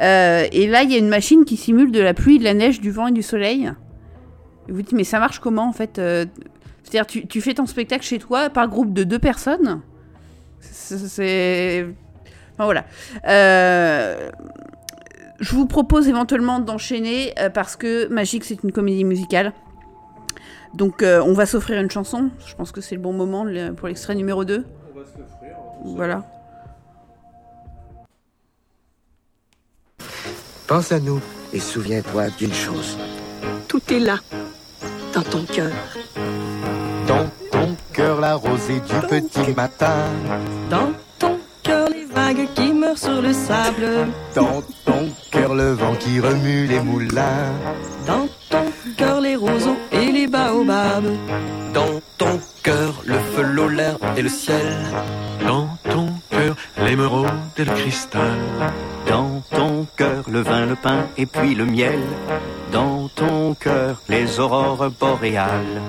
Euh, 0.00 0.46
et 0.52 0.66
là, 0.66 0.82
il 0.82 0.90
y 0.90 0.96
a 0.96 0.98
une 0.98 1.08
machine 1.08 1.44
qui 1.44 1.56
simule 1.56 1.92
de 1.92 2.00
la 2.00 2.14
pluie, 2.14 2.38
de 2.38 2.44
la 2.44 2.54
neige, 2.54 2.80
du 2.80 2.90
vent 2.90 3.06
et 3.06 3.12
du 3.12 3.22
soleil. 3.22 3.70
Et 4.68 4.72
vous 4.72 4.82
dites, 4.82 4.92
mais 4.92 5.04
ça 5.04 5.20
marche 5.20 5.38
comment 5.38 5.68
en 5.68 5.72
fait 5.72 5.98
euh, 5.98 6.26
C'est-à-dire, 6.82 7.06
tu, 7.28 7.40
fais 7.40 7.54
ton 7.54 7.66
spectacle 7.66 8.04
chez 8.04 8.18
toi 8.18 8.50
par 8.50 8.68
groupe 8.68 8.92
de 8.92 9.04
deux 9.04 9.20
personnes? 9.20 9.80
C'est. 10.60 11.86
Enfin 12.54 12.64
voilà. 12.64 12.84
Euh, 13.28 14.30
je 15.38 15.54
vous 15.54 15.66
propose 15.66 16.08
éventuellement 16.08 16.58
d'enchaîner 16.58 17.32
parce 17.54 17.76
que 17.76 18.08
Magique, 18.08 18.44
c'est 18.44 18.60
une 18.64 18.72
comédie 18.72 19.04
musicale. 19.04 19.52
Donc, 20.74 21.02
euh, 21.02 21.20
on 21.24 21.32
va 21.32 21.46
s'offrir 21.46 21.80
une 21.80 21.90
chanson. 21.90 22.30
Je 22.46 22.54
pense 22.54 22.72
que 22.72 22.80
c'est 22.80 22.94
le 22.94 23.00
bon 23.00 23.12
moment 23.12 23.44
le- 23.44 23.72
pour 23.72 23.88
l'extrait 23.88 24.14
numéro 24.14 24.44
2. 24.44 24.64
On 24.94 24.98
va 24.98 25.04
se 25.06 25.18
l'offrir. 25.18 25.56
Voilà. 25.84 26.24
Pense 30.66 30.92
à 30.92 31.00
nous 31.00 31.20
et 31.52 31.60
souviens-toi 31.60 32.28
d'une 32.38 32.52
chose. 32.52 32.96
Tout 33.68 33.80
est 33.92 33.98
là, 34.00 34.18
dans 35.14 35.22
ton 35.22 35.42
cœur. 35.44 35.70
Dans 37.06 37.26
ton 37.50 37.74
cœur, 37.92 38.20
la 38.20 38.28
la 38.28 38.34
rosée 38.34 38.80
du 38.80 39.06
petit 39.08 39.54
matin. 39.56 39.94
Dans 40.70 40.92
ton 41.18 41.38
cœur, 41.62 41.88
les 41.88 42.04
vagues 42.04 42.46
qui 42.54 42.72
meurent 42.74 42.98
sur 42.98 43.22
le 43.22 43.32
sable. 43.32 43.88
Dans 44.34 44.62
ton 44.84 45.08
cœur, 45.30 45.54
le 45.54 45.72
vent 45.72 45.94
qui 45.94 46.20
remue 46.20 46.66
les 46.66 46.80
moulins. 46.80 47.52
Dans 48.06 48.28
ton 48.50 48.64
cœur, 48.98 49.20
les 49.22 49.36
roseaux 49.36 49.76
Dans 50.48 52.00
ton 52.16 52.40
cœur, 52.62 53.02
le 53.04 53.18
feu, 53.18 53.42
l'eau, 53.42 53.68
l'air 53.68 53.98
et 54.16 54.22
le 54.22 54.30
ciel. 54.30 54.66
Dans 55.46 55.68
ton 55.84 56.06
cœur, 56.30 56.56
l'émeraude 56.78 57.28
et 57.58 57.64
le 57.66 57.72
cristal. 57.72 58.38
Dans 59.06 59.42
ton 59.50 59.86
cœur, 59.94 60.24
le 60.26 60.40
vin, 60.40 60.64
le 60.64 60.74
pain 60.74 61.04
et 61.18 61.26
puis 61.26 61.54
le 61.54 61.66
miel. 61.66 62.00
Dans 62.72 63.08
ton 63.08 63.54
cœur, 63.60 63.96
les 64.08 64.40
aurores 64.40 64.90
boréales. 64.98 65.82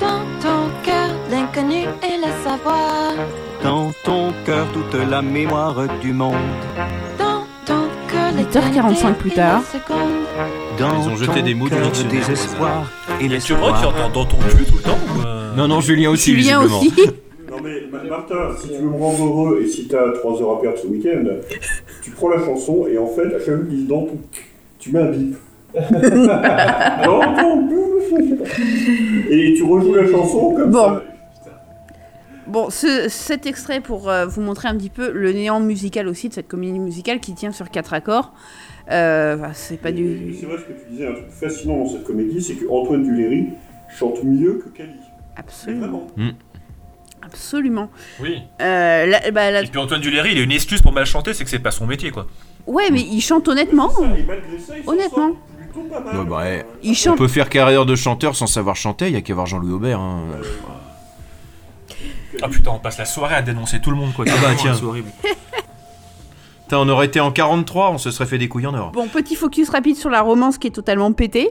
Dans 0.00 0.24
ton 0.40 0.70
cœur, 0.82 1.10
l'inconnu 1.30 1.82
et 1.82 2.16
le 2.16 2.32
savoir. 2.42 3.12
Dans 3.62 3.92
ton 4.04 4.32
cœur, 4.46 4.66
toute 4.72 4.94
la 4.94 5.20
mémoire 5.20 5.86
du 6.00 6.14
monde. 6.14 6.34
Dans 7.18 7.44
ton 7.66 7.84
cœur, 8.08 8.32
8h45 8.32 9.14
plus 9.16 9.32
tard. 9.32 9.60
Dans 10.78 11.02
Ils 11.02 11.08
ont 11.08 11.16
jeté 11.16 11.42
des 11.42 11.54
mots 11.54 11.68
du 11.68 12.04
désespoir 12.04 12.90
et 13.20 13.24
Tu 13.24 13.28
l'espoir. 13.28 13.58
vois, 13.60 13.78
tu 13.80 13.86
entends 13.86 14.10
dans 14.10 14.24
ton 14.24 14.36
cul 14.38 14.64
tout 14.64 14.76
le 14.76 14.82
temps 14.82 14.98
ou, 15.16 15.26
euh, 15.26 15.54
Non, 15.56 15.66
non, 15.68 15.80
Julien 15.80 16.10
aussi, 16.10 16.34
Julien 16.34 16.62
aussi. 16.62 16.92
Non 17.50 17.56
mais 17.64 17.82
Ma- 17.90 18.04
Martin, 18.04 18.50
si 18.60 18.68
tu 18.68 18.74
veux 18.74 18.82
me 18.90 18.96
rendre 18.96 19.24
heureux 19.24 19.60
et 19.62 19.66
si 19.66 19.88
t'as 19.88 20.12
3 20.12 20.40
heures 20.42 20.58
à 20.58 20.60
perdre 20.60 20.78
ce 20.78 20.86
week-end, 20.86 21.24
tu 22.02 22.10
prends 22.12 22.28
la 22.28 22.38
chanson 22.44 22.86
et 22.88 22.98
en 22.98 23.06
fait, 23.08 23.26
à 23.34 23.38
chaque 23.38 23.56
fois 23.56 23.64
qu'ils 23.68 23.86
dans 23.88 24.02
ton 24.02 24.18
tu 24.78 24.92
mets 24.92 25.00
un 25.00 25.10
bip. 25.10 25.36
Et 29.30 29.54
tu 29.56 29.64
rejoues 29.64 29.94
la 29.94 30.08
chanson 30.10 30.54
comme 30.54 30.70
Bon. 30.70 30.78
ça. 30.88 31.02
Bon, 32.46 32.70
ce- 32.70 33.08
cet 33.08 33.46
extrait 33.46 33.80
pour 33.80 34.08
euh, 34.08 34.26
vous 34.26 34.40
montrer 34.40 34.68
un 34.68 34.76
petit 34.76 34.88
peu 34.90 35.10
le 35.10 35.32
néant 35.32 35.60
musical 35.60 36.08
aussi 36.08 36.28
de 36.28 36.34
cette 36.34 36.48
comédie 36.48 36.78
musicale 36.78 37.20
qui 37.20 37.34
tient 37.34 37.52
sur 37.52 37.70
quatre 37.70 37.92
accords. 37.92 38.32
Euh, 38.90 39.36
bah, 39.36 39.50
c'est 39.54 39.76
pas 39.76 39.90
Et 39.90 39.92
du. 39.92 40.34
C'est 40.38 40.46
vrai 40.46 40.56
ce 40.58 40.62
que 40.62 40.72
tu 40.72 40.90
disais, 40.90 41.06
un 41.06 41.12
truc 41.12 41.26
fascinant 41.30 41.78
dans 41.78 41.88
cette 41.88 42.04
comédie, 42.04 42.40
c'est 42.42 42.54
que 42.54 42.64
Antoine 42.70 43.02
Duléry 43.04 43.48
chante 43.98 44.22
mieux 44.24 44.54
que 44.64 44.68
Cali. 44.70 44.92
Absolument. 45.36 46.06
Hmm. 46.16 46.30
Absolument. 47.22 47.90
Oui. 48.20 48.38
Euh, 48.62 49.06
la- 49.06 49.30
bah, 49.30 49.50
la- 49.50 49.62
Et 49.62 49.66
puis 49.66 49.78
Antoine 49.78 50.00
Duléry, 50.00 50.32
il 50.32 50.38
a 50.38 50.42
une 50.42 50.52
excuse 50.52 50.80
pour 50.80 50.92
mal 50.92 51.04
chanter, 51.04 51.34
c'est 51.34 51.44
que 51.44 51.50
c'est 51.50 51.58
pas 51.58 51.70
son 51.70 51.86
métier, 51.86 52.10
quoi. 52.10 52.26
Ouais, 52.66 52.90
mais 52.90 53.00
il 53.02 53.20
chante 53.20 53.46
honnêtement. 53.48 53.90
Et 54.16 54.22
malgré 54.22 54.58
ça, 54.58 54.74
il 54.78 54.88
Honnêtement. 54.88 55.28
sort 55.28 55.36
plutôt 55.58 55.82
pas 55.88 56.00
mal. 56.00 56.16
Ouais, 56.18 56.24
bah, 56.24 56.36
ouais. 56.38 56.66
Il 56.82 56.90
On 56.90 56.94
chante. 56.94 57.18
peut 57.18 57.28
faire 57.28 57.48
carrière 57.50 57.84
de 57.86 57.94
chanteur 57.96 58.34
sans 58.36 58.46
savoir 58.46 58.76
chanter, 58.76 59.08
il 59.08 59.12
y 59.12 59.16
a 59.16 59.20
qu'à 59.20 59.34
voir 59.34 59.46
Jean-Louis 59.46 59.72
Aubert. 59.72 60.00
hein. 60.00 60.22
Ah 62.42 62.48
putain, 62.48 62.70
on 62.70 62.78
passe 62.78 62.98
la 62.98 63.04
soirée 63.04 63.34
à 63.34 63.42
dénoncer 63.42 63.80
tout 63.80 63.90
le 63.90 63.96
monde, 63.96 64.12
quoi. 64.14 64.24
Ah 64.28 64.32
bah, 64.40 64.48
tiens. 64.56 64.74
C'est 64.74 64.84
horrible. 64.84 65.08
On 66.72 66.88
aurait 66.88 67.06
été 67.06 67.20
en 67.20 67.30
43, 67.30 67.90
on 67.90 67.98
se 67.98 68.10
serait 68.10 68.26
fait 68.26 68.38
des 68.38 68.48
couilles 68.48 68.66
en 68.66 68.74
or. 68.74 68.92
Bon, 68.92 69.08
petit 69.08 69.36
focus 69.36 69.70
rapide 69.70 69.96
sur 69.96 70.10
la 70.10 70.20
romance 70.20 70.58
qui 70.58 70.66
est 70.66 70.72
totalement 70.72 71.12
pétée. 71.12 71.50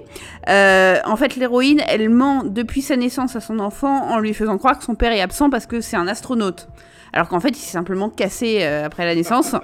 Euh, 0.49 0.97
en 1.05 1.15
fait, 1.15 1.36
l'héroïne, 1.36 1.82
elle 1.88 2.09
ment 2.09 2.43
depuis 2.43 2.82
sa 2.82 2.95
naissance 2.95 3.36
à 3.36 3.39
son 3.39 3.59
enfant 3.59 4.09
en 4.09 4.20
lui 4.20 4.34
faisant 4.34 4.57
croire 4.57 4.78
que 4.78 4.84
son 4.84 4.95
père 4.95 5.11
est 5.11 5.22
absent 5.22 5.49
parce 5.49 5.65
que 5.65 5.82
c'est 5.82 5.97
un 5.97 6.07
astronaute. 6.07 6.68
Alors 7.13 7.30
qu'en 7.30 7.39
fait, 7.39 7.49
il 7.49 7.61
s'est 7.61 7.72
simplement 7.72 8.09
cassé 8.09 8.59
euh, 8.61 8.86
après 8.86 9.05
la 9.05 9.15
naissance. 9.15 9.55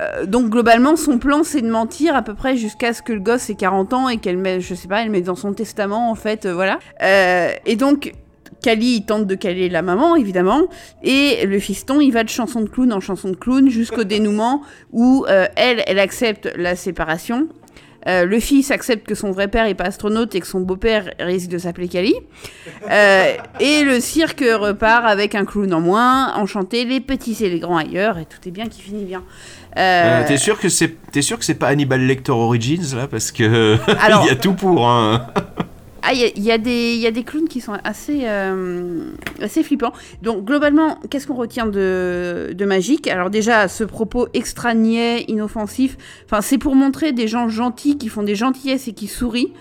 Euh, 0.00 0.26
donc 0.26 0.48
globalement, 0.48 0.96
son 0.96 1.18
plan, 1.18 1.42
c'est 1.44 1.62
de 1.62 1.70
mentir 1.70 2.14
à 2.14 2.22
peu 2.22 2.34
près 2.34 2.56
jusqu'à 2.56 2.92
ce 2.94 3.02
que 3.02 3.12
le 3.12 3.20
gosse 3.20 3.50
ait 3.50 3.54
40 3.54 3.92
ans 3.92 4.08
et 4.08 4.18
qu'elle 4.18 4.38
met, 4.38 4.60
je 4.60 4.74
sais 4.74 4.88
pas, 4.88 5.02
elle 5.02 5.10
met 5.10 5.22
dans 5.22 5.34
son 5.34 5.52
testament, 5.52 6.10
en 6.10 6.14
fait, 6.14 6.46
voilà. 6.46 6.78
Et 7.66 7.76
donc, 7.76 8.12
Cali, 8.62 8.96
il 8.96 9.04
tente 9.04 9.26
de 9.26 9.34
caler 9.34 9.68
la 9.68 9.82
maman, 9.82 10.16
évidemment, 10.16 10.62
et 11.02 11.44
le 11.46 11.58
fiston, 11.58 12.00
il 12.00 12.12
va 12.12 12.24
de 12.24 12.28
chanson 12.28 12.60
de 12.60 12.68
clown 12.68 12.92
en 12.92 13.00
chanson 13.00 13.28
de 13.30 13.36
clown 13.36 13.68
jusqu'au 13.68 14.04
dénouement 14.04 14.62
où 14.92 15.26
euh, 15.28 15.46
elle, 15.56 15.82
elle 15.86 15.98
accepte 15.98 16.48
la 16.56 16.76
séparation. 16.76 17.48
Euh, 18.08 18.24
le 18.24 18.40
fils 18.40 18.72
accepte 18.72 19.06
que 19.06 19.14
son 19.14 19.30
vrai 19.30 19.46
père 19.46 19.66
est 19.66 19.74
pas 19.74 19.84
astronaute 19.84 20.34
et 20.34 20.40
que 20.40 20.46
son 20.48 20.58
beau-père 20.60 21.12
risque 21.20 21.48
de 21.48 21.58
s'appeler 21.58 21.86
Cali. 21.86 22.14
Euh, 22.90 23.34
et 23.60 23.84
le 23.84 24.00
cirque 24.00 24.40
repart 24.44 25.06
avec 25.06 25.36
un 25.36 25.44
clown 25.44 25.72
en 25.72 25.80
moins, 25.80 26.34
enchanté, 26.34 26.84
les 26.84 27.00
petits 27.00 27.36
et 27.44 27.48
les 27.48 27.60
grands 27.60 27.76
ailleurs, 27.76 28.18
et 28.18 28.24
tout 28.24 28.38
est 28.48 28.50
bien 28.50 28.66
qui 28.66 28.82
finit 28.82 29.04
bien. 29.04 29.22
Euh, 29.78 30.24
T'es 30.26 30.36
sûr 30.36 30.58
que 30.58 30.68
c'est 30.68 30.96
t'es 31.12 31.22
sûr 31.22 31.38
que 31.38 31.44
c'est 31.44 31.54
pas 31.54 31.68
Hannibal 31.68 32.00
Lecter 32.04 32.32
Origins 32.32 32.94
là 32.96 33.06
parce 33.06 33.30
que 33.30 33.76
Alors- 34.00 34.24
il 34.24 34.28
y 34.28 34.30
a 34.30 34.36
tout 34.36 34.52
pour 34.54 34.86
hein? 34.88 35.28
Ah, 36.04 36.12
il 36.12 36.32
y, 36.36 36.40
y 36.42 36.50
a 36.50 36.58
des- 36.58 37.22
clowns 37.24 37.46
qui 37.48 37.60
sont 37.60 37.74
assez, 37.84 38.22
euh, 38.24 39.12
assez 39.40 39.62
flippants. 39.62 39.92
Donc, 40.20 40.44
globalement, 40.44 40.98
qu'est-ce 41.08 41.28
qu'on 41.28 41.36
retient 41.36 41.66
de, 41.66 42.52
de 42.52 42.64
Magique? 42.64 43.06
Alors, 43.06 43.30
déjà, 43.30 43.68
ce 43.68 43.84
propos 43.84 44.26
extra 44.34 44.74
niais, 44.74 45.24
inoffensif, 45.28 45.96
c'est 46.40 46.58
pour 46.58 46.74
montrer 46.74 47.12
des 47.12 47.28
gens 47.28 47.48
gentils 47.48 47.98
qui 47.98 48.08
font 48.08 48.24
des 48.24 48.34
gentillesses 48.34 48.88
et 48.88 48.92
qui 48.94 49.06
sourient, 49.06 49.52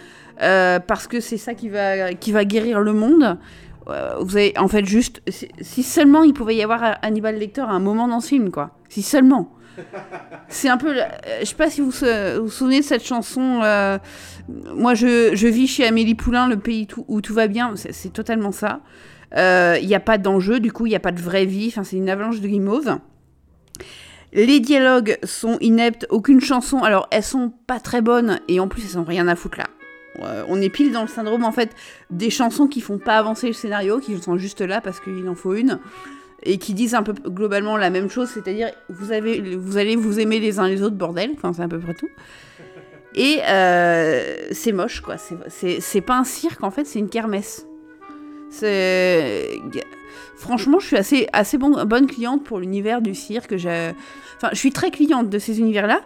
euh, 0.42 0.80
parce 0.80 1.06
que 1.06 1.20
c'est 1.20 1.38
ça 1.38 1.54
qui 1.54 1.70
va, 1.70 2.14
qui 2.14 2.32
va 2.32 2.44
guérir 2.44 2.80
le 2.82 2.94
monde. 2.94 3.38
Euh, 3.88 4.16
vous 4.22 4.38
avez, 4.38 4.58
en 4.58 4.68
fait, 4.68 4.86
juste, 4.86 5.22
si 5.62 5.84
seulement 5.84 6.24
il 6.24 6.34
pouvait 6.34 6.56
y 6.56 6.64
avoir 6.64 6.98
Hannibal 7.04 7.38
Lecter 7.38 7.62
à 7.62 7.70
un 7.70 7.80
moment 7.80 8.08
dans 8.08 8.20
ce 8.20 8.30
film, 8.30 8.50
quoi. 8.50 8.72
Si 8.90 9.04
seulement. 9.04 9.54
C'est 10.50 10.70
un 10.70 10.78
peu. 10.78 10.94
euh, 10.98 11.04
Je 11.42 11.46
sais 11.46 11.56
pas 11.56 11.70
si 11.70 11.82
vous 11.82 11.92
vous, 11.92 12.50
souvenez 12.50 12.80
de 12.80 12.86
cette 12.86 13.04
chanson. 13.06 13.62
euh, 13.64 13.98
moi, 14.76 14.94
je, 14.94 15.32
je 15.36 15.48
vis 15.48 15.68
chez 15.68 15.86
Amélie 15.86 16.16
Poulain, 16.16 16.48
le 16.48 16.58
pays 16.58 16.88
tout- 16.88 17.06
où 17.08 17.22
tout 17.22 17.34
va 17.34 17.48
bien. 17.48 17.74
C'est 17.76 18.12
totalement 18.14 18.52
ça. 18.52 18.82
Il 19.36 19.86
n'y 19.88 19.96
a 19.96 20.00
pas 20.00 20.18
d'enjeu, 20.18 20.60
du 20.60 20.72
coup, 20.72 20.86
il 20.86 20.90
n'y 20.90 20.96
a 20.96 21.00
pas 21.00 21.12
de 21.12 21.22
vraie 21.22 21.46
vie. 21.46 21.68
Enfin, 21.70 21.84
c'est 21.84 21.96
une 21.98 22.10
avalanche 22.10 22.42
de 22.42 22.48
guimauve. 22.48 22.98
Les 24.34 24.60
dialogues 24.62 25.18
sont 25.24 25.58
ineptes, 25.60 26.08
aucune 26.10 26.40
chanson. 26.40 26.84
Alors, 26.84 27.08
elles 27.12 27.24
sont 27.24 27.52
pas 27.68 27.80
très 27.82 28.02
bonnes 28.02 28.40
et 28.48 28.60
en 28.62 28.68
plus, 28.70 28.82
elles 28.92 28.98
ont 29.00 29.04
rien 29.04 29.28
à 29.28 29.36
foutre 29.36 29.58
là. 29.58 29.68
Euh, 30.22 30.44
on 30.50 30.62
est 30.62 30.70
pile 30.70 30.92
dans 30.92 31.02
le 31.04 31.08
syndrome 31.08 31.46
en 31.46 31.54
fait 31.54 31.72
des 32.10 32.30
chansons 32.30 32.68
qui 32.68 32.82
font 32.82 32.98
pas 32.98 33.18
avancer 33.18 33.48
le 33.48 33.54
scénario, 33.54 34.00
qui 34.00 34.18
sont 34.22 34.38
juste 34.38 34.60
là 34.62 34.82
parce 34.82 35.00
qu'il 35.00 35.28
en 35.30 35.36
faut 35.36 35.54
une 35.54 35.80
et 36.44 36.58
qui 36.58 36.74
disent 36.74 36.96
un 36.96 37.04
peu 37.04 37.14
globalement 37.14 37.78
la 37.78 37.90
même 37.90 38.10
chose, 38.10 38.30
c'est-à-dire 38.30 38.72
vous 38.90 39.06
vous 39.06 39.78
allez 39.78 39.96
vous 39.96 40.20
aimer 40.20 40.40
les 40.40 40.60
uns 40.60 40.68
les 40.68 40.82
autres, 40.82 40.96
bordel. 40.96 41.32
Enfin, 41.36 41.54
c'est 41.54 41.62
à 41.64 41.68
peu 41.68 41.80
près 41.80 41.94
tout. 41.94 42.10
Et 43.14 43.40
euh, 43.48 44.48
c'est 44.52 44.72
moche, 44.72 45.02
quoi. 45.02 45.16
C'est- 45.18 46.02
pas 46.02 46.18
un 46.18 46.24
cirque, 46.24 46.64
en 46.64 46.72
fait, 46.72 46.86
c'est 46.86 47.00
une 47.00 47.10
kermesse. 47.10 47.68
Franchement, 50.38 50.80
je 50.80 50.88
suis 50.88 50.98
assez, 50.98 51.28
assez 51.34 51.58
bon- 51.58 51.84
bonne 51.86 52.08
cliente 52.08 52.44
pour 52.44 52.60
l'univers 52.60 53.02
du 53.02 53.14
cirque. 53.14 53.54
Enfin, 53.54 54.50
je 54.52 54.58
suis 54.58 54.72
très 54.72 54.92
cliente 54.92 55.30
de 55.30 55.40
ces 55.40 55.60
univers-là. 55.60 56.02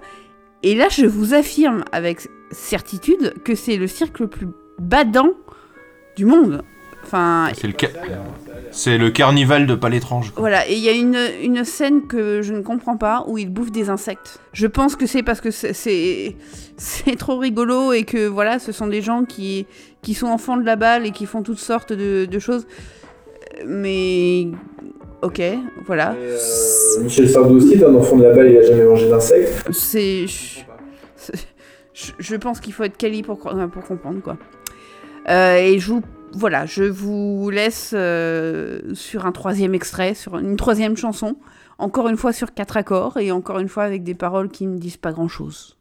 Et 0.63 0.75
là, 0.75 0.88
je 0.89 1.05
vous 1.05 1.33
affirme 1.33 1.83
avec 1.91 2.27
certitude 2.51 3.33
que 3.43 3.55
c'est 3.55 3.77
le 3.77 3.88
cirque 3.88 4.19
le 4.19 4.27
plus 4.27 4.47
badant 4.79 5.29
du 6.17 6.25
monde. 6.25 6.63
Enfin, 7.06 7.49
C'est 7.56 7.68
le 7.68 7.74
ca- 7.80 8.97
le 8.97 9.10
carnival 9.12 9.68
de 9.68 9.76
pas 9.76 9.89
l'étrange. 9.89 10.34
voilà, 10.38 10.68
et 10.68 10.74
il 10.74 10.80
y 10.80 10.89
a 10.89 10.91
une, 10.91 11.18
une 11.43 11.64
scène 11.64 12.08
que 12.08 12.41
je 12.41 12.51
ne 12.53 12.62
comprends 12.62 12.97
pas 12.97 13.24
où 13.28 13.38
il 13.38 13.49
bouffe 13.49 13.72
des 13.72 13.89
insectes. 13.89 14.39
Je 14.53 14.66
pense 14.68 14.95
que 14.95 15.06
c'est 15.06 15.22
parce 15.24 15.39
que 15.39 15.51
c'est- 15.51 16.36
trop 17.20 17.38
rigolo 17.38 17.93
et 17.93 18.03
que 18.03 18.28
voilà, 18.28 18.58
ce 18.60 18.72
sont 18.72 18.88
des 18.88 19.01
gens 19.01 19.24
qui, 19.24 19.68
qui 20.01 20.14
sont 20.16 20.28
enfants 20.28 20.58
de 20.58 20.66
la 20.66 20.76
balle 20.76 21.06
et 21.06 21.12
qui 21.12 21.26
font 21.28 21.43
toutes 21.43 21.60
sortes 21.60 21.93
de, 21.93 22.26
de 22.26 22.39
choses. 22.39 22.66
Mais 23.66 24.47
ok, 25.22 25.41
voilà. 25.86 26.14
Euh, 26.20 26.38
Michel 27.01 27.30
Sardou 27.30 27.56
aussi 27.58 27.74
est 27.76 27.84
un 27.84 27.93
enfant 27.95 28.16
de 28.18 28.24
la 28.24 28.34
balle, 28.34 28.51
il 28.51 28.58
a 28.58 28.64
jamais 28.64 28.84
mangé 28.84 29.08
d'insectes. 29.10 29.64
C'est. 29.72 30.26
Je, 32.20 32.36
pense 32.36 32.60
qu'il 32.60 32.74
faut 32.74 32.84
être 32.84 32.97
quali 32.97 33.24
pour 33.24 33.39
comprendre, 33.39 34.22
quoi. 34.22 34.38
Euh, 35.30 35.56
et 35.58 35.80
je 35.80 35.93
vous. 35.93 36.01
Voilà, 36.38 36.65
je 36.65 36.83
vous 36.83 37.49
laisse 37.49 37.91
euh, 37.93 38.93
sur 38.93 39.25
un 39.25 39.31
troisième 39.31 39.73
extrait, 39.73 40.13
sur 40.13 40.38
une 40.38 40.57
troisième 40.57 40.97
chanson. 40.97 41.38
Encore 41.77 42.09
une 42.09 42.17
fois 42.17 42.33
sur 42.33 42.53
quatre 42.53 42.75
accords 42.75 43.17
et 43.17 43.31
encore 43.31 43.59
une 43.59 43.69
fois 43.69 43.83
avec 43.83 44.03
des 44.03 44.15
paroles 44.15 44.49
qui 44.49 44.67
ne 44.67 44.77
disent 44.77 44.97
pas 44.97 45.13
grand 45.13 45.29
chose. 45.29 45.77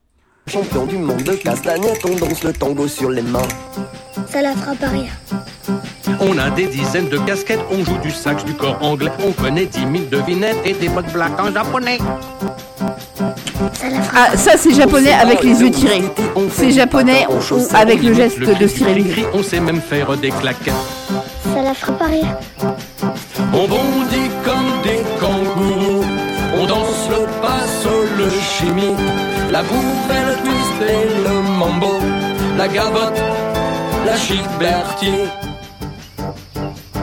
Champion 0.47 0.87
du 0.87 0.97
monde 0.97 1.25
de 1.25 1.33
castagnette, 1.33 2.05
on 2.05 2.15
danse 2.15 2.45
le 2.45 2.53
tango 2.53 2.87
sur 2.87 3.11
les 3.11 3.23
mains. 3.23 3.49
Ça 4.29 4.43
la 4.43 4.53
fera 4.53 4.75
pas 4.77 4.89
rire. 4.89 5.11
On 6.21 6.39
a 6.39 6.51
des 6.51 6.67
dizaines 6.67 7.09
de 7.09 7.19
casquettes, 7.19 7.65
on 7.73 7.85
joue 7.85 7.99
du 7.99 8.13
sax, 8.13 8.45
du 8.45 8.55
corps 8.55 8.81
anglais, 8.81 9.11
on 9.27 9.33
connaît 9.33 9.67
dix 9.67 9.87
mille 9.87 10.09
devinettes 10.09 10.59
et 10.65 10.75
des 10.75 10.89
mots 10.89 11.03
de 11.03 11.11
blagues 11.11 11.41
en 11.41 11.51
japonais. 11.51 11.99
Ah, 14.15 14.37
ça 14.37 14.53
c'est 14.57 14.75
japonais 14.75 15.13
avec 15.13 15.43
les 15.43 15.61
yeux 15.61 15.71
tirés. 15.71 16.05
C'est 16.53 16.71
japonais 16.71 17.27
avec 17.75 18.03
le 18.03 18.15
geste 18.15 18.41
de 18.41 18.67
tirer 18.67 18.95
le. 18.95 19.05
On 19.33 19.43
sait 19.43 19.61
même 19.61 19.81
faire 19.81 20.17
des 20.17 20.31
claques. 20.31 20.71
Ça 21.55 21.63
la 21.63 21.75
fera 21.75 21.93
pas 21.93 22.07
rire. 22.07 22.37
On 23.53 23.69
bondit 23.69 24.31
comme 24.45 24.83
des 24.83 25.03
kangourous, 25.21 26.05
on 26.59 26.67
danse 26.67 27.09
le 27.09 27.27
passo, 27.41 27.95
le 28.19 28.29
chimie, 28.31 28.97
la 29.53 29.63
bouffe, 29.63 30.09
le 30.09 30.35
twist 30.43 30.91
et 30.91 31.29
le 31.29 31.41
mambo, 31.59 32.01
la 32.59 32.67
gavotte, 32.69 33.21
la 34.07 34.17
chic 34.17 34.43
Berthier. 34.59 35.27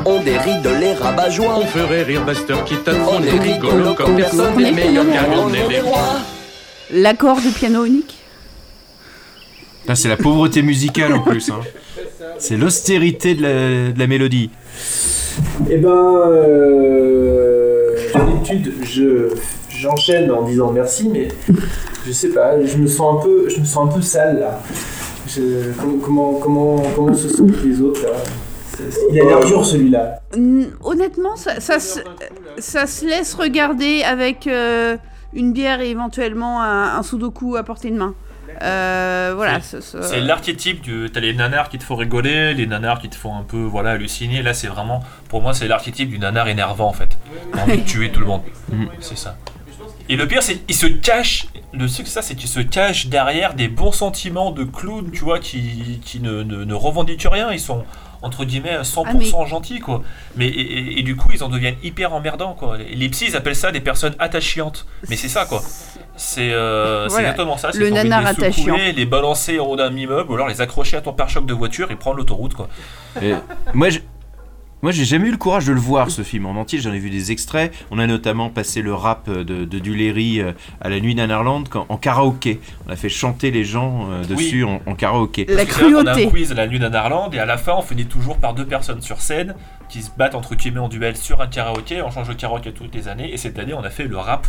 On 0.06 0.20
déride 0.20 0.68
les 0.80 0.94
rabat-joie. 0.94 1.60
On 1.62 1.66
ferait 1.68 2.04
rire 2.04 2.26
Buster 2.26 2.56
Keaton, 2.66 2.98
On 3.08 3.18
on 3.18 3.24
est 3.24 3.28
est 3.28 3.40
rigolo 3.54 3.94
comme 3.94 4.16
personne, 4.16 4.58
les 4.58 4.72
meilleurs 4.72 5.06
gagnants, 5.06 5.46
on 5.48 5.54
est 5.54 5.68
des 5.70 5.80
rois. 5.82 6.20
L'accord 6.94 7.40
du 7.40 7.50
piano 7.50 7.86
unique 7.86 8.18
C'est 9.94 10.10
la 10.10 10.18
pauvreté 10.18 10.62
musicale 10.62 11.14
en 11.14 11.22
plus. 11.22 11.50
hein. 11.50 11.60
C'est 12.38 12.58
l'austérité 12.58 13.36
de 13.36 13.42
la, 13.44 13.92
de 13.92 14.00
la 14.00 14.08
mélodie. 14.08 14.50
Eh 15.70 15.78
ben, 15.78 15.90
euh, 15.92 17.96
d'habitude, 18.14 18.74
je 18.84 19.30
j'enchaîne 19.70 20.30
en 20.32 20.44
disant 20.44 20.72
merci, 20.72 21.08
mais 21.10 21.30
je 22.06 22.12
sais 22.12 22.30
pas, 22.30 22.64
je 22.64 22.78
me 22.78 22.88
sens 22.88 23.20
un 23.20 23.24
peu, 23.24 23.50
je 23.50 23.60
me 23.60 23.66
sens 23.66 23.90
un 23.90 23.94
peu 23.96 24.02
sale 24.02 24.40
là. 24.40 24.62
Je- 25.28 25.72
comment, 25.80 25.98
comment, 26.00 26.34
comment, 26.34 26.84
comment 26.96 27.14
se 27.14 27.30
sentent 27.30 27.64
les 27.64 27.82
autres 27.82 28.02
là? 28.04 28.10
Il 29.12 29.22
a 29.22 29.26
l'air 29.26 29.40
dur 29.46 29.64
celui-là. 29.66 30.20
Honnêtement, 30.84 31.36
ça, 31.36 31.60
ça, 31.60 31.80
se, 31.80 32.00
ça 32.58 32.88
se 32.88 33.06
laisse 33.06 33.36
regarder 33.36 34.02
avec 34.04 34.48
euh, 34.48 34.98
une 35.34 35.54
bière 35.54 35.82
et 35.82 35.90
éventuellement 35.90 36.62
un, 36.62 36.98
un 36.98 37.04
sudoku 37.04 37.56
à 37.56 37.64
portée 37.64 37.92
de 37.92 37.98
main. 37.98 38.14
Euh, 38.62 39.34
voilà. 39.36 39.60
C'est 39.62 40.20
l'archétype 40.20 40.82
du. 40.82 41.10
T'as 41.12 41.20
les 41.20 41.34
nanars 41.34 41.70
qui 41.70 41.78
te 41.78 41.84
font 41.84 41.96
rigoler, 41.96 42.54
les 42.54 42.68
nanars 42.68 43.00
qui 43.00 43.10
te 43.10 43.16
font 43.16 43.36
un 43.36 43.44
peu 43.44 43.62
voilà, 43.62 43.92
halluciner. 43.92 44.42
Là, 44.42 44.54
c'est 44.54 44.68
vraiment. 44.68 45.02
Pour 45.30 45.42
moi, 45.42 45.54
c'est 45.54 45.68
l'archétype 45.68 46.10
du 46.10 46.20
nanar 46.20 46.48
énervant 46.48 46.88
en 46.88 46.94
fait. 46.94 47.18
T'as 47.54 47.64
envie 47.64 47.78
de 47.80 47.86
tuer 47.86 48.12
tout 48.12 48.20
le 48.20 48.26
monde. 48.26 48.42
C'est 49.00 49.18
ça. 49.18 49.38
Et 50.10 50.16
le 50.16 50.28
pire, 50.28 50.44
c'est 50.44 50.58
qu'il 50.58 50.76
se 50.76 50.88
cache. 50.88 51.48
Le 51.74 51.88
truc, 51.88 52.06
c'est 52.06 52.14
ça, 52.14 52.22
c'est 52.22 52.36
qu'il 52.36 52.50
se 52.50 52.60
cache 52.60 53.08
derrière 53.08 53.54
des 53.54 53.70
bons 53.70 53.94
sentiments 53.94 54.52
de 54.52 54.66
clown, 54.66 55.10
tu 55.12 55.24
vois, 55.24 55.40
qui, 55.40 56.02
qui 56.04 56.20
ne, 56.20 56.44
ne, 56.44 56.66
ne 56.66 56.74
revendiquent 56.74 57.28
rien. 57.32 57.52
Ils 57.52 57.62
sont 57.62 57.86
entre 58.22 58.46
guillemets 58.46 58.78
100% 58.84 59.04
Ah, 59.08 59.14
mais- 59.14 59.48
gentils, 59.50 59.80
quoi. 59.80 60.04
Mais 60.36 60.48
et, 60.48 60.62
et- 60.62 61.00
et 61.00 61.04
du 61.04 61.16
coup, 61.16 61.30
ils 61.34 61.44
en 61.44 61.50
deviennent 61.50 61.78
hyper 61.84 62.14
emmerdants, 62.14 62.54
quoi. 62.54 62.78
Les, 62.78 62.96
les 62.96 63.10
psys, 63.10 63.26
ils 63.30 63.36
appellent 63.36 63.56
ça 63.56 63.72
des 63.72 63.82
personnes 63.82 64.16
attachantes. 64.20 64.86
Mais 65.10 65.16
c'est 65.16 65.28
ça, 65.30 65.46
quoi. 65.46 65.62
C'est 66.18 66.52
euh, 66.52 67.08
c'est 67.08 67.14
Voilà. 67.14 67.30
exactement 67.30 67.58
ça. 67.58 67.72
c'est 67.72 67.80
Le 67.80 67.90
nanar 67.90 68.26
attachant. 68.26 68.76
les 68.76 69.06
balancer 69.06 69.60
en 69.60 69.66
haut 69.66 69.76
d'un 69.76 69.96
immeuble, 69.96 70.30
ou 70.32 70.36
alors 70.36 70.48
les 70.50 70.62
accrocher 70.62 70.98
à 70.98 71.02
ton 71.02 71.14
pare-choc 71.14 71.46
de 71.46 71.54
voiture 71.54 71.90
et 71.92 71.96
prendre 71.96 72.18
l'autoroute, 72.18 72.54
quoi. 72.54 72.68
Et 73.22 73.34
moi, 73.74 73.90
je- 73.90 74.00
moi, 74.82 74.92
j'ai 74.92 75.06
jamais 75.06 75.28
eu 75.28 75.32
le 75.32 75.38
courage 75.38 75.66
de 75.66 75.74
le 75.74 75.80
voir 75.80 76.10
ce 76.10 76.22
film 76.24 76.46
en 76.46 76.52
entier. 76.52 76.80
J'en 76.80 76.94
ai 76.94 77.00
vu 77.00 77.10
des 77.10 77.32
extraits. 77.32 77.74
On 77.92 78.00
a 78.00 78.08
notamment 78.08 78.50
passé 78.50 78.82
le 78.82 78.94
rap 78.94 79.30
de, 79.30 79.44
de 79.44 79.80
Duléry 79.80 80.40
euh, 80.42 80.54
à 80.82 80.90
la 80.90 81.00
nuit 81.00 81.16
d'Anarland 81.16 81.64
en 81.90 81.98
karaoké. 81.98 82.60
On 82.88 82.92
a 82.92 82.96
fait 82.96 83.10
chanter 83.10 83.52
les 83.52 83.64
gens 83.64 84.08
euh, 84.10 84.24
dessus 84.24 84.64
en, 84.64 84.82
en 84.86 84.96
karaoké. 84.96 85.46
Que 85.46 85.54
là, 85.54 85.64
On 86.02 86.06
a 86.08 86.14
un 86.14 86.28
quiz 86.30 86.52
à 86.52 86.56
la 86.56 86.68
nuit 86.68 86.80
d'Anarland 86.80 87.34
et 87.34 87.40
à 87.40 87.46
la 87.46 87.58
fin, 87.58 87.74
on 87.78 87.82
finit 87.82 88.06
toujours 88.06 88.38
par 88.38 88.54
deux 88.54 88.66
personnes 88.66 89.02
sur 89.02 89.22
scène 89.22 89.56
qui 89.90 90.02
se 90.02 90.10
battent 90.18 90.36
entre 90.36 90.56
guillemets 90.56 90.80
en 90.80 90.88
duel 90.90 91.18
sur 91.18 91.42
un 91.42 91.48
karaoké. 91.48 92.02
On 92.02 92.10
change 92.12 92.30
de 92.30 92.34
karaoké 92.34 92.72
toutes 92.72 92.96
les 92.96 93.08
années 93.08 93.32
et 93.34 93.38
cette 93.38 93.60
année, 93.60 93.74
on 93.74 93.84
a 93.84 93.90
fait 93.90 94.06
le 94.06 94.18
rap 94.18 94.48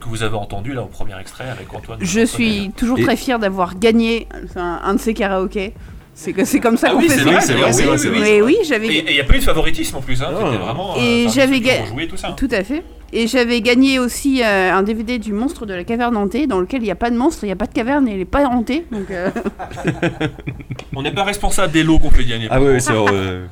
que 0.00 0.08
vous 0.08 0.22
avez 0.22 0.36
entendu 0.36 0.72
là 0.72 0.82
au 0.82 0.86
premier 0.86 1.18
extrait 1.20 1.48
avec 1.50 1.72
Antoine. 1.74 1.98
Je 2.00 2.24
suis 2.24 2.70
toujours 2.76 2.98
très 2.98 3.16
fier 3.16 3.38
d'avoir 3.38 3.78
gagné 3.78 4.26
un, 4.56 4.80
un 4.82 4.94
de 4.94 5.00
ces 5.00 5.12
karaokés. 5.14 5.74
C'est 6.18 6.60
comme 6.60 6.76
ça 6.78 6.88
Ah 6.90 6.92
qu'on 6.94 6.98
oui, 7.00 7.08
ça. 7.10 7.22
vrai, 7.22 7.40
c'est 7.42 7.52
vrai, 7.52 7.72
c'est 7.72 7.84
vrai, 7.84 7.98
c'est 7.98 8.08
vrai. 8.08 8.20
Mais 8.20 8.40
oui, 8.42 8.56
j'avais. 8.66 8.86
Et 8.88 9.04
il 9.06 9.12
n'y 9.14 9.20
a 9.20 9.24
pas 9.24 9.34
eu 9.34 9.38
de 9.38 9.44
favoritisme 9.44 9.96
en 9.96 10.00
plus, 10.00 10.22
hein. 10.22 10.30
C'était 10.34 10.56
vraiment. 10.64 10.94
euh, 10.96 11.00
Et 11.00 11.24
parmi 11.24 11.30
j'avais 11.34 11.60
gagné. 11.60 11.82
ont 11.82 11.86
joué, 11.94 12.08
tout 12.08 12.48
à 12.50 12.64
fait. 12.64 12.82
Et 13.12 13.26
j'avais 13.26 13.60
gagné 13.60 13.98
aussi 13.98 14.42
euh, 14.42 14.72
un 14.72 14.82
DVD 14.82 15.18
du 15.18 15.32
monstre 15.34 15.66
de 15.66 15.74
la 15.74 15.84
caverne 15.84 16.16
hantée, 16.16 16.46
dans 16.46 16.58
lequel 16.58 16.80
il 16.80 16.86
n'y 16.86 16.90
a 16.90 16.94
pas 16.96 17.10
de 17.10 17.16
monstre, 17.16 17.44
il 17.44 17.48
n'y 17.48 17.52
a 17.52 17.56
pas 17.56 17.66
de 17.66 17.72
caverne 17.74 18.08
et 18.08 18.12
il 18.12 18.18
n'est 18.18 18.24
pas 18.24 18.46
hanté. 18.46 18.84
Donc, 18.90 19.10
euh, 19.10 19.30
On 20.94 21.02
n'est 21.02 21.12
pas 21.12 21.24
responsable 21.24 21.72
des 21.72 21.82
lots 21.82 21.98
qu'on 21.98 22.10
fait 22.10 22.24
gagner. 22.24 22.48
Ah 22.50 22.60
ouais, 22.60 22.80
c'est 22.80 22.92
euh, 22.92 23.44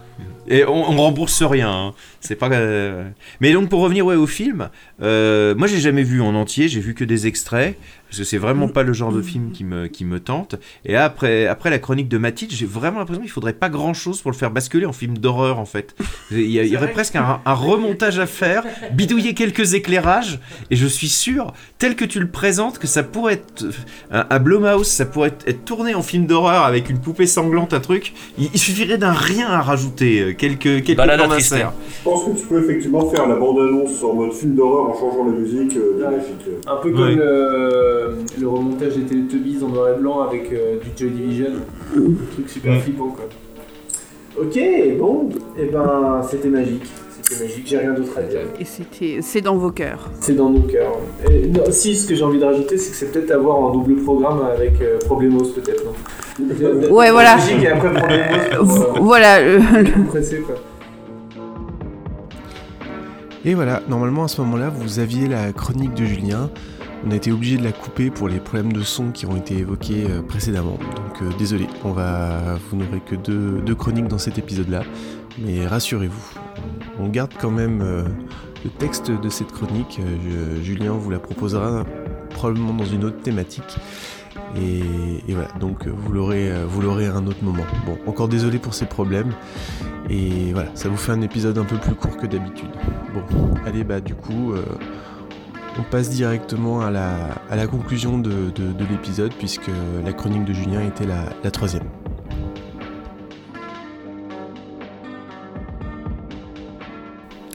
Et 0.49 0.65
on, 0.65 0.91
on 0.91 0.97
rembourse 0.97 1.43
rien. 1.43 1.71
hein. 1.71 1.93
C'est 2.21 2.35
pas. 2.37 2.49
euh, 2.51 3.05
Mais 3.41 3.53
donc 3.53 3.69
pour 3.69 3.81
revenir 3.81 4.07
ouais, 4.07 4.17
au 4.17 4.27
film, 4.27 4.71
euh, 5.03 5.55
moi 5.55 5.67
j'ai 5.69 5.79
jamais 5.81 6.03
vu 6.03 6.21
en 6.23 6.35
entier. 6.35 6.69
J'ai 6.69 6.81
vu 6.81 6.95
que 6.95 7.05
des 7.05 7.27
extraits 7.27 7.77
parce 8.15 8.19
que 8.21 8.25
c'est 8.25 8.39
vraiment 8.39 8.69
pas 8.69 8.85
le 8.85 8.93
genre 8.93 9.13
de 9.13 9.21
film 9.23 9.51
qui 9.51 9.65
me 9.65 9.89
qui 9.89 10.05
me 10.05 10.21
tente. 10.21 10.55
Et 10.85 10.95
après 10.97 11.47
après 11.49 11.69
la 11.71 11.79
chronique 11.81 12.09
de 12.09 12.17
Mathilde, 12.19 12.53
j'ai 12.53 12.65
vraiment 12.67 13.01
l'impression 13.01 13.23
qu'il 13.23 13.31
faudrait 13.33 13.53
pas 13.55 13.69
grand 13.69 13.93
chose 13.93 14.23
pour 14.23 14.31
le 14.31 14.37
faire 14.37 14.53
basculer 14.53 14.87
en 14.87 14.93
film 14.93 15.19
d'horreur 15.19 15.59
en 15.59 15.65
fait. 15.65 15.97
Il 16.31 16.49
y, 16.51 16.61
a- 16.61 16.63
il 16.63 16.69
y 16.69 16.77
aurait 16.77 16.93
presque 16.93 17.17
un, 17.17 17.41
un 17.45 17.55
remontage 17.55 18.19
à 18.21 18.27
faire, 18.27 18.65
bidouiller 18.93 19.35
quelques 19.35 19.75
éclairages. 19.75 20.39
Et 20.71 20.77
je 20.77 20.87
suis 20.87 21.09
sûr, 21.09 21.53
tel 21.79 21.97
que 21.97 22.05
tu 22.05 22.21
le 22.21 22.29
présentes, 22.29 22.79
que 22.79 22.87
ça 22.87 23.03
pourrait 23.03 23.35
être 23.35 23.67
un, 24.13 24.27
un 24.31 24.39
Blumhouse, 24.39 24.87
ça 24.87 25.07
pourrait 25.07 25.29
être, 25.31 25.49
être 25.49 25.65
tourné 25.65 25.95
en 25.95 26.03
film 26.03 26.27
d'horreur 26.27 26.63
avec 26.65 26.91
une 26.91 27.01
poupée 27.01 27.27
sanglante, 27.27 27.75
un 27.75 27.81
truc. 27.81 28.13
Il, 28.39 28.49
il 28.55 28.59
suffirait 28.61 28.99
d'un 28.99 29.13
rien 29.13 29.49
à 29.49 29.61
rajouter, 29.61 30.21
euh, 30.21 30.33
quelques 30.35 30.85
quelques 30.85 30.97
d'insert. 31.29 31.73
Je 31.99 32.05
pense 32.05 32.25
que 32.27 32.31
tu 32.41 32.47
peux 32.47 32.63
effectivement 32.63 33.09
faire 33.11 33.27
la 33.27 33.35
bande-annonce 33.37 34.03
en 34.05 34.15
mode 34.15 34.33
film 34.33 34.55
d'horreur 34.55 34.91
en 34.91 34.95
changeant 35.01 35.25
la 35.25 35.33
musique 35.33 35.77
euh, 35.77 36.11
magiques. 36.11 36.49
euh. 36.49 36.61
Un 36.73 36.77
peu 36.77 36.91
comme 36.93 37.03
le, 38.09 38.41
le 38.41 38.49
remontage 38.49 38.95
des 38.97 39.03
Teletubbies 39.03 39.63
en 39.63 39.69
noir 39.69 39.89
et 39.97 40.01
blanc 40.01 40.21
avec 40.23 40.53
euh, 40.53 40.77
du 40.81 40.91
Joy 40.97 41.11
Division. 41.11 41.47
Un 41.97 42.33
truc 42.33 42.49
super 42.49 42.81
flippant 42.83 43.09
quoi. 43.09 43.25
Ok, 44.41 44.59
bon, 44.99 45.29
et 45.57 45.67
ben 45.67 46.21
c'était 46.29 46.49
magique. 46.49 46.91
C'était 47.23 47.45
magique, 47.45 47.67
j'ai 47.67 47.79
rien 47.79 47.95
d'autre 47.95 48.19
à 48.19 48.23
dire. 48.23 48.41
et 48.59 48.65
c'était, 48.65 49.19
c'est 49.23 49.41
dans 49.41 49.57
vos 49.57 49.71
cœurs. 49.71 50.11
C'est 50.21 50.35
dans 50.35 50.51
nos 50.51 50.61
cœurs. 50.63 50.99
Et, 51.31 51.47
non, 51.47 51.63
si, 51.71 51.95
ce 51.97 52.07
que 52.09 52.15
j'ai 52.15 52.25
envie 52.25 52.41
de 52.41 52.45
rajouter, 52.45 52.77
c'est 52.77 52.91
que 52.91 52.97
c'est 52.97 53.13
peut-être 53.13 53.31
avoir 53.31 53.65
un 53.65 53.73
double 53.73 53.95
programme 54.03 54.43
avec 54.43 54.81
euh, 54.83 54.99
Problemos 55.07 55.45
peut-être, 55.45 55.85
non? 55.85 55.93
Ouais, 56.93 57.13
voilà. 57.13 57.37
Magique 57.37 57.63
et 57.63 57.69
après 57.69 57.93
Problemos. 57.95 58.57
pour, 58.59 58.97
euh, 58.97 59.01
Voilà, 59.01 59.39
compresser, 59.95 60.39
quoi. 60.41 60.57
Et 63.47 63.55
voilà, 63.55 63.83
normalement 63.89 64.25
à 64.25 64.29
ce 64.29 64.41
moment-là, 64.41 64.71
vous 64.71 64.99
aviez 64.99 65.29
la 65.29 65.53
chronique 65.53 65.95
de 65.95 66.05
Julien. 66.05 66.51
On 67.07 67.11
a 67.11 67.17
été 67.17 67.31
obligé 67.33 67.59
de 67.59 67.65
la 67.65 67.73
couper 67.73 68.11
pour 68.11 68.29
les 68.29 68.41
problèmes 68.41 68.73
de 68.73 68.83
son 68.83 69.11
qui 69.11 69.27
ont 69.27 69.37
été 69.37 69.59
évoqués 69.59 70.07
euh, 70.09 70.23
précédemment. 70.23 70.79
Donc 70.97 71.23
euh, 71.23 71.31
désolé, 71.39 71.67
on 71.85 71.93
va, 71.93 72.57
vous 72.71 72.79
n'aurez 72.79 73.01
que 73.01 73.15
deux, 73.15 73.75
chroniques 73.75 74.09
dans 74.09 74.19
cet 74.19 74.39
épisode-là. 74.39 74.85
Mais 75.39 75.67
rassurez-vous, 75.67 76.39
on 76.99 77.09
garde 77.09 77.33
quand 77.39 77.51
même 77.51 77.83
euh, 77.83 78.05
le 78.65 78.71
texte 78.71 79.11
de 79.11 79.29
cette 79.29 79.53
chronique. 79.53 80.01
Julien 80.63 80.93
vous 80.93 81.11
la 81.11 81.19
proposera 81.19 81.85
probablement 82.31 82.73
dans 82.73 82.87
une 82.87 83.05
autre 83.05 83.21
thématique. 83.21 83.77
Et, 84.57 84.83
voilà, 85.29 85.51
donc 85.61 85.87
vous 85.87 86.13
l'aurez, 86.13 86.51
à 86.51 87.15
un 87.15 87.27
autre 87.27 87.43
moment. 87.43 87.65
Bon, 87.85 87.99
encore 88.07 88.29
désolé 88.29 88.59
pour 88.59 88.73
ces 88.73 88.87
problèmes. 88.87 89.33
Et 90.09 90.53
voilà, 90.53 90.71
ça 90.75 90.89
vous 90.89 90.97
fait 90.97 91.13
un 91.13 91.21
épisode 91.21 91.59
un 91.59 91.65
peu 91.65 91.77
plus 91.77 91.95
court 91.95 92.17
que 92.17 92.27
d'habitude. 92.27 92.71
Bon, 93.13 93.55
allez, 93.67 93.85
bah 93.85 94.01
du 94.01 94.15
coup, 94.15 94.55
on 95.79 95.83
passe 95.83 96.11
directement 96.11 96.81
à 96.83 96.91
la, 96.91 97.15
à 97.51 97.57
la 97.57 97.67
conclusion 97.67 98.19
de, 98.19 98.31
de- 98.55 98.73
de 98.73 98.85
l'épisode, 98.91 99.33
puisque 99.35 99.71
la 100.05 100.13
chronique 100.13 100.45
de 100.45 100.53
Julien 100.53 100.83
était 100.83 101.07
la, 101.07 101.25
la 101.43 101.51
troisième. 101.51 101.85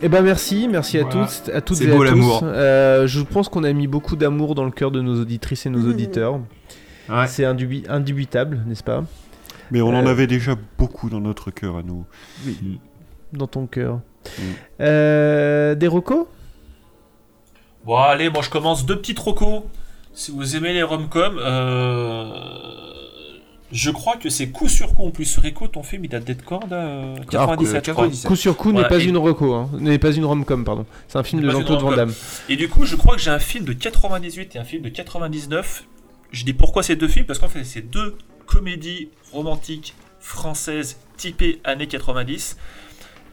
Eh 0.02 0.08
ben 0.08 0.22
merci, 0.22 0.68
merci 0.70 0.98
à 0.98 1.04
Voilà. 1.04 1.28
toutes, 1.28 1.50
à 1.54 1.62
toutes 1.62 1.82
et 1.82 1.88
beau, 1.88 1.96
à 1.96 1.98
tous. 2.00 2.04
l'amour. 2.06 2.42
Euh, 2.44 3.06
je 3.06 3.20
pense 3.22 3.50
qu'on 3.50 3.66
a 3.66 3.74
mis 3.74 3.88
beaucoup 3.88 4.16
d'amour 4.16 4.56
dans 4.56 4.64
le 4.64 4.72
cœur 4.72 4.92
de 4.92 5.02
nos 5.02 5.20
auditrices 5.20 5.66
et 5.66 5.70
nos 5.70 5.88
auditeurs. 5.90 6.40
C'est 7.28 7.44
indubi- 7.44 7.86
indubitable, 7.90 8.64
n'est-ce 8.66 8.84
pas? 8.84 9.04
Mais 9.72 9.82
on 9.82 9.90
en 9.90 10.06
Euh, 10.06 10.10
avait 10.10 10.28
déjà 10.28 10.56
beaucoup 10.78 11.10
dans 11.10 11.20
notre 11.20 11.52
cœur 11.52 11.76
à 11.78 11.84
nous. 11.84 12.06
Oui. 12.46 12.80
Dans 13.34 13.48
ton 13.48 13.68
cœur. 13.68 14.00
Euh, 14.80 15.76
des 15.76 15.88
recos? 15.88 16.28
Bon, 17.90 17.98
allez, 17.98 18.30
moi 18.30 18.44
je 18.44 18.52
commence 18.52 18.86
deux 18.86 19.00
petits 19.00 19.16
trocos. 19.16 19.66
Si 20.14 20.30
vous 20.30 20.56
aimez 20.56 20.74
les 20.74 20.84
rom-coms, 20.84 21.40
euh, 21.40 22.30
je 23.72 23.90
crois 23.90 24.16
que 24.16 24.30
c'est 24.30 24.50
coup 24.50 24.70
sur 24.70 24.94
coup 24.94 25.08
en 25.08 25.10
plus. 25.10 25.40
Rico, 25.40 25.68
ton 25.68 25.82
film 25.82 26.06
il 26.06 26.10
date 26.10 26.24
d'être 26.24 26.46
quand 26.46 26.60
euh, 26.72 27.16
97, 27.32 27.88
je 27.88 27.92
crois. 27.92 28.08
Coup 28.28 28.36
sur 28.36 28.56
coup 28.58 28.74
n'est 28.74 28.88
pas 28.88 29.00
et- 29.00 29.06
une 29.06 29.18
reco, 29.18 29.56
hein. 29.56 29.72
n'est 29.80 29.98
pas 29.98 30.12
une 30.12 30.24
rom-com, 30.24 30.64
pardon. 30.64 30.86
C'est 31.08 31.18
un 31.18 31.24
film 31.24 31.42
de 31.42 31.50
Jean-Claude 31.50 31.82
Van. 31.82 31.96
Damme. 31.96 32.14
Et 32.48 32.58
du 32.58 32.70
coup, 32.70 32.86
je 32.86 32.96
crois 32.96 33.16
que 33.16 33.22
j'ai 33.24 33.32
un 33.32 33.40
film 33.40 33.66
de 33.66 33.74
98 33.74 34.56
et 34.56 34.60
un 34.60 34.64
film 34.66 34.84
de 34.84 34.90
99. 34.90 35.84
Je 36.32 36.46
dis 36.46 36.54
pourquoi 36.54 36.84
ces 36.84 36.96
deux 36.96 37.08
films 37.08 37.26
Parce 37.26 37.40
qu'en 37.40 37.50
fait, 37.50 37.64
c'est 37.64 37.82
deux 37.90 38.16
comédies 38.46 39.10
romantiques 39.34 39.96
françaises 40.20 41.00
typées 41.18 41.60
années 41.64 41.88
90. 41.88 42.56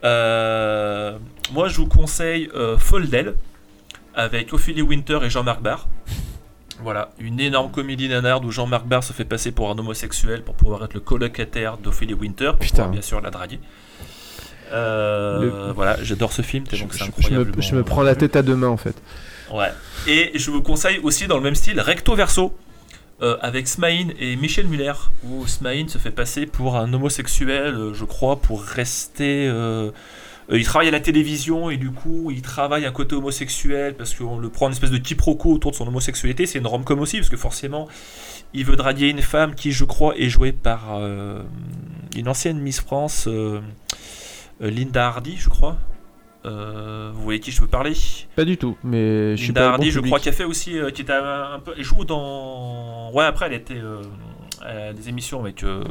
Euh, 0.03 1.15
moi, 1.53 1.67
je 1.67 1.77
vous 1.77 1.87
conseille 1.87 2.49
euh, 2.55 2.79
Folle 2.79 3.07
d'elle 3.07 3.35
avec 4.17 4.51
Ophélie 4.51 4.81
Winter 4.81 5.19
et 5.23 5.29
Jean-Marc 5.29 5.61
Barr. 5.61 5.87
Voilà, 6.83 7.09
une 7.19 7.39
énorme 7.39 7.71
comédie 7.71 8.09
nanarde 8.09 8.43
où 8.45 8.51
Jean-Marc 8.51 8.85
Barr 8.85 9.03
se 9.03 9.13
fait 9.13 9.25
passer 9.25 9.51
pour 9.51 9.69
un 9.71 9.77
homosexuel 9.79 10.43
pour 10.43 10.55
pouvoir 10.55 10.83
être 10.83 10.93
le 10.93 10.99
colocataire 10.99 11.77
d'Ophélie 11.77 12.13
Winter, 12.13 12.51
pour 12.59 12.67
pouvoir 12.67 12.89
bien 12.89 13.01
sûr 13.01 13.21
la 13.21 13.29
draguer. 13.31 13.59
Euh, 14.73 15.67
Le- 15.67 15.71
Voilà, 15.73 15.97
j'adore 16.03 16.33
ce 16.33 16.41
film, 16.41 16.65
c'est 16.69 16.75
Je 16.75 16.83
me, 16.85 16.89
incroyable. 17.03 17.53
je 17.61 17.75
me 17.75 17.83
prends 17.83 18.03
la 18.03 18.15
tête 18.15 18.35
à 18.35 18.41
deux 18.41 18.55
mains 18.55 18.67
en 18.67 18.77
fait. 18.77 18.95
Ouais. 19.53 19.71
Et 20.07 20.31
je 20.37 20.51
vous 20.51 20.61
conseille 20.61 20.99
aussi 20.99 21.27
dans 21.27 21.37
le 21.37 21.43
même 21.43 21.55
style 21.55 21.79
Recto 21.79 22.15
Verso 22.15 22.53
euh, 23.21 23.37
avec 23.41 23.67
Smaïn 23.67 24.09
et 24.19 24.35
Michel 24.35 24.67
Muller 24.67 24.93
où 25.23 25.47
Smaïn 25.47 25.87
se 25.87 25.97
fait 25.97 26.11
passer 26.11 26.45
pour 26.45 26.75
un 26.77 26.91
homosexuel, 26.93 27.73
euh, 27.75 27.93
je 27.93 28.03
crois, 28.05 28.35
pour 28.35 28.61
rester 28.61 29.47
Euh, 29.47 29.91
il 30.49 30.63
travaille 30.63 30.87
à 30.87 30.91
la 30.91 30.99
télévision 30.99 31.69
et 31.69 31.77
du 31.77 31.91
coup, 31.91 32.31
il 32.31 32.41
travaille 32.41 32.85
un 32.85 32.91
côté 32.91 33.15
homosexuel 33.15 33.95
parce 33.95 34.13
qu'on 34.13 34.37
le 34.37 34.49
prend 34.49 34.67
une 34.67 34.73
espèce 34.73 34.91
de 34.91 34.97
quiproquo 34.97 35.51
autour 35.51 35.71
de 35.71 35.75
son 35.75 35.87
homosexualité. 35.87 36.45
C'est 36.45 36.59
une 36.59 36.67
rom-com 36.67 36.99
aussi 36.99 37.17
parce 37.17 37.29
que 37.29 37.35
forcément, 37.37 37.87
il 38.53 38.63
veut 38.63 38.77
draguer 38.77 39.09
une 39.09 39.21
femme 39.21 39.55
qui, 39.55 39.73
je 39.73 39.83
crois, 39.83 40.15
est 40.17 40.29
jouée 40.29 40.53
par 40.53 40.95
euh, 40.95 41.43
une 42.15 42.29
ancienne 42.29 42.59
Miss 42.59 42.79
France, 42.79 43.27
euh, 43.27 43.59
euh, 44.61 44.69
Linda 44.69 45.07
Hardy, 45.07 45.35
je 45.37 45.49
crois. 45.49 45.77
Euh, 46.45 47.11
vous 47.13 47.23
voyez 47.23 47.41
qui 47.41 47.51
je 47.51 47.59
peux 47.59 47.67
parler? 47.67 47.93
Pas 48.37 48.45
du 48.45 48.55
tout, 48.57 48.77
mais 48.83 49.35
je 49.35 49.43
suis 49.43 49.47
Linda 49.47 49.59
pas 49.59 49.65
le 49.65 49.71
bon 49.71 49.73
Hardy, 49.73 49.91
je 49.91 49.99
crois, 49.99 50.19
qui 50.21 50.29
a 50.29 50.31
fait 50.31 50.45
aussi, 50.45 50.79
euh, 50.79 50.91
qui 50.91 51.01
était 51.01 51.11
un, 51.11 51.55
un 51.55 51.59
peu, 51.59 51.73
elle 51.77 51.83
joue 51.83 52.05
dans, 52.05 53.11
ouais, 53.11 53.25
après 53.25 53.47
elle 53.47 53.53
était 53.53 53.81
euh, 54.65 54.93
des 54.93 55.09
émissions 55.09 55.39
avec, 55.39 55.63
euh, 55.63 55.83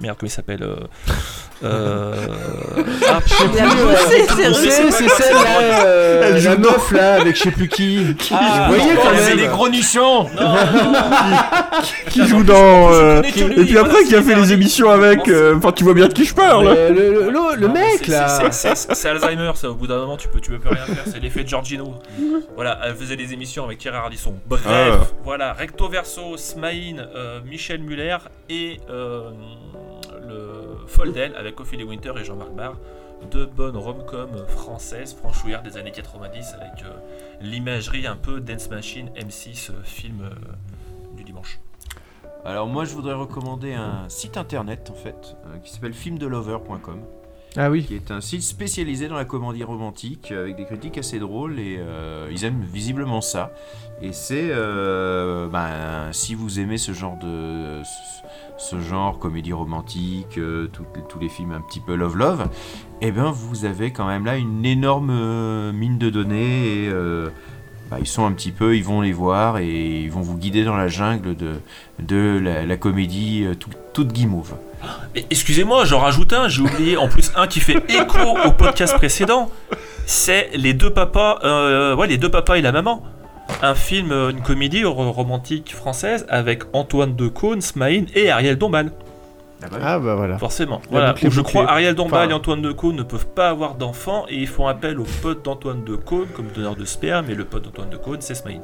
merde, 0.00 0.16
comment 0.18 0.28
il 0.28 0.30
s'appelle 0.30 0.62
euh, 0.62 0.76
euh, 1.64 2.14
ah, 3.08 3.18
c'est- 3.26 4.26
c'est- 4.28 4.54
c'est- 4.54 4.90
c'est 4.90 5.08
celle-là, 5.08 5.84
euh, 5.84 6.32
Elle 6.36 6.44
la 6.44 6.56
meuf 6.56 6.92
là 6.92 7.14
avec 7.20 7.36
je 7.36 7.42
sais 7.44 7.50
plus 7.50 7.68
qui. 7.68 8.16
Ah, 8.32 8.66
Vous 8.68 8.74
voyez 8.76 8.94
non, 8.94 9.00
quand 9.02 9.08
c'est 9.16 9.28
même. 9.30 9.38
les 9.38 9.46
gros 9.48 9.68
nichons 9.68 10.26
Qui 12.10 12.26
joue 12.26 12.42
dans. 12.44 12.90
Et 13.22 13.32
puis 13.64 13.78
après, 13.78 14.04
qui 14.04 14.14
a 14.14 14.22
fait 14.22 14.34
les 14.34 14.52
émissions 14.52 14.90
avec. 14.90 15.30
Enfin, 15.56 15.72
tu 15.72 15.84
vois 15.84 15.94
bien 15.94 16.08
de 16.08 16.12
qui 16.12 16.24
je 16.24 16.34
parle. 16.34 16.66
Le, 16.68 17.68
mec 17.68 18.00
c'est- 18.04 18.10
là. 18.10 18.28
c'est- 18.52 18.74
C'est 18.76 18.94
c'est 18.94 19.08
Alzheimer, 19.08 19.50
ça. 19.54 19.70
Au 19.70 19.74
bout 19.74 19.86
d'un 19.86 19.98
moment, 19.98 20.16
tu 20.16 20.28
peux, 20.28 20.40
tu 20.40 20.50
peux 20.50 20.58
plus 20.58 20.70
rien 20.70 20.84
faire. 20.84 21.04
C'est 21.06 21.20
l'effet 21.20 21.44
Giorgino. 21.46 21.94
Voilà, 22.54 22.78
elle 22.84 22.94
faisait 22.96 23.16
des 23.16 23.32
émissions 23.32 23.64
avec 23.64 23.78
Thierry 23.78 23.96
Ardisson. 23.96 24.34
Bref, 24.46 24.62
Ah. 24.68 24.98
voilà, 25.24 25.52
Recto 25.52 25.88
Verso, 25.88 26.36
Smaïn, 26.36 27.06
euh, 27.14 27.38
Muller 27.82 28.18
et 28.48 28.80
euh, 28.88 29.30
le 30.20 30.86
Foldel 30.86 31.34
avec 31.36 31.58
Ophélie 31.60 31.84
Winter 31.84 32.12
et 32.18 32.24
Jean-Marc 32.24 32.52
Barr. 32.52 32.76
Deux 33.30 33.46
bonnes 33.46 33.76
rom-com 33.76 34.46
françaises, 34.46 35.14
franchouillardes 35.14 35.64
des 35.64 35.76
années 35.76 35.90
90 35.90 36.54
avec 36.54 36.84
euh, 36.84 36.92
l'imagerie 37.40 38.06
un 38.06 38.16
peu 38.16 38.40
Dance 38.40 38.70
Machine 38.70 39.10
M6, 39.16 39.70
euh, 39.70 39.82
film 39.82 40.30
du 41.16 41.24
dimanche. 41.24 41.58
Alors 42.44 42.68
moi 42.68 42.84
je 42.84 42.94
voudrais 42.94 43.14
recommander 43.14 43.74
un 43.74 44.08
site 44.08 44.36
internet 44.36 44.90
en 44.90 44.94
fait 44.94 45.36
qui 45.64 45.72
s'appelle 45.72 45.94
filmdelover.com. 45.94 47.02
Ah 47.56 47.70
oui. 47.70 47.84
Qui 47.84 47.94
est 47.94 48.10
un 48.10 48.20
site 48.20 48.42
spécialisé 48.42 49.08
dans 49.08 49.16
la 49.16 49.24
comédie 49.24 49.64
romantique 49.64 50.32
avec 50.32 50.56
des 50.56 50.64
critiques 50.64 50.98
assez 50.98 51.18
drôles 51.18 51.58
et 51.58 51.76
euh, 51.78 52.28
ils 52.30 52.44
aiment 52.44 52.64
visiblement 52.72 53.20
ça. 53.20 53.52
Et 54.02 54.12
c'est 54.12 54.48
euh, 54.50 55.48
ben, 55.48 56.12
si 56.12 56.34
vous 56.34 56.60
aimez 56.60 56.78
ce 56.78 56.92
genre 56.92 57.16
de 57.18 57.82
ce, 58.58 58.78
genre 58.80 59.18
comédie 59.18 59.52
romantique, 59.52 60.38
euh, 60.38 60.70
tous 61.08 61.18
les 61.18 61.28
films 61.28 61.52
un 61.52 61.60
petit 61.60 61.80
peu 61.80 61.94
love 61.94 62.16
love, 62.16 62.48
et 63.00 63.10
ben 63.10 63.30
vous 63.30 63.64
avez 63.64 63.92
quand 63.92 64.06
même 64.06 64.24
là 64.24 64.36
une 64.36 64.64
énorme 64.64 65.72
mine 65.72 65.98
de 65.98 66.10
données 66.10 66.84
et 66.84 66.92
bah, 67.90 67.96
ils 68.00 68.06
sont 68.06 68.24
un 68.26 68.32
petit 68.32 68.50
peu, 68.52 68.76
ils 68.76 68.84
vont 68.84 69.00
les 69.00 69.12
voir 69.12 69.58
et 69.58 70.00
ils 70.02 70.10
vont 70.10 70.20
vous 70.20 70.36
guider 70.36 70.64
dans 70.64 70.76
la 70.76 70.88
jungle 70.88 71.34
de, 71.36 71.54
de 71.98 72.40
la, 72.66 72.76
comédie 72.76 73.44
euh, 73.46 73.54
tout- 73.54 73.70
toute 73.92 74.12
guimauve. 74.12 74.54
Excusez-moi, 75.30 75.84
j'en 75.84 75.98
rajoute 75.98 76.32
un, 76.32 76.48
j'ai 76.48 76.62
oublié 76.62 76.96
en 76.96 77.08
plus 77.08 77.32
un 77.36 77.46
qui 77.46 77.60
fait 77.60 77.82
écho 77.90 78.36
au 78.46 78.52
podcast 78.52 78.94
précédent. 78.94 79.50
C'est 80.06 80.50
les 80.54 80.72
deux 80.74 80.90
papas, 80.90 81.38
euh, 81.44 81.96
ouais, 81.96 82.06
les 82.06 82.18
deux 82.18 82.30
papas 82.30 82.56
et 82.56 82.62
la 82.62 82.72
maman. 82.72 83.02
Un 83.62 83.74
film, 83.74 84.12
euh, 84.12 84.30
une 84.30 84.40
comédie 84.42 84.84
ro- 84.84 85.10
romantique 85.10 85.74
française 85.74 86.26
avec 86.28 86.62
Antoine 86.74 87.16
Decaune, 87.16 87.60
Smaïn 87.60 88.04
et 88.14 88.30
Ariel 88.30 88.56
Dombal. 88.56 88.92
Ah 89.82 89.98
bah 89.98 90.14
voilà. 90.14 90.38
Forcément. 90.38 90.80
La 90.84 90.90
Voilà, 90.90 91.12
boucle 91.12 91.24
est 91.24 91.28
où 91.28 91.32
je 91.32 91.40
crois 91.40 91.68
Ariel 91.70 91.94
Dombal 91.94 92.20
Enfin, 92.26 92.30
et 92.30 92.32
Antoine 92.32 92.62
Decaune 92.62 92.96
ne 92.96 93.02
peuvent 93.02 93.26
pas 93.26 93.48
avoir 93.48 93.74
d'enfants 93.74 94.24
et 94.28 94.36
ils 94.36 94.46
font 94.46 94.66
appel 94.68 95.00
au 95.00 95.06
pote 95.22 95.44
d'Antoine 95.44 95.82
Decaune 95.84 96.26
comme 96.34 96.46
donneur 96.54 96.76
de 96.76 96.84
sperme 96.84 97.28
et 97.30 97.34
le 97.34 97.44
pote 97.44 97.64
d'Antoine 97.64 97.90
Decaune 97.90 98.18
c'est 98.20 98.34
Smaïn. 98.34 98.60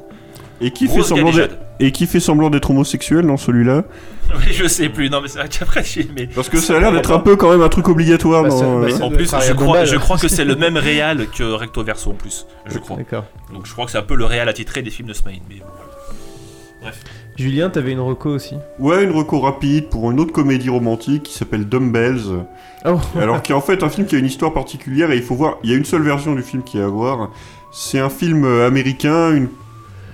Et 0.61 0.71
qui, 0.71 0.87
fait 0.87 1.01
semblant 1.03 1.31
d'être- 1.31 1.57
et 1.81 1.91
qui 1.91 2.07
fait 2.07 2.21
semblant 2.21 2.49
d'être 2.49 2.69
homosexuel 2.71 3.27
dans 3.27 3.35
celui-là 3.35 3.83
Oui, 4.37 4.53
je 4.53 4.65
sais 4.67 4.87
plus. 4.87 5.09
Non, 5.09 5.19
mais 5.19 5.27
c'est 5.27 5.39
vrai 5.39 5.49
qu'après, 5.49 5.83
j'ai- 5.83 6.07
mais 6.15 6.27
Parce 6.27 6.47
que 6.47 6.59
ça 6.61 6.77
a 6.77 6.79
l'air 6.79 6.93
d'être 6.93 7.11
un 7.11 7.19
peu 7.19 7.35
quand 7.35 7.51
même 7.51 7.61
un 7.61 7.67
truc 7.67 7.89
obligatoire 7.89 8.43
Bah, 8.43 8.49
dans. 8.49 8.79
bah, 8.79 8.87
euh, 8.89 8.99
En 9.01 9.11
plus, 9.11 9.29
je 9.45 9.51
crois, 9.53 9.83
je 9.83 9.97
crois 9.97 10.17
que 10.17 10.29
c'est 10.29 10.45
le 10.45 10.55
même 10.55 10.77
réal 10.77 11.27
que 11.27 11.43
Recto 11.43 11.83
Verso 11.83 12.11
en 12.11 12.13
plus. 12.13 12.47
Je 12.67 12.77
crois. 12.79 12.95
D'accord. 12.95 13.25
Donc 13.53 13.65
je 13.65 13.73
crois 13.73 13.83
que 13.83 13.91
c'est 13.91 13.97
un 13.97 14.01
peu 14.03 14.15
le 14.15 14.23
réal 14.23 14.47
attitré 14.47 14.81
des 14.81 14.91
films 14.91 15.09
de 15.09 15.13
Smaïn. 15.13 15.41
Mais 15.49 15.55
bon, 15.57 15.65
voilà. 15.75 15.91
Bref. 16.81 17.03
Julien, 17.35 17.69
t'avais 17.69 17.91
une 17.91 17.99
reco 17.99 18.29
aussi. 18.29 18.55
Ouais, 18.79 19.03
une 19.03 19.11
reco 19.11 19.41
rapide 19.41 19.89
pour 19.89 20.09
une 20.09 20.21
autre 20.21 20.31
comédie 20.31 20.69
romantique 20.69 21.23
qui 21.23 21.33
s'appelle 21.33 21.67
Dumbbells. 21.67 22.45
Oh. 22.85 22.97
Alors 23.19 23.41
qui 23.41 23.51
est 23.51 23.55
en 23.55 23.61
fait 23.61 23.83
un 23.83 23.89
film 23.89 24.07
qui 24.07 24.15
a 24.15 24.19
une 24.19 24.25
histoire 24.25 24.53
particulière 24.53 25.11
et 25.11 25.17
il 25.17 25.23
faut 25.23 25.35
voir, 25.35 25.57
il 25.63 25.69
y 25.69 25.73
a 25.73 25.77
une 25.77 25.85
seule 25.85 26.03
version 26.03 26.33
du 26.33 26.41
film 26.41 26.63
qui 26.63 26.77
est 26.77 26.81
à 26.81 26.87
voir. 26.87 27.31
C'est 27.73 27.99
un 27.99 28.09
film 28.09 28.45
euh, 28.45 28.65
américain, 28.65 29.35
une... 29.35 29.49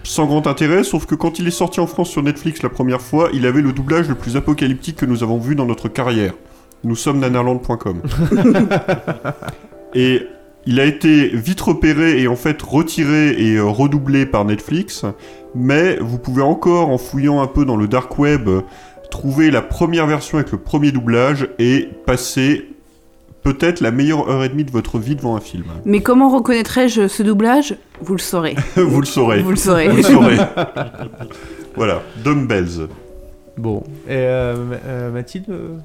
sans 0.03 0.25
grand 0.25 0.47
intérêt, 0.47 0.83
sauf 0.83 1.05
que 1.05 1.13
quand 1.13 1.37
il 1.37 1.47
est 1.47 1.51
sorti 1.51 1.79
en 1.79 1.85
France 1.85 2.09
sur 2.09 2.23
Netflix 2.23 2.63
la 2.63 2.69
première 2.69 3.01
fois, 3.01 3.29
il 3.33 3.45
avait 3.45 3.61
le 3.61 3.71
doublage 3.71 4.09
le 4.09 4.15
plus 4.15 4.35
apocalyptique 4.35 4.95
que 4.95 5.05
nous 5.05 5.21
avons 5.21 5.37
vu 5.37 5.53
dans 5.55 5.67
notre 5.67 5.89
carrière. 5.89 6.33
Nous 6.83 6.95
sommes 6.95 7.19
nanarland.com. 7.19 8.01
et 9.93 10.25
il 10.65 10.79
a 10.79 10.85
été 10.85 11.27
vite 11.27 11.61
repéré 11.61 12.21
et 12.21 12.27
en 12.27 12.35
fait 12.35 12.61
retiré 12.61 13.31
et 13.31 13.55
euh, 13.55 13.65
redoublé 13.65 14.25
par 14.25 14.45
Netflix, 14.45 15.05
mais 15.55 15.97
vous 15.97 16.17
pouvez 16.17 16.41
encore, 16.41 16.89
en 16.89 16.97
fouillant 16.97 17.41
un 17.41 17.47
peu 17.47 17.65
dans 17.65 17.75
le 17.75 17.87
dark 17.87 18.17
web, 18.17 18.49
trouver 19.09 19.51
la 19.51 19.61
première 19.61 20.07
version 20.07 20.37
avec 20.37 20.51
le 20.51 20.57
premier 20.57 20.91
doublage 20.91 21.49
et 21.59 21.89
passer 22.05 22.67
peut-être 23.43 23.81
la 23.81 23.91
meilleure 23.91 24.29
heure 24.29 24.43
et 24.43 24.49
demie 24.49 24.63
de 24.63 24.71
votre 24.71 24.99
vie 24.99 25.15
devant 25.15 25.35
un 25.35 25.39
film. 25.39 25.65
Mais 25.85 26.01
comment 26.01 26.29
reconnaîtrais-je 26.29 27.07
ce 27.07 27.23
doublage? 27.23 27.75
Vous 28.01 28.13
le 28.13 28.19
saurez. 28.19 28.55
vous 28.75 28.99
le 28.99 29.05
saurez. 29.05 29.41
Vous 29.41 29.51
le 29.51 29.55
saurez. 29.55 29.89
Vous 29.89 29.97
le 29.97 30.03
saurez. 30.03 30.37
voilà, 31.75 32.01
Dumbbells. 32.23 32.87
Bon. 33.57 33.83
Et 34.07 34.15
euh, 34.15 34.55
euh, 34.85 35.11
Mathilde 35.11 35.45
euh, 35.49 35.77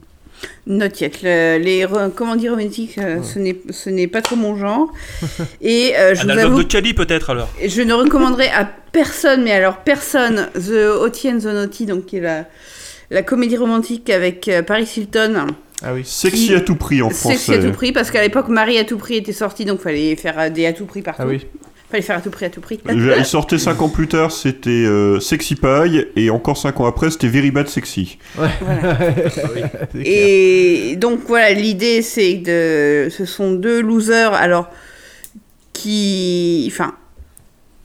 Not 0.67 0.89
yet. 1.01 1.13
Le- 1.23 1.59
les 1.59 1.87
comédies 2.15 2.49
romantiques, 2.49 2.99
euh, 2.99 3.23
ce 3.23 3.39
n'est- 3.39 3.57
ce 3.71 3.89
n'est 3.91 4.07
pas 4.09 4.21
trop 4.23 4.37
mon 4.37 4.57
genre. 4.57 4.93
Et 5.61 5.95
euh, 5.97 6.15
je 6.15 6.21
Un 6.23 6.25
vous 6.25 6.31
album 6.31 6.53
avoue 6.53 6.63
de 6.65 6.69
Cali 6.69 6.93
peut-être 6.95 7.31
alors. 7.31 7.49
Je 7.65 7.83
ne 7.83 7.93
recommanderais 7.95 8.49
à 8.51 8.69
personne, 8.93 9.45
mais 9.45 9.53
alors 9.53 9.79
personne, 9.79 10.49
The 10.55 10.99
Hottie 11.01 11.29
and 11.31 11.39
the 11.39 11.45
Naughty, 11.47 11.87
donc 11.87 12.07
qui 12.07 12.17
est 12.17 12.21
la, 12.21 12.45
la 13.11 13.23
comédie 13.23 13.57
romantique 13.57 14.11
avec 14.11 14.49
euh, 14.49 14.63
Paris 14.63 14.91
Hilton. 14.97 15.47
Ah 15.83 15.93
oui. 15.95 16.03
Sexy 16.05 16.55
à 16.55 16.61
tout 16.61 16.75
prix 16.77 17.03
en 17.03 17.11
français. 17.11 17.37
Sexy 17.37 17.55
à 17.55 17.59
tout 17.59 17.73
prix, 17.73 17.93
parce 17.93 18.11
qu'à 18.11 18.23
l'époque, 18.23 18.49
Marie 18.49 18.79
à 18.79 18.85
tout 18.85 18.97
prix 18.99 19.17
était 19.17 19.33
sortie, 19.33 19.65
donc 19.67 19.81
fallait 19.81 20.17
faire 20.17 20.39
euh, 20.39 20.49
des 20.49 20.67
à 20.67 20.73
tout 20.73 20.87
prix 20.87 21.03
partout. 21.03 21.23
Ah 21.23 21.27
oui. 21.29 21.47
Fallait 21.97 22.03
faire 22.07 22.17
à 22.19 22.21
tout 22.21 22.31
prix, 22.31 22.45
à 22.45 22.51
tout 22.51 22.61
prix. 22.61 22.79
Il 22.91 23.25
sortait 23.25 23.57
5 23.57 23.81
ans 23.81 23.89
plus 23.89 24.07
tard, 24.07 24.31
c'était 24.31 24.69
euh, 24.69 25.19
Sexy 25.19 25.55
Pie, 25.55 26.05
et 26.15 26.29
encore 26.29 26.59
5 26.59 26.79
ans 26.81 26.85
après, 26.85 27.11
c'était 27.11 27.29
Very 27.29 27.51
Bad 27.51 27.69
Sexy. 27.69 28.19
Ouais. 28.39 28.51
Et 30.05 30.97
donc 30.97 31.21
voilà, 31.27 31.53
l'idée 31.53 32.03
c'est 32.03 32.35
de, 32.35 33.09
ce 33.11 33.25
sont 33.25 33.53
deux 33.53 33.81
losers, 33.81 34.35
alors 34.35 34.69
qui, 35.73 36.69
enfin, 36.71 36.95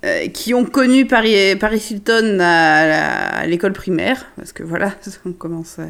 euh, 0.04 0.28
qui 0.28 0.54
ont 0.54 0.66
connu 0.66 1.06
Paris, 1.06 1.56
Paris 1.56 1.86
Hilton 1.92 2.40
à, 2.42 3.40
à 3.40 3.46
l'école 3.46 3.72
primaire, 3.74 4.26
parce 4.36 4.52
que 4.52 4.64
voilà, 4.64 4.94
on 5.26 5.32
commence. 5.32 5.78
euh, 5.80 5.86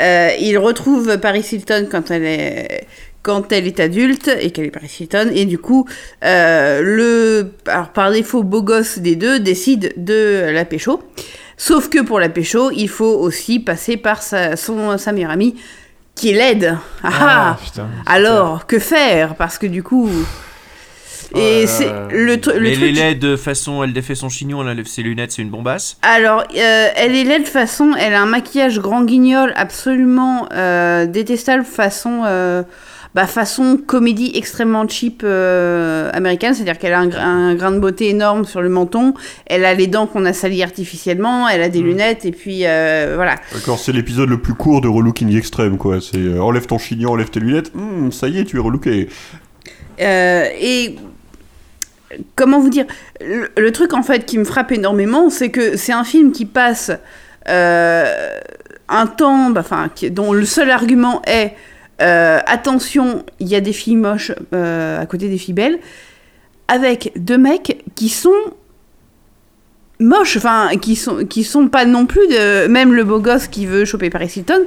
euh, 0.00 0.30
ils 0.40 0.58
retrouvent 0.58 1.18
Paris 1.18 1.46
Hilton 1.52 1.88
quand 1.90 2.10
elle 2.10 2.24
est 2.24 2.86
quand 3.22 3.52
elle 3.52 3.66
est 3.66 3.80
adulte 3.80 4.30
et 4.40 4.50
qu'elle 4.50 4.66
est 4.66 4.70
Paris 4.70 4.94
Hilton 5.00 5.30
et 5.34 5.44
du 5.44 5.58
coup 5.58 5.86
euh, 6.24 6.80
le 6.82 7.52
alors 7.66 7.88
par 7.88 8.10
défaut 8.10 8.42
beau 8.42 8.62
gosse 8.62 8.98
des 8.98 9.16
deux 9.16 9.40
décide 9.40 9.92
de 9.96 10.50
la 10.50 10.64
pécho 10.64 11.02
sauf 11.56 11.88
que 11.90 12.00
pour 12.00 12.20
la 12.20 12.28
pécho 12.28 12.70
il 12.70 12.88
faut 12.88 13.18
aussi 13.18 13.58
passer 13.60 13.96
par 13.96 14.22
sa, 14.22 14.56
son, 14.56 14.96
sa 14.98 15.12
meilleure 15.12 15.32
amie 15.32 15.56
qui 16.14 16.32
l'aide 16.32 16.76
ah, 17.02 17.08
Ah, 17.12 17.56
ah. 17.56 17.58
putain, 17.64 17.88
alors 18.06 18.66
que 18.66 18.78
faire? 18.78 19.34
Parce 19.36 19.58
que 19.58 19.66
du 19.66 19.82
coup 19.82 20.08
et 21.34 21.66
c'est 21.66 21.92
le, 22.10 22.36
tru- 22.36 22.54
le 22.54 22.60
Mais 22.60 22.72
truc 22.72 22.84
les 22.84 22.92
LED 22.92 23.18
de 23.18 23.36
façon, 23.36 23.84
elle 23.84 23.92
défait 23.92 24.14
son 24.14 24.30
chignon, 24.30 24.62
elle 24.62 24.68
enlève 24.68 24.86
ses 24.86 25.02
lunettes, 25.02 25.32
c'est 25.32 25.42
une 25.42 25.50
bombasse. 25.50 25.98
Alors, 26.00 26.42
euh, 26.56 26.88
elle 26.96 27.14
est 27.14 27.24
laide 27.24 27.46
façon, 27.46 27.94
elle 27.98 28.14
a 28.14 28.22
un 28.22 28.26
maquillage 28.26 28.78
grand 28.80 29.04
guignol 29.04 29.52
absolument 29.54 30.48
euh, 30.52 31.04
détestable 31.04 31.64
façon, 31.64 32.22
euh, 32.24 32.62
bah, 33.14 33.26
façon 33.26 33.78
comédie 33.84 34.32
extrêmement 34.34 34.86
cheap 34.88 35.22
euh, 35.24 36.10
américaine, 36.12 36.54
c'est-à-dire 36.54 36.78
qu'elle 36.78 36.92
a 36.92 37.00
un, 37.00 37.08
gra- 37.08 37.22
un 37.22 37.54
grain 37.54 37.72
de 37.72 37.78
beauté 37.78 38.08
énorme 38.10 38.44
sur 38.44 38.60
le 38.62 38.68
menton, 38.68 39.14
elle 39.46 39.64
a 39.64 39.74
les 39.74 39.86
dents 39.86 40.06
qu'on 40.06 40.24
a 40.24 40.32
salies 40.32 40.62
artificiellement, 40.62 41.48
elle 41.48 41.62
a 41.62 41.68
des 41.68 41.80
lunettes 41.80 42.24
et 42.24 42.32
puis 42.32 42.66
euh, 42.66 43.14
voilà. 43.16 43.36
D'accord, 43.52 43.78
c'est 43.78 43.92
l'épisode 43.92 44.28
le 44.28 44.38
plus 44.38 44.54
court 44.54 44.80
de 44.80 44.88
relooking 44.88 45.36
extrême, 45.36 45.78
quoi. 45.78 46.00
C'est 46.00 46.18
euh, 46.18 46.40
enlève 46.42 46.66
ton 46.66 46.78
chignon, 46.78 47.12
enlève 47.12 47.30
tes 47.30 47.40
lunettes, 47.40 47.74
Hmm, 47.74 48.10
ça 48.10 48.28
y 48.28 48.38
est, 48.38 48.44
tu 48.44 48.56
es 48.56 48.60
relooké. 48.60 49.08
Et 50.00 50.96
comment 52.36 52.60
vous 52.60 52.70
dire 52.70 52.86
le, 53.20 53.48
le 53.56 53.72
truc 53.72 53.94
en 53.94 54.02
fait 54.02 54.24
qui 54.24 54.38
me 54.38 54.44
frappe 54.44 54.70
énormément, 54.72 55.28
c'est 55.30 55.50
que 55.50 55.76
c'est 55.76 55.92
un 55.92 56.04
film 56.04 56.32
qui 56.32 56.44
passe 56.46 56.90
un 58.90 59.06
temps, 59.06 59.50
bah, 59.50 59.60
enfin, 59.60 59.90
dont 60.10 60.32
le 60.32 60.44
seul 60.44 60.70
argument 60.70 61.22
est 61.26 61.54
euh, 62.00 62.38
attention, 62.46 63.24
il 63.40 63.48
y 63.48 63.54
a 63.54 63.60
des 63.60 63.72
filles 63.72 63.96
moches 63.96 64.32
euh, 64.54 65.00
à 65.00 65.06
côté 65.06 65.28
des 65.28 65.38
filles 65.38 65.54
belles, 65.54 65.78
avec 66.68 67.12
deux 67.16 67.38
mecs 67.38 67.82
qui 67.94 68.08
sont 68.08 68.30
moches, 70.00 70.36
enfin, 70.36 70.70
qui 70.80 70.96
sont, 70.96 71.24
qui 71.24 71.44
sont 71.44 71.68
pas 71.68 71.84
non 71.84 72.06
plus 72.06 72.26
de. 72.28 72.66
Même 72.68 72.94
le 72.94 73.04
beau 73.04 73.18
gosse 73.20 73.48
qui 73.48 73.66
veut 73.66 73.84
choper 73.84 74.10
Paris 74.10 74.32
Hilton, 74.36 74.62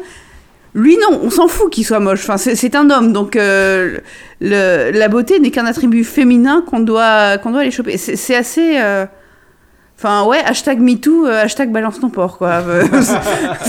lui 0.73 0.97
non, 0.97 1.19
on 1.23 1.29
s'en 1.29 1.47
fout 1.47 1.71
qu'il 1.71 1.86
soit 1.86 1.99
moche. 1.99 2.21
Enfin, 2.27 2.38
c'est 2.38 2.75
un 2.75 2.89
homme, 2.89 3.13
donc 3.13 3.36
euh, 3.36 3.99
le, 4.39 4.91
la 4.91 5.07
beauté 5.07 5.39
n'est 5.39 5.51
qu'un 5.51 5.65
attribut 5.65 6.03
féminin 6.03 6.63
qu'on 6.65 6.79
doit, 6.79 7.38
qu'on 7.38 7.51
doit 7.51 7.61
aller 7.61 7.71
choper. 7.71 7.97
C'est 7.97 8.36
assez. 8.36 8.77
euh, 8.79 9.05
Enfin, 10.03 10.23
ouais, 10.25 10.39
hashtag 10.43 10.79
MeToo, 10.79 11.27
hashtag 11.27 11.71
balance 11.71 11.99
ton 11.99 12.09
porc, 12.09 12.39
quoi. 12.39 12.63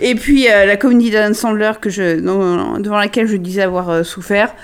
Et 0.00 0.14
puis, 0.14 0.50
euh, 0.50 0.64
la 0.66 0.76
comédie 0.76 1.10
d'Adam 1.10 1.34
Sandler, 1.34 1.72
que 1.80 1.90
je, 1.90 2.20
devant 2.80 2.96
laquelle 2.98 3.26
je 3.26 3.36
disais 3.36 3.62
avoir 3.62 3.90
euh, 3.90 4.02
souffert, 4.02 4.54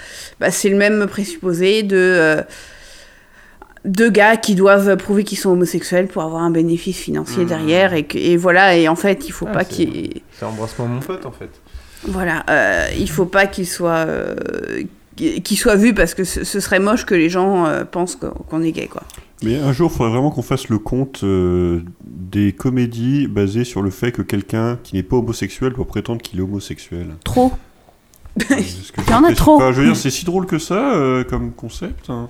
bah, 0.41 0.51
c'est 0.51 0.69
le 0.71 0.77
même 0.77 1.07
présupposé 1.07 1.83
de. 1.83 1.97
euh, 1.97 2.43
deux 3.85 4.11
gars 4.11 4.37
qui 4.37 4.57
doivent 4.57 4.97
prouver 4.97 5.23
qu'ils 5.23 5.39
sont 5.39 5.51
homosexuels 5.51 6.09
pour 6.09 6.23
avoir 6.23 6.43
un 6.43 6.51
bénéfice 6.51 6.99
financier 6.99 7.45
Mmh. 7.45 7.49
derrière 7.49 7.95
et, 7.95 8.03
que, 8.03 8.19
et 8.19 8.37
voilà 8.37 8.75
et 8.77 8.89
en 8.89 8.97
fait 8.97 9.29
il 9.29 9.31
faut 9.31 9.47
Ah, 9.49 9.53
pas 9.53 9.61
c'est- 9.65 9.69
qu'il 9.87 10.23
C'est 10.33 10.45
embrassement 10.45 10.87
mon 10.87 10.99
pote 10.99 11.25
en 11.25 11.31
fait. 11.31 11.51
voilà 12.03 12.43
euh, 12.51 12.89
il 12.99 13.09
faut 13.09 13.27
pas 13.27 13.47
qu'il 13.47 13.65
soit 13.65 14.05
qu'il 15.17 15.59
soit 15.59 15.77
vu 15.77 15.95
parce 15.95 16.15
que 16.15 16.25
ce, 16.25 16.45
ce 16.45 16.61
serait 16.61 16.79
moche 16.81 17.05
que 17.07 17.15
les 17.15 17.29
gens 17.31 17.67
euh, 17.67 17.85
pensent 17.85 18.17
qu'on 18.49 18.63
est 18.63 18.73
gay 18.73 18.87
quoi 18.87 19.03
Mais 19.43 19.57
un 19.57 19.73
jour, 19.73 19.91
il 19.93 19.97
faudrait 19.97 20.13
vraiment 20.13 20.31
qu'on 20.31 20.43
fasse 20.43 20.69
le 20.69 20.79
compte 20.79 21.23
euh, 21.25 21.81
des 22.05 22.53
comédies 22.53 23.27
basées 23.27 23.65
sur 23.65 23.83
le 23.83 23.91
fait 23.91 24.13
que 24.13 24.23
quelqu'un 24.23 24.79
qui 24.83 24.95
n'est 24.97 25.03
pas 25.03 25.17
homosexuel 25.17 25.73
doit 25.73 25.87
prétendre 25.87 26.21
qu'il 26.23 26.39
est 26.39 26.43
homosexuel. 26.43 27.09
trop 27.25 27.51
que 28.39 28.55
Il 28.59 29.11
y 29.11 29.15
en 29.15 29.25
a 29.25 29.33
trop. 29.35 29.59
pas. 29.59 29.73
Je 29.73 29.81
veux 29.81 29.87
dire, 29.87 29.97
c'est 29.97 30.11
si 30.11 30.27
drôle 30.27 30.45
que 30.47 30.59
ça 30.59 30.95
euh, 30.95 31.25
comme 31.25 31.53
concept. 31.53 32.11
hein. 32.11 32.29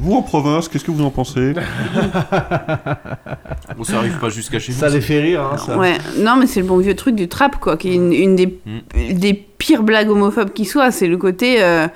Vous 0.00 0.14
en 0.14 0.22
province, 0.22 0.68
qu'est-ce 0.68 0.84
que 0.84 0.90
vous 0.90 1.04
en 1.04 1.10
pensez 1.10 1.52
Bon, 3.76 3.84
ça 3.84 3.98
arrive 3.98 4.18
pas 4.18 4.28
jusqu'à 4.30 4.58
chez 4.58 4.72
nous. 4.72 4.78
Ça 4.78 4.88
les 4.88 5.00
fait 5.00 5.20
rire, 5.20 5.42
hein, 5.52 5.56
ça. 5.58 5.76
ouais 5.78 5.96
non 6.18 6.36
mais 6.36 6.46
c'est 6.46 6.60
le 6.60 6.66
bon 6.66 6.78
vieux 6.78 6.94
truc 6.94 7.14
du 7.14 7.28
trap 7.28 7.56
quoi 7.60 7.76
qui 7.76 7.90
est 7.90 7.94
une, 7.94 8.12
une 8.12 8.36
des, 8.36 8.46
Mm. 8.66 9.14
des 9.14 9.34
pires 9.34 9.82
blagues 9.82 10.10
homophobes 10.10 10.52
qui 10.52 10.64
soit 10.64 10.90
c'est 10.90 11.06
le 11.06 11.16
côté 11.16 11.62
euh, 11.62 11.86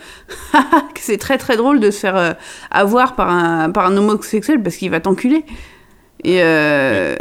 c'est 1.00 1.18
très 1.18 1.38
très 1.38 1.56
drôle 1.56 1.80
de 1.80 1.90
se 1.90 1.98
faire 2.00 2.16
euh, 2.16 2.32
avoir 2.70 3.14
par 3.16 3.30
un 3.30 3.70
par 3.70 3.86
un 3.86 3.96
homosexuel 3.96 4.62
parce 4.62 4.76
qu'il 4.76 4.90
va 4.90 5.00
t'enculer 5.00 5.44
et 6.24 6.42
euh, 6.42 7.14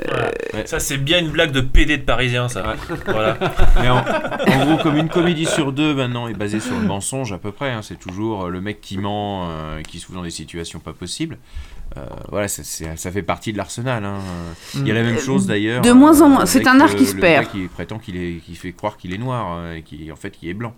Ça, 0.65 0.79
c'est 0.79 0.97
bien 0.97 1.19
une 1.19 1.29
blague 1.29 1.51
de 1.51 1.61
PD 1.61 1.97
de 1.97 2.03
parisien, 2.03 2.47
ça. 2.47 2.75
Voilà. 3.05 3.37
Mais 3.81 3.89
en, 3.89 3.97
en 3.97 4.65
gros, 4.65 4.77
comme 4.81 4.97
une 4.97 5.09
comédie 5.09 5.45
sur 5.45 5.71
deux 5.73 5.93
maintenant 5.93 6.27
est 6.27 6.33
basée 6.33 6.59
sur 6.59 6.75
le 6.79 6.85
mensonge 6.87 7.33
à 7.33 7.37
peu 7.37 7.51
près, 7.51 7.69
hein, 7.71 7.81
c'est 7.81 7.99
toujours 7.99 8.45
euh, 8.45 8.49
le 8.49 8.61
mec 8.61 8.79
qui 8.81 8.97
ment, 8.97 9.49
euh, 9.49 9.81
qui 9.81 9.99
se 9.99 10.05
fout 10.05 10.15
dans 10.15 10.23
des 10.23 10.29
situations 10.29 10.79
pas 10.79 10.93
possibles. 10.93 11.37
Euh, 11.97 12.05
voilà, 12.29 12.47
ça, 12.47 13.11
fait 13.11 13.21
partie 13.21 13.51
de 13.53 13.57
l'arsenal. 13.57 14.03
hein. 14.05 14.17
Il 14.73 14.87
y 14.87 14.91
a 14.91 14.95
la 14.95 15.03
même 15.03 15.17
Euh, 15.17 15.19
chose 15.19 15.45
d'ailleurs. 15.45 15.81
de 15.81 15.91
moins 15.91 16.21
en 16.21 16.29
moins. 16.29 16.45
C'est 16.45 16.65
un 16.67 16.79
art 16.79 16.89
le- 16.89 16.95
qui 16.95 17.05
se 17.05 17.15
le 17.15 17.21
perd. 17.21 17.43
gars 17.45 17.51
qui 17.51 17.67
prétend 17.67 17.99
qu'il 17.99 18.17
est, 18.17 18.41
qui 18.43 18.55
fait 18.55 18.71
croire 18.71 18.97
qu'il 18.97 19.13
est 19.13 19.17
noir 19.19 19.73
et 19.73 19.81
qui 19.83 20.11
en 20.11 20.15
fait 20.15 20.31
qui 20.31 20.49
est 20.49 20.53
blanc. 20.55 20.73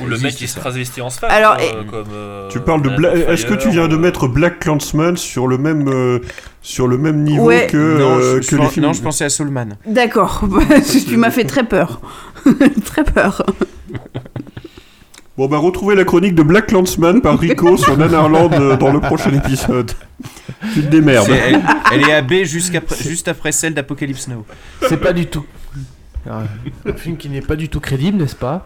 Ou 0.00 0.06
le 0.06 0.18
mec 0.18 0.34
qui 0.34 0.48
se 0.48 0.54
ça. 0.54 0.60
transvestit 0.60 1.00
en 1.02 1.08
femme. 1.10 1.30
Alors, 1.32 1.56
et- 1.60 1.70
comme, 1.88 2.04
euh, 2.12 2.48
Tu 2.48 2.58
parles 2.58 2.82
de 2.82 2.90
Est-ce 3.30 3.46
que 3.46 3.54
tu 3.54 3.70
viens 3.70 3.86
de 3.86 3.96
mettre 3.96 4.26
Black 4.26 4.58
Clansman 4.58 5.16
sur 5.16 5.46
le 5.46 5.56
même 5.56 5.86
euh, 5.88 6.18
sur 6.62 6.88
le 6.88 6.98
même 6.98 7.22
niveau 7.22 7.44
Ouais. 7.44 7.68
que, 7.70 7.98
non, 7.98 8.16
euh, 8.18 8.40
je, 8.42 8.48
que 8.50 8.56
je- 8.56 8.60
les 8.62 8.68
films? 8.68 8.86
Non, 8.86 8.92
je 8.92 9.02
pensais 9.02 9.24
à 9.24 9.28
Soulman. 9.28 9.76
D'accord, 9.86 10.42
tu 11.08 11.16
m'as 11.16 11.30
fait 11.30 11.44
très 11.44 11.62
peur. 11.64 12.00
très 12.84 13.04
peur. 13.04 13.42
Bon 15.36 15.48
bah 15.48 15.58
retrouvez 15.58 15.96
la 15.96 16.04
chronique 16.04 16.36
de 16.36 16.42
Black 16.44 16.66
Clansman 16.68 17.20
par 17.20 17.38
Rico 17.38 17.76
sur 17.78 17.96
Nanarland 17.96 18.76
dans 18.78 18.92
le 18.92 19.00
prochain 19.00 19.32
épisode. 19.32 19.90
Tu 20.74 20.82
te 20.82 20.86
démerdes. 20.86 21.28
Elle, 21.30 21.60
elle 21.92 22.08
est 22.08 22.12
à 22.12 22.22
B 22.22 22.44
jusqu'après- 22.44 22.96
juste 23.02 23.26
après 23.28 23.50
celle 23.52 23.74
d'Apocalypse 23.74 24.28
Now. 24.28 24.44
C'est 24.88 24.96
pas 24.96 25.12
du 25.12 25.26
tout. 25.26 25.44
Un 26.26 26.92
film 26.96 27.16
qui 27.16 27.28
n'est 27.28 27.42
pas 27.42 27.56
du 27.56 27.68
tout 27.68 27.80
crédible, 27.80 28.18
n'est-ce 28.18 28.36
pas? 28.36 28.64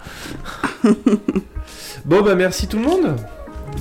Bon 2.05 2.23
bah 2.23 2.35
merci 2.35 2.69
tout 2.69 2.79
le 2.79 2.85
monde. 2.85 3.17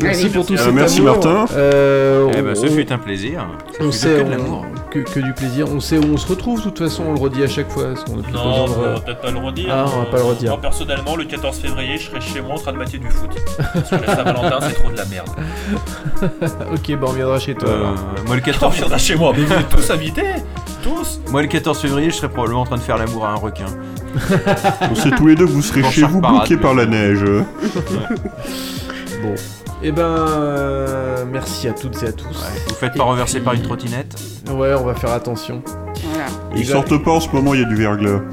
Merci 0.01 0.25
Allez. 0.25 0.29
pour 0.33 0.45
tout 0.45 0.57
cet 0.57 0.67
Euh, 0.67 0.71
merci, 0.71 0.99
amour. 0.99 1.11
Martin. 1.13 1.45
Euh, 1.55 2.29
Eh 2.37 2.41
ben, 2.41 2.55
ce 2.55 2.65
on- 2.67 2.71
fut 2.71 2.91
un 2.93 2.97
plaisir. 2.97 3.47
Ce 3.79 3.83
On 3.83 3.91
sait 3.91 4.09
que 4.09 4.35
de 4.35 4.39
on- 4.41 4.61
que, 4.91 4.99
que 4.99 5.19
du 5.19 5.33
plaisir. 5.33 5.65
On 5.73 5.79
sait 5.79 5.97
où 5.97 6.03
on 6.13 6.17
se 6.17 6.27
retrouve 6.27 6.59
de 6.59 6.63
toute 6.65 6.79
façon. 6.79 7.03
On 7.07 7.13
le 7.13 7.19
redit 7.19 7.43
à 7.43 7.47
chaque 7.47 7.69
fois. 7.69 7.85
Parce 7.93 8.03
qu'on 8.03 8.19
a 8.19 8.23
plus 8.23 8.31
Non, 8.33 8.65
on 8.65 8.65
va 8.67 8.99
peut-être 8.99 9.21
pas 9.21 9.31
le 9.31 9.37
redire. 9.39 9.67
Ah, 9.71 9.85
on 9.95 9.99
va 9.99 10.05
pas 10.05 10.17
le 10.17 10.23
redire. 10.23 10.51
Moi, 10.51 10.61
personnellement, 10.61 11.15
le 11.15 11.25
14 11.25 11.57
février, 11.57 11.97
je 11.97 12.09
serai 12.09 12.21
chez 12.21 12.41
moi 12.41 12.55
en 12.55 12.59
train 12.59 12.73
de 12.73 12.77
mater 12.77 12.97
du 12.99 13.09
foot. 13.09 13.29
Parce 13.73 13.89
que 13.89 13.95
la 14.05 14.15
Saint-Valentin, 14.15 14.59
c'est 14.61 14.73
trop 14.75 14.91
de 14.91 14.97
la 14.97 15.05
merde. 15.05 15.29
ok, 16.73 16.99
bah 16.99 17.07
on 17.09 17.13
viendra 17.13 17.39
chez 17.39 17.55
toi. 17.55 17.69
Euh, 17.69 17.91
moi 18.25 18.35
le 18.35 18.41
On 18.41 18.45
14 18.45 18.75
viendra 18.75 18.97
chez 18.97 19.15
moi, 19.15 19.33
mais 19.35 19.43
vous 19.43 19.53
êtes 19.53 19.69
tous 19.69 19.89
invités 19.91 20.21
Tous 20.83 21.19
Moi 21.31 21.41
le 21.41 21.47
14 21.47 21.79
février, 21.79 22.09
je 22.11 22.15
serais 22.15 22.29
probablement 22.29 22.61
en 22.61 22.65
train 22.65 22.77
de 22.77 22.81
faire 22.81 22.97
l'amour 22.97 23.25
à 23.25 23.31
un 23.31 23.35
requin. 23.35 23.65
On 24.89 24.95
sait 24.95 25.11
tous 25.11 25.27
les 25.27 25.35
deux 25.35 25.45
que 25.45 25.51
vous 25.51 25.61
serez 25.61 25.81
Dans 25.81 25.91
chez 25.91 26.03
vous 26.03 26.21
bloqués 26.21 26.57
par 26.57 26.73
la 26.73 26.85
neige. 26.85 27.23
Bon. 29.21 29.35
Et 29.83 29.91
ben 29.91 30.01
euh, 30.03 31.23
merci 31.31 31.67
à 31.67 31.73
toutes 31.73 32.01
et 32.01 32.07
à 32.07 32.11
tous. 32.11 32.43
Vous 32.67 32.73
faites 32.73 32.95
pas 32.95 33.03
renverser 33.03 33.39
par 33.41 33.53
une 33.53 33.61
trottinette 33.61 34.15
Ouais, 34.49 34.73
on 34.73 34.83
va 34.83 34.95
faire 34.95 35.11
attention. 35.11 35.61
Ils 36.55 36.65
sortent 36.65 37.03
pas 37.03 37.11
en 37.11 37.19
ce 37.19 37.29
moment, 37.29 37.53
il 37.53 37.61
y 37.61 37.63
a 37.63 37.67
du 37.67 37.75
verglas. 37.75 38.21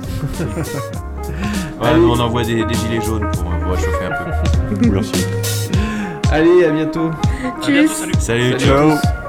Ouais, 1.81 1.97
nous, 1.97 2.09
on 2.09 2.21
envoie 2.21 2.45
des, 2.45 2.65
des 2.65 2.75
gilets 2.75 3.01
jaunes 3.05 3.29
pour, 3.33 3.51
euh, 3.51 3.59
pour 3.61 3.73
réchauffer 3.73 4.05
un 4.07 4.77
peu. 4.77 4.89
Merci. 4.91 5.27
Allez, 6.31 6.65
à 6.65 6.71
bientôt. 6.71 7.11
Tchuss. 7.61 7.91
Salut, 7.91 8.13
Salut 8.21 8.55
à 8.55 8.59
ciao. 8.59 9.24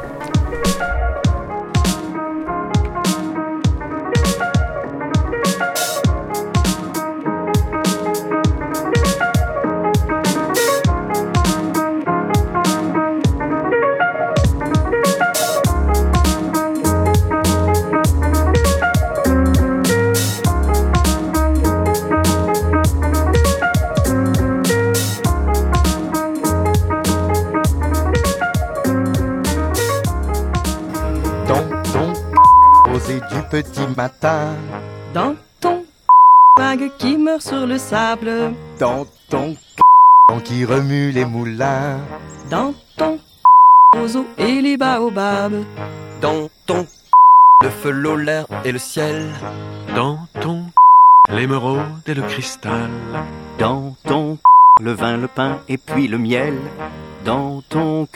Sur 37.45 37.67
le 37.67 37.77
sable, 37.77 38.55
dans 38.79 39.05
ton 39.29 39.55
qui 40.43 40.65
remue 40.65 41.11
les 41.11 41.25
moulins, 41.25 41.99
dans 42.49 42.73
ton 42.97 43.19
roseau 43.95 44.25
et 44.37 44.61
les 44.61 44.77
baobabs, 44.77 45.63
Dans 46.21 46.49
ton 46.65 46.87
le 47.63 47.69
feu, 47.69 47.91
l'eau, 47.91 48.15
l'air 48.15 48.47
et 48.63 48.71
le 48.71 48.79
ciel. 48.79 49.29
Dans 49.95 50.17
ton 50.41 50.65
l'émeraude 51.29 52.07
et 52.07 52.15
le 52.15 52.23
cristal. 52.23 52.89
Dans 53.59 53.95
ton 54.03 54.39
le 54.81 54.91
vin, 54.91 55.17
le 55.17 55.27
pain 55.27 55.59
et 55.67 55.77
puis 55.77 56.07
le 56.07 56.17
miel. 56.17 56.57
Dans 57.23 57.61
ton 57.69 58.07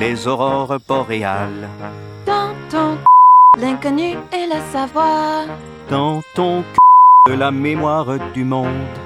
les 0.00 0.28
aurores 0.28 0.78
boréales. 0.86 1.68
Dans 2.26 2.54
ton 2.70 2.96
l'inconnu 3.58 4.10
et 4.32 4.46
le 4.46 4.60
savoir. 4.72 5.46
Dans 5.90 6.20
ton 6.34 6.62
de 7.28 7.34
la 7.34 7.50
mémoire 7.50 8.06
du 8.32 8.42
monde. 8.42 8.96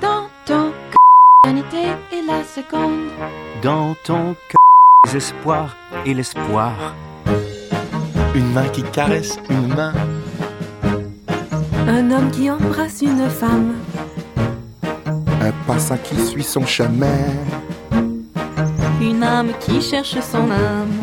Dans 0.00 0.26
ton 0.44 0.72
l'unité 1.46 1.82
et 2.12 2.22
la 2.26 2.42
seconde. 2.42 3.08
Dans 3.62 3.94
ton 4.04 4.34
les 5.06 5.16
espoirs 5.16 5.76
et 6.04 6.12
l'espoir. 6.12 6.74
une 8.34 8.50
main 8.52 8.68
qui 8.68 8.82
caresse 8.82 9.38
une 9.48 9.68
main, 9.74 9.92
un 11.86 12.10
homme 12.10 12.30
qui 12.30 12.50
embrasse 12.50 13.00
une 13.02 13.28
femme, 13.28 13.74
un 15.40 15.52
passant 15.66 15.98
qui 15.98 16.16
suit 16.26 16.42
son 16.42 16.66
chemin, 16.66 17.22
une 19.00 19.22
âme 19.22 19.52
qui 19.60 19.80
cherche 19.80 20.18
son 20.20 20.50
âme. 20.50 20.96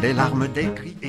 des 0.00 0.12
larmes, 0.12 0.48
des 0.48 0.68
cris 0.76 0.96
et 1.02 1.07